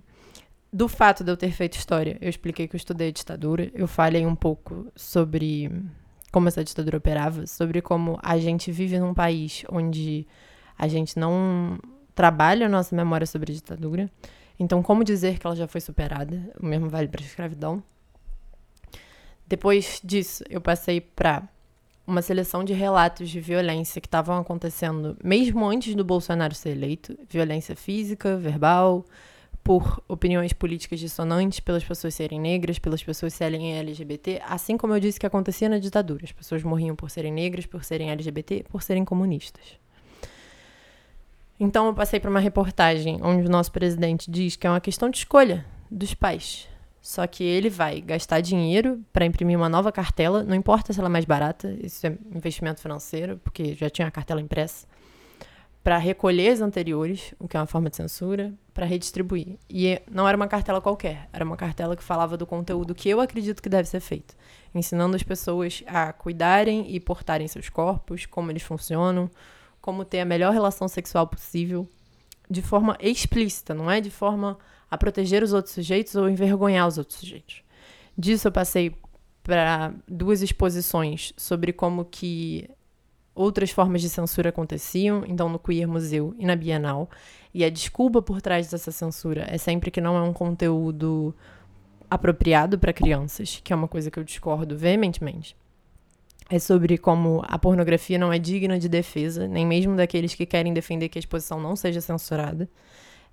do 0.74 0.90
fato 0.90 1.24
de 1.24 1.32
eu 1.32 1.38
ter 1.38 1.52
feito 1.52 1.78
história, 1.78 2.18
eu 2.20 2.28
expliquei 2.28 2.68
que 2.68 2.76
eu 2.76 2.78
estudei 2.78 3.08
a 3.08 3.12
ditadura, 3.12 3.72
eu 3.74 3.88
falei 3.88 4.26
um 4.26 4.36
pouco 4.36 4.92
sobre 4.94 5.72
como 6.34 6.50
essa 6.50 6.62
ditadura 6.66 6.98
operava, 6.98 7.48
sobre 7.48 7.82
como 7.82 8.20
a 8.22 8.38
gente 8.38 8.74
vive 8.74 9.00
num 9.00 9.14
país 9.14 9.64
onde 9.72 10.28
a 10.78 10.90
gente 10.90 11.18
não 11.18 11.80
trabalha 12.14 12.66
a 12.66 12.70
nossa 12.70 12.94
memória 12.94 13.26
sobre 13.26 13.54
a 13.54 13.56
ditadura. 13.56 14.12
Então, 14.60 14.82
como 14.82 15.04
dizer 15.04 15.38
que 15.38 15.46
ela 15.46 15.56
já 15.56 15.68
foi 15.68 15.82
superada? 15.82 16.52
O 16.60 16.66
mesmo 16.66 16.90
vale 16.90 17.08
para 17.08 17.22
a 17.22 17.26
escravidão. 17.26 17.84
Depois 19.48 20.00
disso, 20.04 20.44
eu 20.50 20.60
passei 20.60 21.00
para 21.00 21.48
uma 22.08 22.22
seleção 22.22 22.64
de 22.64 22.74
relatos 22.74 23.30
de 23.30 23.40
violência 23.40 24.00
que 24.00 24.08
estavam 24.08 24.38
acontecendo 24.38 25.18
mesmo 25.24 25.66
antes 25.66 25.96
do 25.96 26.04
Bolsonaro 26.04 26.54
ser 26.54 26.70
eleito, 26.70 27.18
violência 27.28 27.76
física, 27.76 28.38
verbal, 28.38 29.06
por 29.64 30.04
opiniões 30.08 30.54
políticas 30.54 31.00
dissonantes, 31.00 31.60
pelas 31.60 31.84
pessoas 31.84 32.14
serem 32.14 32.40
negras, 32.40 32.78
pelas 32.78 33.04
pessoas 33.04 33.34
serem 33.34 33.76
LGBT, 33.80 34.42
assim 34.48 34.78
como 34.78 34.94
eu 34.94 35.00
disse 35.00 35.20
que 35.20 35.26
acontecia 35.26 35.68
na 35.68 35.80
ditadura. 35.80 36.24
As 36.24 36.32
pessoas 36.32 36.62
morriam 36.62 36.96
por 36.96 37.10
serem 37.10 37.34
negras, 37.34 37.66
por 37.66 37.84
serem 37.84 38.12
LGBT, 38.12 38.66
por 38.70 38.84
serem 38.84 39.04
comunistas. 39.04 39.80
Então 41.60 41.88
eu 41.88 41.94
passei 41.94 42.20
para 42.20 42.30
uma 42.30 42.40
reportagem 42.40 43.20
onde 43.22 43.48
o 43.48 43.52
nosso 43.52 43.72
presidente 43.72 44.30
diz 44.30 44.56
que 44.56 44.68
é 44.68 44.70
uma 44.70 44.82
questão 44.82 45.10
de 45.10 45.18
escolha 45.18 45.66
dos 45.90 46.14
pais. 46.14 46.68
Só 47.02 47.26
que 47.28 47.44
ele 47.44 47.70
vai 47.70 48.02
gastar 48.02 48.42
dinheiro 48.42 49.00
para 49.14 49.26
imprimir 49.26 49.56
uma 49.56 49.70
nova 49.70 49.92
cartela, 49.92 50.44
não 50.44 50.56
importa 50.56 50.92
se 50.92 51.00
ela 51.00 51.08
é 51.08 51.12
mais 51.12 51.24
barata, 51.24 51.72
isso 51.82 52.06
é 52.08 52.18
investimento 52.34 52.82
financeiro, 52.82 53.40
porque 53.44 53.76
já 53.76 53.90
tinha 53.90 54.08
a 54.08 54.12
cartela 54.12 54.42
impressa 54.42 54.88
para 55.86 56.00
recolher 56.00 56.50
as 56.50 56.62
anteriores, 56.62 57.36
o 57.38 57.48
que 57.48 57.56
é 57.56 57.60
uma 57.60 57.68
forma 57.68 57.92
de 57.92 57.96
censura, 57.96 58.52
para 58.74 58.88
redistribuir. 58.88 59.60
E 59.70 60.02
não 60.10 60.28
era 60.28 60.36
uma 60.36 60.48
cartela 60.48 60.82
qualquer, 60.82 61.30
era 61.32 61.46
uma 61.46 61.56
cartela 61.56 61.96
que 61.96 62.04
falava 62.04 62.36
do 62.36 62.48
conteúdo 62.48 62.96
que 62.96 63.08
eu 63.08 63.22
acredito 63.22 63.62
que 63.62 63.70
deve 63.70 63.88
ser 63.88 64.00
feito, 64.00 64.36
ensinando 64.74 65.16
as 65.16 65.22
pessoas 65.22 65.84
a 65.86 66.12
cuidarem 66.12 66.88
e 66.90 67.00
portarem 67.00 67.48
seus 67.48 67.70
corpos, 67.70 68.26
como 68.26 68.52
eles 68.52 68.64
funcionam, 68.64 69.30
como 69.86 70.04
ter 70.04 70.20
a 70.20 70.26
melhor 70.26 70.52
relação 70.52 70.88
sexual 70.88 71.28
possível, 71.28 71.88
de 72.50 72.60
forma 72.64 72.98
explícita, 73.00 73.72
não 73.72 73.92
é 73.92 74.02
de 74.02 74.10
forma 74.10 74.58
a 74.90 74.98
proteger 74.98 75.44
os 75.44 75.54
outros 75.54 75.76
sujeitos 75.76 76.16
ou 76.16 76.28
envergonhar 76.28 76.88
os 76.88 76.98
outros 76.98 77.20
sujeitos. 77.20 77.62
Disso 78.18 78.48
eu 78.48 78.52
passei 78.52 78.96
para 79.44 79.94
duas 80.08 80.42
exposições 80.42 81.34
sobre 81.38 81.72
como 81.72 82.04
que 82.04 82.68
outras 83.36 83.70
formas 83.70 84.02
de 84.02 84.10
censura 84.10 84.50
aconteciam, 84.50 85.24
então 85.28 85.48
no 85.50 85.60
Queer 85.60 85.88
Museu 85.88 86.34
e 86.40 86.48
na 86.48 86.56
Bienal. 86.56 87.08
E 87.54 87.64
a 87.64 87.70
desculpa 87.70 88.24
por 88.24 88.42
trás 88.42 88.68
dessa 88.68 88.92
censura 88.92 89.46
é 89.48 89.60
sempre 89.60 89.92
que 89.92 90.02
não 90.02 90.18
é 90.18 90.22
um 90.24 90.34
conteúdo 90.34 91.32
apropriado 92.10 92.80
para 92.80 92.92
crianças, 92.92 93.62
que 93.64 93.72
é 93.72 93.76
uma 93.76 93.88
coisa 93.88 94.10
que 94.10 94.18
eu 94.18 94.24
discordo 94.24 94.76
veementemente. 94.76 95.56
É 96.50 96.60
sobre 96.60 96.98
como 96.98 97.42
a 97.48 97.58
pornografia 97.58 98.20
não 98.20 98.32
é 98.32 98.38
digna 98.38 98.78
de 98.78 98.88
defesa, 98.88 99.48
nem 99.48 99.66
mesmo 99.66 99.96
daqueles 99.96 100.36
que 100.36 100.46
querem 100.46 100.74
defender 100.74 101.10
que 101.10 101.18
a 101.18 101.22
exposição 101.22 101.60
não 101.60 101.76
seja 101.76 102.02
censurada. 102.02 102.70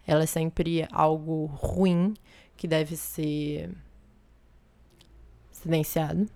Ela 0.07 0.23
é 0.23 0.27
sempre 0.27 0.87
algo 0.91 1.47
ruim 1.47 2.15
que 2.57 2.67
deve 2.67 2.97
ser 2.97 3.71
silenciado. 5.51 6.27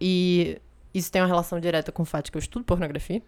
E 0.00 0.60
isso 0.92 1.12
tem 1.12 1.20
uma 1.20 1.28
relação 1.28 1.60
direta 1.60 1.92
com 1.92 2.02
o 2.02 2.06
fato 2.06 2.30
que 2.30 2.38
eu 2.38 2.40
estudo 2.40 2.64
pornografia. 2.64 3.22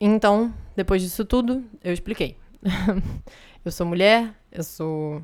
Então, 0.00 0.52
depois 0.74 1.02
disso 1.02 1.24
tudo, 1.26 1.62
eu 1.84 1.92
expliquei. 1.92 2.36
eu 3.64 3.70
sou 3.70 3.86
mulher, 3.86 4.34
eu 4.50 4.64
sou 4.64 5.22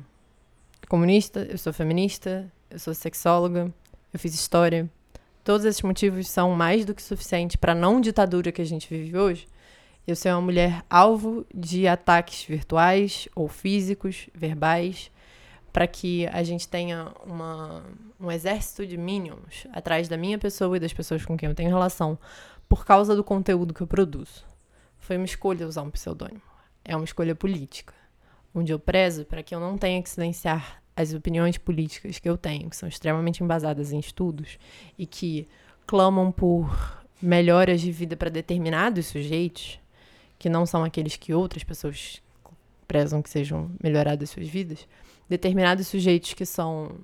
comunista, 0.87 1.47
eu 1.49 1.57
sou 1.57 1.73
feminista, 1.73 2.51
eu 2.69 2.77
sou 2.77 2.93
sexóloga, 2.93 3.73
eu 4.13 4.19
fiz 4.19 4.35
história. 4.35 4.89
Todos 5.47 5.65
esses 5.65 5.81
motivos 5.81 6.27
são 6.27 6.51
mais 6.51 6.83
do 6.83 6.93
que 6.93 7.01
suficiente 7.01 7.57
para 7.57 7.71
a 7.71 7.73
não 7.75 8.01
ditadura 8.01 8.51
que 8.51 8.61
a 8.61 8.65
gente 8.65 8.89
vive 8.89 9.17
hoje. 9.17 9.47
Eu 10.05 10.13
ser 10.13 10.33
uma 10.33 10.41
mulher 10.41 10.83
alvo 10.89 11.45
de 11.55 11.87
ataques 11.87 12.43
virtuais 12.43 13.29
ou 13.33 13.47
físicos, 13.47 14.27
verbais, 14.35 15.09
para 15.71 15.87
que 15.87 16.27
a 16.33 16.43
gente 16.43 16.67
tenha 16.67 17.13
uma, 17.25 17.81
um 18.19 18.29
exército 18.29 18.85
de 18.85 18.97
minions 18.97 19.65
atrás 19.71 20.09
da 20.09 20.17
minha 20.17 20.37
pessoa 20.37 20.75
e 20.75 20.81
das 20.81 20.91
pessoas 20.91 21.23
com 21.23 21.37
quem 21.37 21.47
eu 21.47 21.55
tenho 21.55 21.69
relação 21.69 22.19
por 22.67 22.85
causa 22.85 23.15
do 23.15 23.23
conteúdo 23.23 23.73
que 23.73 23.79
eu 23.79 23.87
produzo. 23.87 24.43
Foi 24.99 25.15
uma 25.15 25.23
escolha 25.23 25.65
usar 25.65 25.83
um 25.83 25.89
pseudônimo. 25.89 26.41
É 26.83 26.93
uma 26.93 27.05
escolha 27.05 27.33
política, 27.33 27.93
onde 28.53 28.73
eu 28.73 28.79
prezo 28.79 29.23
para 29.23 29.41
que 29.41 29.55
eu 29.55 29.61
não 29.61 29.77
tenha 29.77 30.03
que 30.03 30.09
silenciar 30.09 30.83
as 30.97 31.13
opiniões 31.13 31.59
políticas 31.59 32.17
que 32.17 32.27
eu 32.27 32.35
tenho, 32.35 32.67
que 32.71 32.75
são 32.75 32.89
extremamente 32.89 33.43
embasadas 33.43 33.91
em 33.91 33.99
estudos 33.99 34.57
e 34.97 35.05
que 35.05 35.47
clamam 35.85 36.31
por 36.31 37.05
melhoras 37.21 37.81
de 37.81 37.91
vida 37.91 38.17
para 38.17 38.31
determinados 38.31 39.05
sujeitos, 39.05 39.79
que 40.39 40.49
não 40.49 40.65
são 40.65 40.83
aqueles 40.83 41.15
que 41.15 41.35
outras 41.35 41.63
pessoas 41.63 42.19
prezam 42.87 43.21
que 43.21 43.29
sejam 43.29 43.69
melhoradas 43.81 44.31
suas 44.31 44.47
vidas, 44.47 44.87
determinados 45.29 45.87
sujeitos 45.87 46.33
que 46.33 46.45
são 46.47 46.97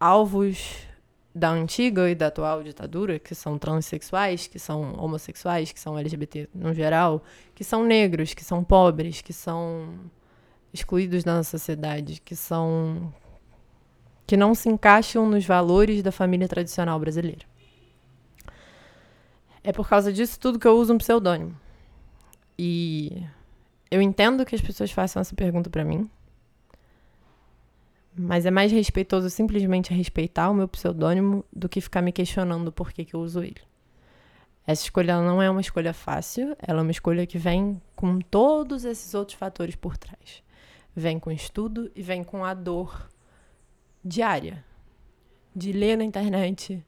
alvos 0.00 0.86
da 1.34 1.50
antiga 1.50 2.08
e 2.08 2.14
da 2.14 2.28
atual 2.28 2.62
ditadura, 2.62 3.18
que 3.18 3.34
são 3.34 3.58
transexuais, 3.58 4.46
que 4.46 4.58
são 4.58 4.94
homossexuais, 4.94 5.72
que 5.72 5.80
são 5.80 5.98
LGBT 5.98 6.48
no 6.54 6.72
geral, 6.72 7.22
que 7.54 7.62
são 7.64 7.84
negros, 7.84 8.32
que 8.32 8.44
são 8.44 8.64
pobres, 8.64 9.20
que 9.20 9.32
são 9.32 9.88
excluídos 10.72 11.24
da 11.24 11.36
nossa 11.36 11.58
sociedade, 11.58 12.20
que 12.20 12.34
são 12.34 13.12
que 14.26 14.36
não 14.36 14.54
se 14.54 14.68
encaixam 14.68 15.28
nos 15.28 15.44
valores 15.44 16.02
da 16.02 16.12
família 16.12 16.48
tradicional 16.48 16.98
brasileira. 16.98 17.44
É 19.62 19.72
por 19.72 19.88
causa 19.88 20.12
disso 20.12 20.40
tudo 20.40 20.58
que 20.58 20.66
eu 20.66 20.76
uso 20.76 20.94
um 20.94 20.98
pseudônimo. 20.98 21.54
E 22.58 23.22
eu 23.90 24.00
entendo 24.00 24.44
que 24.44 24.54
as 24.54 24.60
pessoas 24.60 24.90
façam 24.90 25.20
essa 25.20 25.34
pergunta 25.34 25.68
para 25.68 25.84
mim. 25.84 26.08
Mas 28.16 28.44
é 28.44 28.50
mais 28.50 28.70
respeitoso 28.72 29.30
simplesmente 29.30 29.92
respeitar 29.92 30.50
o 30.50 30.54
meu 30.54 30.68
pseudônimo 30.68 31.44
do 31.52 31.68
que 31.68 31.80
ficar 31.80 32.02
me 32.02 32.12
questionando 32.12 32.72
por 32.72 32.92
que, 32.92 33.04
que 33.04 33.14
eu 33.14 33.20
uso 33.20 33.42
ele. 33.42 33.60
Essa 34.66 34.84
escolha 34.84 35.20
não 35.20 35.42
é 35.42 35.50
uma 35.50 35.60
escolha 35.60 35.92
fácil, 35.92 36.56
ela 36.60 36.80
é 36.80 36.82
uma 36.82 36.90
escolha 36.90 37.26
que 37.26 37.38
vem 37.38 37.80
com 37.96 38.20
todos 38.20 38.84
esses 38.84 39.14
outros 39.14 39.36
fatores 39.36 39.74
por 39.74 39.96
trás. 39.96 40.42
Vem 40.94 41.18
com 41.18 41.30
estudo 41.30 41.90
e 41.94 42.02
vem 42.02 42.22
com 42.22 42.44
a 42.44 42.54
dor 42.54 43.08
diária 44.04 44.64
de 45.54 45.72
ler 45.72 45.96
na 45.96 46.04
internet 46.04 46.84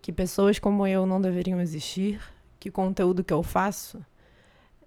que 0.00 0.12
pessoas 0.12 0.58
como 0.58 0.86
eu 0.86 1.06
não 1.06 1.20
deveriam 1.20 1.60
existir, 1.60 2.20
que 2.60 2.70
conteúdo 2.70 3.24
que 3.24 3.32
eu 3.32 3.42
faço 3.42 4.04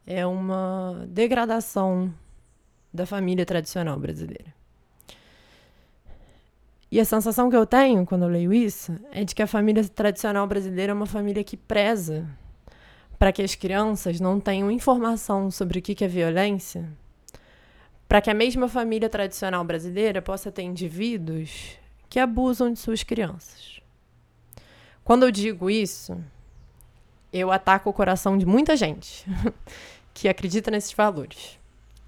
é 0.06 0.26
uma 0.26 1.06
degradação 1.10 2.14
da 2.94 3.06
família 3.06 3.46
tradicional 3.46 4.00
brasileira. 4.00 4.56
E 6.90 7.00
a 7.00 7.06
sensação 7.06 7.50
que 7.50 7.56
eu 7.56 7.66
tenho 7.66 8.06
quando 8.06 8.24
eu 8.24 8.30
leio 8.30 8.54
isso 8.54 8.96
é 9.12 9.24
de 9.24 9.36
que 9.36 9.42
a 9.42 9.48
família 9.48 9.84
tradicional 9.90 10.48
brasileira 10.48 10.92
é 10.92 10.96
uma 10.96 11.06
família 11.06 11.44
que 11.44 11.58
preza 11.58 12.26
para 13.20 13.32
que 13.32 13.42
as 13.42 13.56
crianças 13.56 14.20
não 14.20 14.40
tenham 14.40 14.72
informação 14.72 15.52
sobre 15.52 15.80
o 15.80 15.82
que 15.82 16.04
é 16.04 16.08
violência, 16.08 16.88
para 18.08 18.22
que 18.22 18.30
a 18.30 18.34
mesma 18.34 18.68
família 18.68 19.10
tradicional 19.10 19.64
brasileira 19.64 20.22
possa 20.22 20.52
ter 20.52 20.64
indivíduos 20.64 21.78
que 22.10 22.20
abusam 22.20 22.72
de 22.72 22.80
suas 22.80 23.04
crianças. 23.04 23.82
Quando 25.04 25.24
eu 25.24 25.32
digo 25.32 25.70
isso, 25.70 26.18
eu 27.32 27.52
ataco 27.52 27.90
o 27.90 27.94
coração 27.94 28.38
de 28.38 28.46
muita 28.46 28.76
gente 28.76 29.26
que 30.14 30.28
acredita 30.28 30.72
nesses 30.72 30.94
valores. 30.94 31.60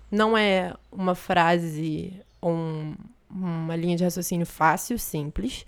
Não 0.09 0.37
é 0.37 0.73
uma 0.91 1.15
frase 1.15 2.21
ou 2.41 2.53
um, 2.53 2.95
uma 3.29 3.75
linha 3.75 3.95
de 3.95 4.03
raciocínio 4.03 4.45
fácil, 4.45 4.97
simples, 4.97 5.65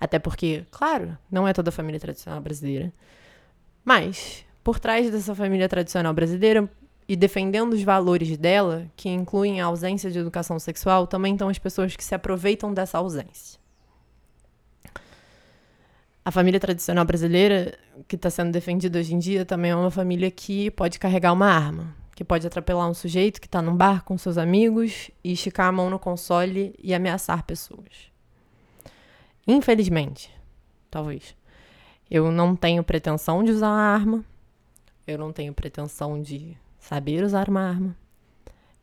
até 0.00 0.18
porque, 0.18 0.66
claro, 0.70 1.16
não 1.30 1.46
é 1.46 1.52
toda 1.52 1.68
a 1.68 1.72
família 1.72 2.00
tradicional 2.00 2.40
brasileira. 2.40 2.92
Mas, 3.84 4.44
por 4.64 4.80
trás 4.80 5.10
dessa 5.10 5.34
família 5.34 5.68
tradicional 5.68 6.12
brasileira 6.12 6.68
e 7.08 7.16
defendendo 7.16 7.74
os 7.74 7.82
valores 7.82 8.36
dela, 8.36 8.86
que 8.96 9.08
incluem 9.08 9.60
a 9.60 9.66
ausência 9.66 10.10
de 10.10 10.18
educação 10.18 10.58
sexual, 10.58 11.06
também 11.06 11.34
estão 11.34 11.48
as 11.48 11.58
pessoas 11.58 11.94
que 11.94 12.04
se 12.04 12.14
aproveitam 12.14 12.72
dessa 12.72 12.98
ausência. 12.98 13.58
A 16.24 16.30
família 16.30 16.58
tradicional 16.58 17.04
brasileira, 17.04 17.78
que 18.08 18.16
está 18.16 18.30
sendo 18.30 18.50
defendida 18.50 18.98
hoje 18.98 19.14
em 19.14 19.18
dia, 19.18 19.44
também 19.44 19.72
é 19.72 19.76
uma 19.76 19.90
família 19.90 20.30
que 20.30 20.70
pode 20.70 20.98
carregar 20.98 21.34
uma 21.34 21.46
arma, 21.46 21.94
que 22.14 22.24
pode 22.24 22.46
atropelar 22.46 22.88
um 22.88 22.94
sujeito 22.94 23.38
que 23.38 23.46
está 23.46 23.60
num 23.60 23.76
bar 23.76 24.02
com 24.04 24.16
seus 24.16 24.38
amigos 24.38 25.10
e 25.22 25.32
esticar 25.32 25.66
a 25.66 25.72
mão 25.72 25.90
no 25.90 25.98
console 25.98 26.74
e 26.82 26.94
ameaçar 26.94 27.44
pessoas. 27.44 28.10
Infelizmente, 29.46 30.30
talvez. 30.90 31.36
Eu 32.10 32.32
não 32.32 32.56
tenho 32.56 32.82
pretensão 32.82 33.44
de 33.44 33.50
usar 33.50 33.68
uma 33.68 33.82
arma. 33.82 34.24
Eu 35.06 35.18
não 35.18 35.30
tenho 35.30 35.52
pretensão 35.52 36.22
de 36.22 36.56
saber 36.84 37.24
usar 37.24 37.48
uma 37.48 37.62
arma. 37.62 37.96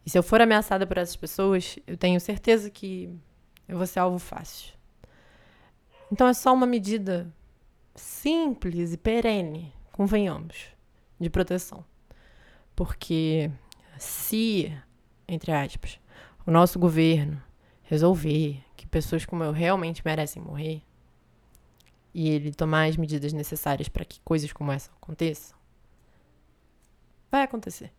E 0.03 0.09
se 0.09 0.17
eu 0.17 0.23
for 0.23 0.41
ameaçada 0.41 0.87
por 0.87 0.97
essas 0.97 1.15
pessoas, 1.15 1.77
eu 1.85 1.95
tenho 1.95 2.19
certeza 2.19 2.69
que 2.69 3.15
eu 3.67 3.77
vou 3.77 3.85
ser 3.85 3.99
alvo 3.99 4.17
fácil. 4.17 4.73
Então 6.11 6.27
é 6.27 6.33
só 6.33 6.51
uma 6.51 6.65
medida 6.65 7.31
simples 7.93 8.91
e 8.91 8.97
perene, 8.97 9.71
convenhamos, 9.91 10.65
de 11.19 11.29
proteção. 11.29 11.85
Porque 12.75 13.51
se, 13.99 14.75
entre 15.27 15.51
aspas, 15.51 15.99
o 16.45 16.49
nosso 16.49 16.79
governo 16.79 17.41
resolver 17.83 18.63
que 18.75 18.87
pessoas 18.87 19.25
como 19.25 19.43
eu 19.43 19.51
realmente 19.51 20.01
merecem 20.03 20.41
morrer 20.41 20.81
e 22.13 22.29
ele 22.29 22.51
tomar 22.51 22.89
as 22.89 22.97
medidas 22.97 23.31
necessárias 23.31 23.87
para 23.87 24.03
que 24.03 24.19
coisas 24.21 24.51
como 24.51 24.71
essa 24.71 24.89
aconteçam, 24.91 25.60
vai 27.31 27.43
acontecer. 27.43 27.91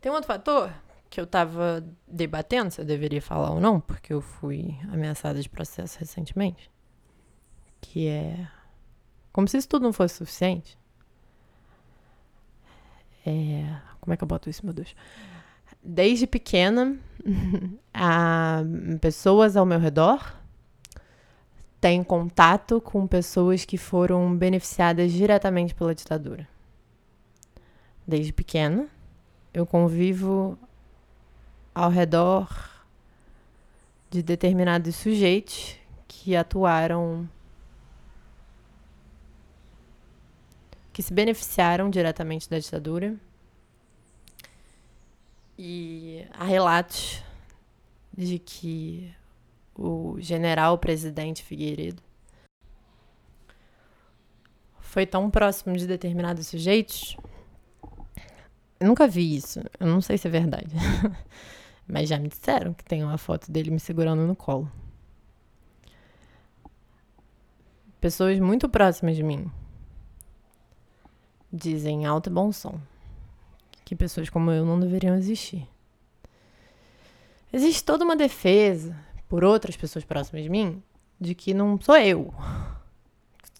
Tem 0.00 0.10
um 0.10 0.14
outro 0.14 0.28
fator 0.28 0.72
que 1.10 1.20
eu 1.20 1.26
tava 1.26 1.84
debatendo 2.06 2.70
se 2.70 2.80
eu 2.80 2.84
deveria 2.84 3.20
falar 3.20 3.50
ou 3.50 3.60
não, 3.60 3.80
porque 3.80 4.12
eu 4.12 4.20
fui 4.20 4.76
ameaçada 4.92 5.40
de 5.40 5.48
processo 5.48 5.98
recentemente, 5.98 6.70
que 7.80 8.08
é 8.08 8.48
como 9.32 9.46
se 9.46 9.56
isso 9.56 9.68
tudo 9.68 9.82
não 9.82 9.92
fosse 9.92 10.16
suficiente. 10.16 10.78
É, 13.26 13.76
como 14.00 14.14
é 14.14 14.16
que 14.16 14.24
eu 14.24 14.28
boto 14.28 14.48
isso, 14.48 14.64
meu 14.64 14.72
Deus? 14.72 14.94
Desde 15.82 16.26
pequena, 16.26 16.96
a 17.92 18.62
pessoas 19.00 19.56
ao 19.56 19.66
meu 19.66 19.78
redor 19.78 20.34
têm 21.80 22.02
contato 22.02 22.80
com 22.80 23.06
pessoas 23.06 23.64
que 23.64 23.78
foram 23.78 24.36
beneficiadas 24.36 25.12
diretamente 25.12 25.74
pela 25.74 25.94
ditadura. 25.94 26.48
Desde 28.08 28.32
pequena, 28.32 28.88
eu 29.52 29.66
convivo 29.66 30.58
ao 31.74 31.90
redor 31.90 32.48
de 34.08 34.22
determinados 34.22 34.96
sujeitos 34.96 35.76
que 36.08 36.34
atuaram, 36.34 37.28
que 40.90 41.02
se 41.02 41.12
beneficiaram 41.12 41.90
diretamente 41.90 42.48
da 42.48 42.58
ditadura. 42.58 43.14
E 45.58 46.26
há 46.32 46.44
relatos 46.44 47.22
de 48.16 48.38
que 48.38 49.14
o 49.74 50.16
general 50.18 50.78
presidente 50.78 51.42
Figueiredo 51.42 52.02
foi 54.80 55.04
tão 55.04 55.30
próximo 55.30 55.76
de 55.76 55.86
determinados 55.86 56.46
sujeitos. 56.46 57.14
Eu 58.80 58.86
nunca 58.86 59.06
vi 59.08 59.36
isso. 59.36 59.60
Eu 59.78 59.86
não 59.86 60.00
sei 60.00 60.16
se 60.18 60.28
é 60.28 60.30
verdade. 60.30 60.74
Mas 61.86 62.08
já 62.08 62.18
me 62.18 62.28
disseram 62.28 62.74
que 62.74 62.84
tem 62.84 63.02
uma 63.02 63.18
foto 63.18 63.50
dele 63.50 63.70
me 63.70 63.80
segurando 63.80 64.26
no 64.26 64.36
colo. 64.36 64.70
Pessoas 68.00 68.38
muito 68.38 68.68
próximas 68.68 69.16
de 69.16 69.22
mim 69.22 69.50
dizem 71.52 72.06
alto 72.06 72.28
e 72.28 72.32
bom 72.32 72.52
som 72.52 72.78
que 73.84 73.96
pessoas 73.96 74.28
como 74.28 74.50
eu 74.50 74.66
não 74.66 74.78
deveriam 74.78 75.16
existir. 75.16 75.66
Existe 77.50 77.82
toda 77.82 78.04
uma 78.04 78.14
defesa 78.14 78.94
por 79.26 79.42
outras 79.42 79.78
pessoas 79.78 80.04
próximas 80.04 80.42
de 80.42 80.50
mim 80.50 80.82
de 81.18 81.34
que 81.34 81.54
não 81.54 81.80
sou 81.80 81.96
eu. 81.96 82.34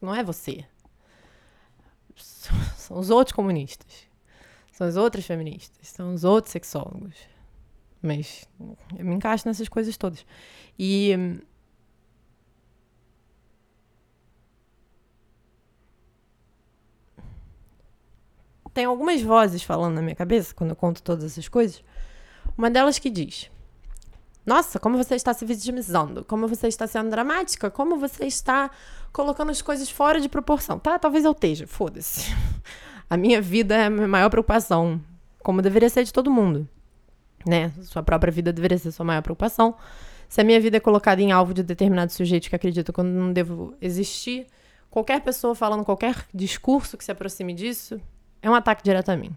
Não 0.02 0.14
é 0.14 0.22
você. 0.22 0.66
São 2.14 2.98
os 2.98 3.08
outros 3.08 3.34
comunistas. 3.34 4.07
São 4.78 4.86
as 4.86 4.96
outras 4.96 5.26
feministas. 5.26 5.88
São 5.88 6.14
os 6.14 6.24
outros 6.24 6.52
sexólogos 6.52 7.16
mas 8.00 8.48
eu 8.96 9.04
me 9.04 9.14
encaixo 9.14 9.46
nessas 9.46 9.68
coisas 9.68 9.96
todas. 9.96 10.24
E. 10.78 11.40
Tem 18.72 18.84
algumas 18.84 19.20
vozes 19.20 19.62
falando 19.62 19.94
na 19.94 20.02
minha 20.02 20.14
cabeça 20.14 20.54
quando 20.54 20.70
eu 20.70 20.76
conto 20.76 21.02
todas 21.02 21.24
essas 21.24 21.48
coisas. 21.48 21.82
Uma 22.56 22.70
delas 22.70 22.98
que 22.98 23.10
diz: 23.10 23.50
Nossa, 24.46 24.78
como 24.78 24.96
você 24.96 25.16
está 25.16 25.34
se 25.34 25.44
vitimizando, 25.44 26.24
como 26.24 26.46
você 26.46 26.68
está 26.68 26.86
sendo 26.86 27.10
dramática, 27.10 27.70
como 27.70 27.98
você 27.98 28.26
está 28.26 28.70
colocando 29.12 29.50
as 29.50 29.60
coisas 29.60 29.90
fora 29.90 30.20
de 30.20 30.28
proporção. 30.28 30.78
Tá, 30.78 30.98
talvez 30.98 31.24
eu 31.24 31.32
esteja, 31.32 31.66
foda-se. 31.66 32.30
A 33.08 33.16
minha 33.16 33.40
vida 33.40 33.74
é 33.74 33.86
a 33.86 33.90
minha 33.90 34.08
maior 34.08 34.28
preocupação, 34.28 35.00
como 35.42 35.62
deveria 35.62 35.88
ser 35.88 36.04
de 36.04 36.12
todo 36.12 36.30
mundo. 36.30 36.68
Né? 37.46 37.72
Sua 37.82 38.02
própria 38.02 38.30
vida 38.30 38.52
deveria 38.52 38.76
ser 38.78 38.90
sua 38.92 39.04
maior 39.04 39.22
preocupação. 39.22 39.74
Se 40.28 40.40
a 40.40 40.44
minha 40.44 40.60
vida 40.60 40.76
é 40.76 40.80
colocada 40.80 41.22
em 41.22 41.32
alvo 41.32 41.54
de 41.54 41.62
determinado 41.62 42.12
sujeito 42.12 42.50
que 42.50 42.56
acredita 42.56 42.92
que 42.92 43.00
eu 43.00 43.04
não 43.04 43.32
devo 43.32 43.74
existir, 43.80 44.46
qualquer 44.90 45.22
pessoa 45.22 45.54
falando 45.54 45.84
qualquer 45.84 46.26
discurso 46.34 46.98
que 46.98 47.04
se 47.04 47.10
aproxime 47.10 47.54
disso 47.54 48.00
é 48.42 48.50
um 48.50 48.54
ataque 48.54 48.82
direto 48.82 49.08
a 49.08 49.16
mim. 49.16 49.34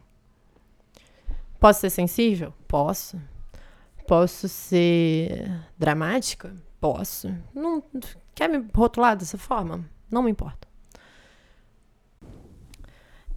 Posso 1.60 1.80
ser 1.80 1.90
sensível? 1.90 2.54
Posso. 2.68 3.22
Posso 4.08 4.50
ser 4.50 5.50
dramática? 5.78 6.54
Posso. 6.80 7.34
Não 7.54 7.82
quer 8.36 8.50
me 8.50 8.66
rotular 8.74 9.16
dessa 9.16 9.38
forma? 9.38 9.86
Não 10.12 10.24
me 10.24 10.32
importa. 10.32 10.68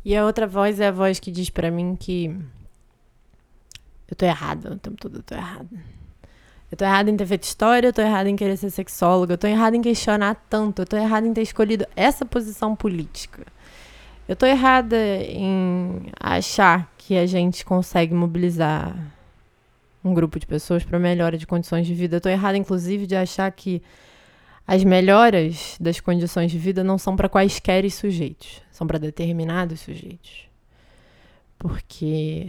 E 0.04 0.14
a 0.16 0.24
outra 0.24 0.46
voz 0.46 0.80
é 0.80 0.88
a 0.88 0.90
voz 0.90 1.18
que 1.18 1.30
diz 1.30 1.48
para 1.48 1.70
mim 1.70 1.96
que 1.96 2.26
eu 4.08 4.14
tô 4.16 4.26
errada 4.26 4.72
o 4.72 4.78
tempo 4.78 4.96
todo, 4.96 5.16
eu 5.16 5.22
tô 5.22 5.34
errada. 5.34 5.94
Eu 6.70 6.76
tô 6.76 6.84
errada 6.84 7.10
em 7.10 7.16
ter 7.16 7.26
feito 7.26 7.44
história, 7.44 7.88
eu 7.88 7.92
tô 7.92 8.02
errada 8.02 8.28
em 8.28 8.36
querer 8.36 8.56
ser 8.56 8.70
sexóloga, 8.70 9.34
eu 9.34 9.38
tô 9.38 9.46
errada 9.46 9.76
em 9.76 9.82
questionar 9.82 10.34
tanto, 10.50 10.82
eu 10.82 10.86
tô 10.86 10.96
errada 10.96 11.26
em 11.26 11.32
ter 11.32 11.42
escolhido 11.42 11.86
essa 11.94 12.24
posição 12.24 12.74
política. 12.74 13.46
Eu 14.28 14.34
tô 14.34 14.44
errada 14.44 14.96
em 14.96 16.10
achar 16.18 16.92
que 16.98 17.16
a 17.16 17.26
gente 17.26 17.64
consegue 17.64 18.14
mobilizar 18.14 18.94
um 20.02 20.12
grupo 20.12 20.38
de 20.38 20.46
pessoas 20.46 20.84
para 20.84 20.98
melhora 20.98 21.38
de 21.38 21.46
condições 21.46 21.86
de 21.86 21.94
vida. 21.94 22.16
Eu 22.16 22.20
tô 22.20 22.28
errada, 22.28 22.58
inclusive, 22.58 23.06
de 23.06 23.16
achar 23.16 23.50
que 23.52 23.82
as 24.66 24.82
melhoras 24.82 25.76
das 25.78 26.00
condições 26.00 26.50
de 26.50 26.58
vida 26.58 26.82
não 26.82 26.96
são 26.96 27.16
para 27.16 27.28
quaisquer 27.28 27.88
sujeitos, 27.90 28.62
são 28.70 28.86
para 28.86 28.98
determinados 28.98 29.80
sujeitos. 29.80 30.48
Porque 31.58 32.48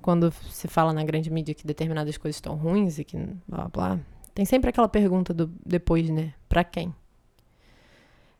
quando 0.00 0.32
se 0.50 0.66
fala 0.66 0.92
na 0.92 1.04
grande 1.04 1.30
mídia 1.30 1.54
que 1.54 1.66
determinadas 1.66 2.16
coisas 2.16 2.36
estão 2.36 2.56
ruins 2.56 2.98
e 2.98 3.04
que 3.04 3.16
blá 3.46 3.68
blá, 3.68 4.00
tem 4.34 4.44
sempre 4.44 4.70
aquela 4.70 4.88
pergunta 4.88 5.34
do 5.34 5.46
depois, 5.64 6.08
né? 6.08 6.34
Para 6.48 6.64
quem? 6.64 6.94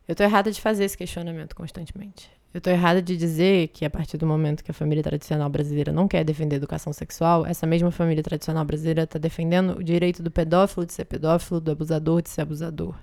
Eu 0.07 0.15
tô 0.15 0.23
errada 0.23 0.51
de 0.51 0.59
fazer 0.59 0.83
esse 0.83 0.97
questionamento 0.97 1.55
constantemente. 1.55 2.29
Eu 2.53 2.61
tô 2.61 2.69
errada 2.69 3.01
de 3.01 3.17
dizer 3.17 3.69
que 3.69 3.83
a 3.83 3.89
partir 3.89 4.15
do 4.17 4.27
momento 4.27 4.63
que 4.63 4.69
a 4.69 4.73
família 4.73 5.01
tradicional 5.01 5.49
brasileira 5.49 5.91
não 5.91 6.07
quer 6.07 6.23
defender 6.23 6.57
educação 6.57 6.93
sexual, 6.93 7.45
essa 7.45 7.65
mesma 7.65 7.89
família 7.89 8.21
tradicional 8.21 8.63
brasileira 8.63 9.03
está 9.03 9.17
defendendo 9.17 9.77
o 9.77 9.83
direito 9.83 10.21
do 10.21 10.29
pedófilo 10.29 10.85
de 10.85 10.93
ser 10.93 11.05
pedófilo, 11.05 11.59
do 11.59 11.71
abusador 11.71 12.21
de 12.21 12.29
ser 12.29 12.41
abusador, 12.41 12.95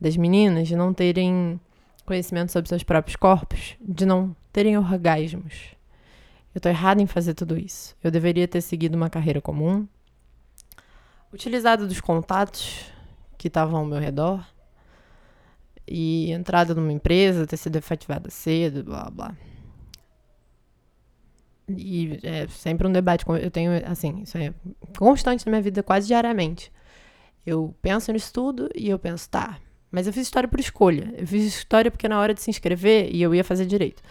das 0.00 0.16
meninas 0.16 0.66
de 0.66 0.74
não 0.74 0.92
terem 0.92 1.60
conhecimento 2.04 2.50
sobre 2.50 2.68
seus 2.68 2.82
próprios 2.82 3.14
corpos, 3.14 3.76
de 3.80 4.04
não 4.04 4.34
terem 4.52 4.76
orgasmos, 4.76 5.78
eu 6.58 6.60
tô 6.60 6.68
errada 6.68 7.00
em 7.00 7.06
fazer 7.06 7.34
tudo 7.34 7.56
isso. 7.56 7.94
Eu 8.02 8.10
deveria 8.10 8.48
ter 8.48 8.60
seguido 8.60 8.96
uma 8.96 9.08
carreira 9.08 9.40
comum, 9.40 9.86
utilizado 11.32 11.86
dos 11.86 12.00
contatos 12.00 12.86
que 13.36 13.46
estavam 13.46 13.78
ao 13.78 13.86
meu 13.86 14.00
redor 14.00 14.44
e 15.90 16.30
entrado 16.32 16.74
numa 16.74 16.92
empresa, 16.92 17.46
ter 17.46 17.56
sido 17.56 17.76
efetivada 17.76 18.30
cedo, 18.30 18.84
blá 18.84 19.10
blá. 19.10 19.36
E 21.68 22.18
é 22.22 22.46
sempre 22.48 22.86
um 22.86 22.92
debate. 22.92 23.24
Eu 23.42 23.50
tenho, 23.50 23.72
assim, 23.86 24.22
isso 24.22 24.38
é 24.38 24.54
constante 24.98 25.44
na 25.46 25.50
minha 25.50 25.62
vida, 25.62 25.82
quase 25.82 26.06
diariamente. 26.06 26.72
Eu 27.44 27.74
penso 27.82 28.12
nisso 28.12 28.32
tudo 28.32 28.68
e 28.74 28.88
eu 28.88 28.98
penso, 28.98 29.28
tá, 29.28 29.58
mas 29.90 30.06
eu 30.06 30.12
fiz 30.12 30.22
história 30.22 30.48
por 30.48 30.60
escolha. 30.60 31.12
Eu 31.16 31.26
fiz 31.26 31.44
história 31.44 31.90
porque 31.90 32.08
na 32.08 32.18
hora 32.20 32.34
de 32.34 32.42
se 32.42 32.50
inscrever 32.50 33.14
e 33.14 33.22
eu 33.22 33.34
ia 33.34 33.44
fazer 33.44 33.66
direito. 33.66 34.02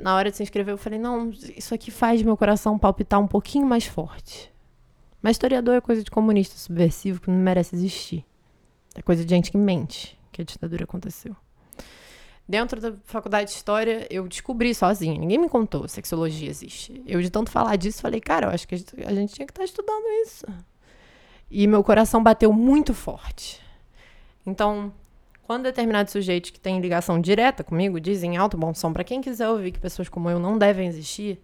Na 0.00 0.14
hora 0.14 0.30
de 0.30 0.36
se 0.36 0.42
inscrever, 0.42 0.74
eu 0.74 0.78
falei: 0.78 0.98
não, 0.98 1.30
isso 1.30 1.74
aqui 1.74 1.90
faz 1.90 2.22
meu 2.22 2.36
coração 2.36 2.78
palpitar 2.78 3.20
um 3.20 3.26
pouquinho 3.26 3.66
mais 3.66 3.86
forte. 3.86 4.52
Mas 5.20 5.32
historiador 5.32 5.74
é 5.74 5.80
coisa 5.80 6.02
de 6.02 6.10
comunista 6.10 6.56
subversivo 6.56 7.20
que 7.20 7.30
não 7.30 7.38
merece 7.38 7.74
existir. 7.74 8.24
É 8.94 9.02
coisa 9.02 9.24
de 9.24 9.30
gente 9.30 9.50
que 9.50 9.56
mente 9.56 10.16
que 10.34 10.42
a 10.42 10.44
ditadura 10.44 10.84
aconteceu. 10.84 11.34
Dentro 12.46 12.78
da 12.78 12.92
faculdade 13.04 13.50
de 13.50 13.56
história, 13.56 14.06
eu 14.10 14.28
descobri 14.28 14.74
sozinha. 14.74 15.18
Ninguém 15.18 15.38
me 15.38 15.48
contou 15.48 15.88
sexologia 15.88 16.48
existe. 16.50 17.02
Eu, 17.06 17.22
de 17.22 17.30
tanto 17.30 17.50
falar 17.50 17.76
disso, 17.76 18.02
falei, 18.02 18.20
cara, 18.20 18.48
eu 18.48 18.50
acho 18.50 18.68
que 18.68 18.74
a 18.74 18.78
gente, 19.14 19.34
tinha 19.34 19.46
que 19.46 19.52
estar 19.52 19.60
tá 19.60 19.64
estudando 19.64 20.04
isso. 20.22 20.44
E 21.50 21.66
meu 21.66 21.82
coração 21.82 22.22
bateu 22.22 22.52
muito 22.52 22.92
forte. 22.92 23.62
Então, 24.44 24.92
quando 25.44 25.62
determinados 25.62 26.12
sujeitos 26.12 26.50
que 26.50 26.60
têm 26.60 26.80
ligação 26.80 27.18
direta 27.18 27.64
comigo 27.64 27.98
dizem 27.98 28.36
alto 28.36 28.58
bom 28.58 28.74
som 28.74 28.92
para 28.92 29.04
quem 29.04 29.22
quiser 29.22 29.48
ouvir 29.48 29.72
que 29.72 29.78
pessoas 29.78 30.08
como 30.08 30.28
eu 30.28 30.38
não 30.38 30.58
devem 30.58 30.86
existir, 30.86 31.40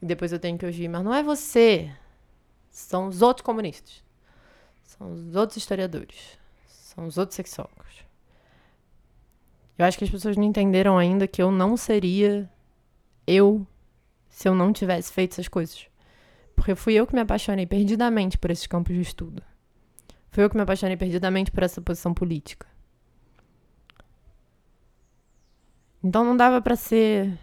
e 0.00 0.06
depois 0.06 0.32
eu 0.32 0.38
tenho 0.38 0.56
que 0.56 0.64
ouvir, 0.64 0.88
mas 0.88 1.04
não 1.04 1.12
é 1.12 1.22
você, 1.22 1.90
são 2.70 3.08
os 3.08 3.20
outros 3.20 3.44
comunistas, 3.44 4.02
são 4.84 5.12
os 5.12 5.36
outros 5.36 5.58
historiadores, 5.58 6.38
são 6.66 7.06
os 7.06 7.18
outros 7.18 7.36
sexólogos. 7.36 8.09
Eu 9.80 9.86
acho 9.86 9.96
que 9.96 10.04
as 10.04 10.10
pessoas 10.10 10.36
não 10.36 10.44
entenderam 10.44 10.98
ainda 10.98 11.26
que 11.26 11.42
eu 11.42 11.50
não 11.50 11.74
seria 11.74 12.46
eu 13.26 13.66
se 14.28 14.46
eu 14.46 14.54
não 14.54 14.74
tivesse 14.74 15.10
feito 15.10 15.32
essas 15.32 15.48
coisas. 15.48 15.86
Porque 16.54 16.74
fui 16.74 16.92
eu 16.92 17.06
que 17.06 17.14
me 17.14 17.20
apaixonei 17.22 17.64
perdidamente 17.64 18.36
por 18.36 18.50
esses 18.50 18.66
campos 18.66 18.94
de 18.94 19.00
estudo. 19.00 19.42
Fui 20.30 20.44
eu 20.44 20.50
que 20.50 20.56
me 20.56 20.60
apaixonei 20.60 20.98
perdidamente 20.98 21.50
por 21.50 21.62
essa 21.62 21.80
posição 21.80 22.12
política. 22.12 22.66
Então 26.04 26.26
não 26.26 26.36
dava 26.36 26.60
para 26.60 26.76
ser 26.76 27.38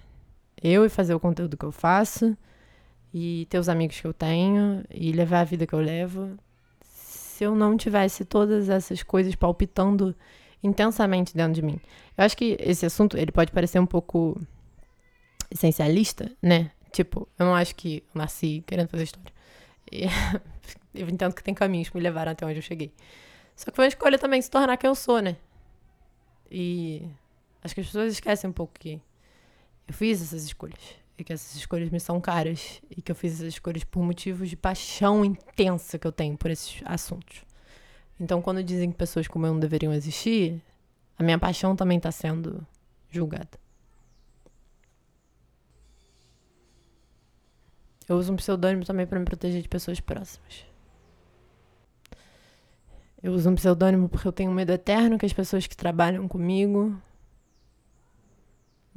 eu 0.62 0.86
e 0.86 0.90
fazer 0.90 1.16
o 1.16 1.20
conteúdo 1.20 1.58
que 1.58 1.66
eu 1.66 1.72
faço 1.72 2.38
e 3.12 3.48
ter 3.50 3.58
os 3.58 3.68
amigos 3.68 4.00
que 4.00 4.06
eu 4.06 4.14
tenho 4.14 4.86
e 4.92 5.12
levar 5.12 5.40
a 5.40 5.44
vida 5.44 5.66
que 5.66 5.74
eu 5.74 5.80
levo 5.80 6.38
se 6.84 7.44
eu 7.44 7.56
não 7.56 7.76
tivesse 7.76 8.24
todas 8.24 8.70
essas 8.70 9.02
coisas 9.02 9.34
palpitando 9.34 10.16
intensamente 10.64 11.36
dentro 11.36 11.54
de 11.54 11.62
mim. 11.62 11.80
Eu 12.18 12.24
acho 12.26 12.36
que 12.36 12.58
esse 12.60 12.86
assunto 12.86 13.18
ele 13.18 13.32
pode 13.32 13.52
parecer 13.52 13.80
um 13.80 13.86
pouco 13.86 14.40
essencialista, 15.52 16.32
né? 16.42 16.72
Tipo, 16.92 17.28
eu 17.38 17.46
não 17.46 17.56
acho 17.56 17.76
que 17.76 18.04
eu 18.14 18.20
nasci 18.20 18.64
querendo 18.66 18.90
fazer 18.90 19.04
história. 19.04 19.32
E 19.92 20.06
eu 20.96 21.08
entendo 21.08 21.34
que 21.34 21.44
tem 21.44 21.54
caminhos 21.54 21.90
que 21.90 21.98
me 21.98 22.04
levaram 22.04 22.32
até 22.32 22.46
onde 22.46 22.58
eu 22.58 22.64
cheguei. 22.64 22.92
Só 23.56 23.70
que 23.70 23.76
foi 23.76 23.86
uma 23.86 23.90
escolha 23.90 24.18
também 24.18 24.42
se 24.42 24.50
tornar 24.50 24.78
quem 24.78 24.88
eu 24.88 24.96
sou, 24.96 25.22
né? 25.22 25.36
E 26.50 27.08
Acho 27.68 27.76
que 27.76 27.82
as 27.82 27.88
pessoas 27.88 28.14
esquecem 28.14 28.50
um 28.50 28.54
pouco 28.54 28.74
que 28.80 29.02
eu 29.86 29.94
fiz 29.94 30.22
essas 30.22 30.46
escolhas. 30.46 30.80
E 31.18 31.24
que 31.24 31.34
essas 31.34 31.56
escolhas 31.56 31.90
me 31.90 32.00
são 32.00 32.22
caras. 32.22 32.82
E 32.90 33.02
que 33.02 33.12
eu 33.12 33.16
fiz 33.16 33.34
essas 33.34 33.48
escolhas 33.48 33.84
por 33.84 34.02
motivos 34.02 34.50
de 34.50 34.56
paixão 34.56 35.26
intensa 35.26 36.00
que 36.00 36.08
eu 36.08 36.12
tenho 36.14 36.38
por 36.38 36.50
esses 36.50 36.82
assuntos. 36.86 37.44
Então, 38.18 38.42
quando 38.42 38.64
dizem 38.64 38.90
que 38.90 38.98
pessoas 38.98 39.28
como 39.28 39.46
eu 39.46 39.52
não 39.52 39.60
deveriam 39.60 39.94
existir, 39.94 40.62
a 41.18 41.24
minha 41.24 41.40
paixão 41.40 41.76
também 41.76 41.98
está 41.98 42.12
sendo 42.12 42.66
julgada. 43.10 43.60
Eu 48.08 48.18
uso 48.18 48.32
um 48.32 48.36
pseudônimo 48.38 48.86
também 48.86 49.06
para 49.06 49.20
me 49.20 49.26
proteger 49.26 49.62
de 49.62 49.68
pessoas 49.68 50.00
próximas. 50.00 50.66
Eu 53.22 53.34
uso 53.34 53.50
um 53.50 53.56
pseudônimo 53.56 54.08
porque 54.08 54.28
eu 54.28 54.32
tenho 54.32 54.52
medo 54.52 54.72
eterno 54.72 55.18
que 55.18 55.26
as 55.26 55.34
pessoas 55.34 55.68
que 55.68 55.76
trabalham 55.76 56.28
comigo 56.28 56.96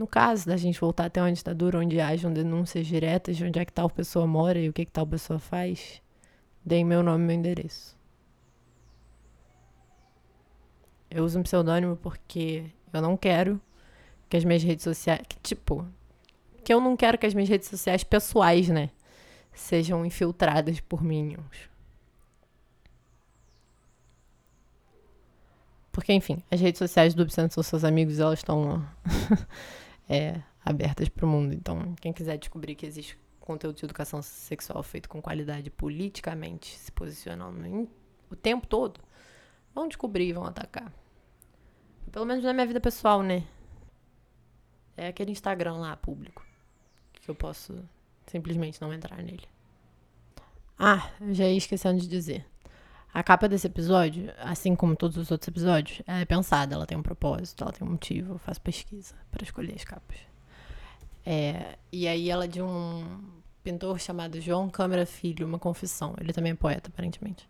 no 0.01 0.07
caso 0.07 0.47
da 0.47 0.57
gente 0.57 0.81
voltar 0.81 1.05
até 1.05 1.21
uma 1.21 1.31
ditadura 1.31 1.79
onde 1.79 2.01
hajam 2.01 2.33
denúncias 2.33 2.87
diretas 2.87 3.37
de 3.37 3.45
onde 3.45 3.59
é 3.59 3.65
que 3.67 3.73
tal 3.73 3.91
pessoa 3.91 4.27
mora 4.27 4.59
e 4.59 4.67
o 4.67 4.73
que, 4.73 4.87
que 4.87 4.91
tal 4.91 5.07
pessoa 5.07 5.39
faz, 5.39 6.01
deem 6.65 6.87
meu 6.87 7.03
nome 7.03 7.23
e 7.23 7.27
meu 7.27 7.37
endereço. 7.37 8.00
Eu 11.11 11.25
uso 11.25 11.39
um 11.39 11.43
pseudônimo 11.43 11.97
porque 11.97 12.67
eu 12.93 13.03
não 13.03 13.17
quero 13.17 13.61
que 14.29 14.37
as 14.37 14.45
minhas 14.45 14.63
redes 14.63 14.85
sociais. 14.85 15.23
Que, 15.29 15.39
tipo, 15.41 15.87
que 16.65 16.73
eu 16.73 16.81
não 16.81 16.97
quero 16.97 17.19
que 17.19 17.27
as 17.27 17.35
minhas 17.35 17.49
redes 17.49 17.69
sociais 17.69 18.05
pessoais, 18.05 18.69
né? 18.69 18.91
Sejam 19.53 20.07
infiltradas 20.07 20.81
por 20.81 21.03
minions. 21.03 21.69
Porque, 25.91 26.13
enfim, 26.13 26.43
as 26.51 26.61
redes 26.61 26.79
sociais 26.79 27.15
do 27.15 27.23
Obsceno 27.23 27.51
são 27.51 27.63
seus 27.63 27.83
amigos, 27.83 28.21
elas 28.21 28.39
estão. 28.39 28.87
é, 30.09 30.41
abertas 30.65 31.09
para 31.09 31.25
o 31.25 31.29
mundo. 31.29 31.55
Então, 31.55 31.95
quem 32.01 32.13
quiser 32.13 32.39
descobrir 32.39 32.75
que 32.75 32.87
existe 32.87 33.19
conteúdo 33.39 33.77
de 33.77 33.85
educação 33.85 34.23
sexual 34.23 34.83
feito 34.83 35.09
com 35.09 35.21
qualidade 35.21 35.71
politicamente, 35.71 36.77
se 36.79 36.93
posicionando 36.93 37.89
o 38.31 38.37
tempo 38.37 38.67
todo, 38.67 39.01
vão 39.75 39.89
descobrir 39.89 40.29
e 40.29 40.33
vão 40.33 40.45
atacar. 40.45 40.93
Pelo 42.13 42.27
menos 42.27 42.45
na 42.45 42.53
minha 42.53 42.67
vida 42.67 42.81
pessoal, 42.81 43.23
né? 43.23 43.45
É 44.97 45.09
aquele 45.09 45.31
Instagram 45.31 45.75
lá, 45.75 45.97
público, 45.97 46.45
que 47.21 47.31
eu 47.31 47.35
posso 47.35 47.83
simplesmente 48.27 48.81
não 48.81 48.93
entrar 48.93 49.23
nele. 49.23 49.49
Ah, 50.79 51.11
já 51.31 51.45
ia 51.45 51.57
esquecendo 51.57 52.01
de 52.01 52.09
dizer. 52.09 52.45
A 53.13 53.23
capa 53.23 53.49
desse 53.49 53.67
episódio, 53.67 54.33
assim 54.39 54.77
como 54.77 54.95
todos 54.95 55.17
os 55.17 55.31
outros 55.31 55.49
episódios, 55.49 56.01
é 56.07 56.25
pensada, 56.25 56.75
ela 56.75 56.87
tem 56.87 56.97
um 56.97 57.03
propósito, 57.03 57.63
ela 57.65 57.73
tem 57.73 57.87
um 57.87 57.91
motivo. 57.91 58.35
Eu 58.35 58.39
faço 58.39 58.61
pesquisa 58.61 59.15
para 59.31 59.43
escolher 59.43 59.75
as 59.75 59.85
capas. 59.85 60.19
É, 61.27 61.77
e 61.93 62.07
aí 62.07 62.31
ela 62.31 62.45
é 62.45 62.49
de 62.49 62.63
um 62.63 63.05
pintor 63.63 63.99
chamado 63.99 64.41
João 64.41 64.71
Câmara 64.71 65.05
Filho, 65.05 65.47
uma 65.47 65.59
confissão. 65.59 66.15
Ele 66.21 66.33
também 66.33 66.53
é 66.53 66.55
poeta, 66.55 66.89
aparentemente. 66.89 67.49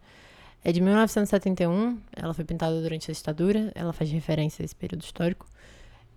É 0.62 0.72
de 0.72 0.80
1971, 0.80 1.98
ela 2.12 2.34
foi 2.34 2.44
pintada 2.44 2.80
durante 2.80 3.10
a 3.10 3.14
ditadura, 3.14 3.72
ela 3.74 3.92
faz 3.92 4.10
referência 4.10 4.62
a 4.62 4.64
esse 4.64 4.76
período 4.76 5.02
histórico. 5.02 5.46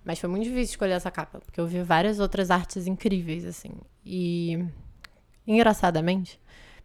Mas 0.03 0.19
foi 0.19 0.29
muito 0.29 0.43
difícil 0.43 0.73
escolher 0.73 0.93
essa 0.93 1.09
capa, 1.09 1.39
porque 1.39 1.59
eu 1.61 1.65
vi 1.65 1.81
várias 1.81 2.19
outras 2.19 2.51
artes 2.51 2.85
incríveis, 2.87 3.45
assim. 3.45 3.71
E, 4.05 4.59
engraçadamente, 5.47 6.37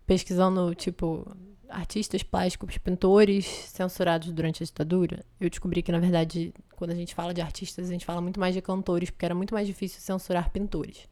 pesquisando, 0.07 0.73
tipo, 0.75 1.27
artistas 1.69 2.23
plásticos, 2.23 2.79
pintores 2.79 3.45
censurados 3.47 4.31
durante 4.33 4.63
a 4.63 4.67
ditadura, 4.67 5.25
eu 5.41 5.51
descobri 5.51 5.83
que, 5.83 5.91
na 5.91 5.99
verdade, 5.99 6.55
quando 6.77 6.93
a 6.93 6.95
gente 6.95 7.13
fala 7.13 7.35
de 7.35 7.41
artistas, 7.41 7.89
a 7.89 7.93
gente 7.93 8.07
fala 8.07 8.21
muito 8.21 8.39
mais 8.39 8.55
de 8.55 8.63
cantores, 8.63 9.11
porque 9.11 9.25
era 9.25 9.35
muito 9.35 9.53
mais 9.53 9.67
difícil 9.67 10.01
censurar 10.01 10.51
pintores. 10.51 11.09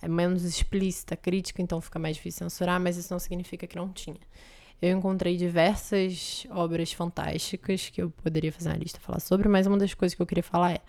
É 0.00 0.08
menos 0.08 0.44
explícita 0.44 1.14
a 1.14 1.16
crítica, 1.16 1.60
então 1.60 1.80
fica 1.80 1.98
mais 1.98 2.16
difícil 2.16 2.38
censurar, 2.38 2.80
mas 2.80 2.96
isso 2.96 3.12
não 3.12 3.18
significa 3.18 3.66
que 3.66 3.76
não 3.76 3.88
tinha. 3.88 4.16
Eu 4.80 4.96
encontrei 4.96 5.36
diversas 5.36 6.46
obras 6.50 6.92
fantásticas 6.92 7.90
que 7.90 8.00
eu 8.00 8.10
poderia 8.10 8.50
fazer 8.50 8.70
uma 8.70 8.78
lista 8.78 8.98
falar 8.98 9.20
sobre, 9.20 9.48
mas 9.48 9.66
uma 9.66 9.76
das 9.76 9.92
coisas 9.92 10.14
que 10.14 10.22
eu 10.22 10.26
queria 10.26 10.42
falar 10.42 10.72
é. 10.72 10.80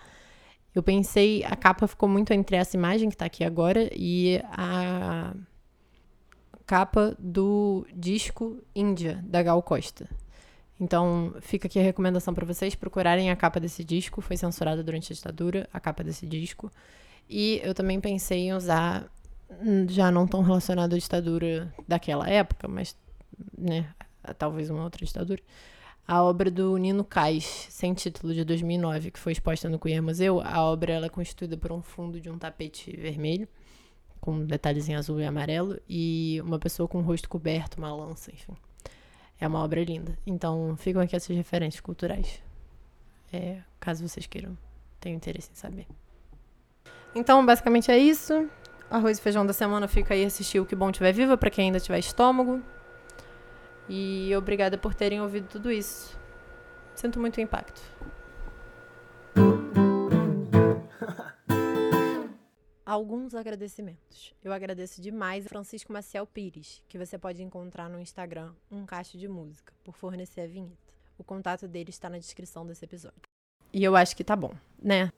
Eu 0.74 0.82
pensei, 0.82 1.44
a 1.44 1.56
capa 1.56 1.86
ficou 1.86 2.08
muito 2.08 2.32
entre 2.32 2.56
essa 2.56 2.78
imagem 2.78 3.10
que 3.10 3.18
tá 3.18 3.26
aqui 3.26 3.44
agora 3.44 3.89
e 3.94 4.42
a 4.54 5.34
capa 6.66 7.14
do 7.20 7.86
disco 7.94 8.64
Índia, 8.74 9.22
da 9.28 9.44
Gal 9.44 9.62
Costa. 9.62 10.08
Então, 10.80 11.36
fica 11.42 11.68
aqui 11.68 11.78
a 11.78 11.84
recomendação 11.84 12.34
para 12.34 12.46
vocês 12.46 12.74
procurarem 12.74 13.30
a 13.30 13.36
capa 13.36 13.60
desse 13.60 13.84
disco. 13.84 14.22
Foi 14.22 14.38
censurada 14.38 14.82
durante 14.82 15.12
a 15.12 15.16
ditadura, 15.16 15.68
a 15.74 15.80
capa 15.82 16.04
desse 16.04 16.26
disco. 16.26 16.72
E 17.30 17.60
eu 17.64 17.76
também 17.76 18.00
pensei 18.00 18.48
em 18.48 18.54
usar, 18.54 19.06
hum, 19.62 19.86
já 19.89 20.10
não 20.10 20.26
tão 20.26 20.42
relacionado 20.42 20.96
à 20.96 20.98
ditadura 20.98 21.72
daquela 21.88 22.30
época, 22.30 22.70
mas 22.70 22.96
né, 23.58 23.94
talvez 24.38 24.70
uma 24.70 24.84
outra 24.84 25.06
ditadura, 25.06 25.42
a 26.08 26.22
obra 26.24 26.52
do 26.52 26.76
Nino 26.78 27.04
Cais, 27.04 27.68
sem 27.70 27.94
título, 27.94 28.34
de 28.34 28.44
2009, 28.44 29.12
que 29.12 29.20
foi 29.20 29.32
exposta 29.32 29.70
no 29.70 29.80
Queer 29.80 30.02
Museu. 30.04 30.42
A 30.42 30.62
obra 30.62 30.92
ela 30.92 31.06
é 31.06 31.10
constituída 31.10 31.56
por 31.56 31.72
um 31.72 31.82
fundo 31.82 32.20
de 32.20 32.30
um 32.30 32.38
tapete 32.38 32.96
vermelho, 32.98 33.48
com 34.20 34.44
detalhes 34.46 34.89
em 34.89 34.96
azul 34.96 35.22
e 35.22 35.26
amarelo, 35.26 35.80
e 35.88 36.42
uma 36.44 36.60
pessoa 36.60 36.88
com 36.88 36.98
o 36.98 37.02
rosto 37.02 37.30
coberto, 37.30 37.78
uma 37.78 37.96
lança, 37.96 38.32
enfim. 38.32 38.54
É 39.39 39.48
uma 39.48 39.64
obra 39.64 39.84
linda. 39.84 40.18
Então, 40.26 40.76
ficam 40.78 41.02
aqui 41.02 41.16
essas 41.16 41.36
referências 41.36 41.80
culturais. 41.80 42.42
É, 43.32 43.62
caso 43.80 44.06
vocês 44.06 44.28
queiram, 44.28 44.58
tenham 45.00 45.16
interesse 45.16 45.50
em 45.52 45.56
saber. 45.56 45.88
Então, 47.16 47.46
basicamente 47.46 47.89
é 47.89 47.98
isso. 47.98 48.50
Arroz 48.89 49.18
e 49.18 49.22
feijão 49.22 49.46
da 49.46 49.54
semana 49.54 49.88
fica 49.88 50.14
aí 50.14 50.26
assistir 50.26 50.60
o 50.60 50.66
que 50.66 50.76
bom 50.76 50.92
tiver 50.92 51.14
viva 51.14 51.38
para 51.38 51.50
quem 51.50 51.68
ainda 51.68 51.80
tiver 51.80 52.00
estômago. 52.00 52.62
E 53.90 54.34
obrigada 54.36 54.78
por 54.78 54.94
terem 54.94 55.22
ouvido 55.22 55.48
tudo 55.48 55.72
isso. 55.72 56.20
Sinto 56.96 57.20
muito 57.20 57.42
impacto. 57.42 57.82
Alguns 62.86 63.34
agradecimentos. 63.34 64.34
Eu 64.44 64.52
agradeço 64.52 65.02
demais 65.02 65.46
a 65.46 65.50
Francisco 65.50 65.94
Maciel 65.94 66.28
Pires, 66.28 66.84
que 66.88 66.98
você 66.98 67.18
pode 67.18 67.42
encontrar 67.42 67.90
no 67.90 68.00
Instagram, 68.00 68.54
um 68.70 68.86
cacho 68.86 69.18
de 69.18 69.28
música, 69.28 69.74
por 69.84 69.96
fornecer 69.96 70.42
a 70.42 70.48
vinheta. 70.48 70.92
O 71.18 71.24
contato 71.24 71.68
dele 71.68 71.90
está 71.90 72.10
na 72.10 72.18
descrição 72.18 72.66
desse 72.66 72.84
episódio. 72.84 73.22
E 73.74 73.84
eu 73.84 73.96
acho 73.96 74.16
que 74.16 74.24
tá 74.24 74.36
bom, 74.36 74.54
né? 74.82 75.10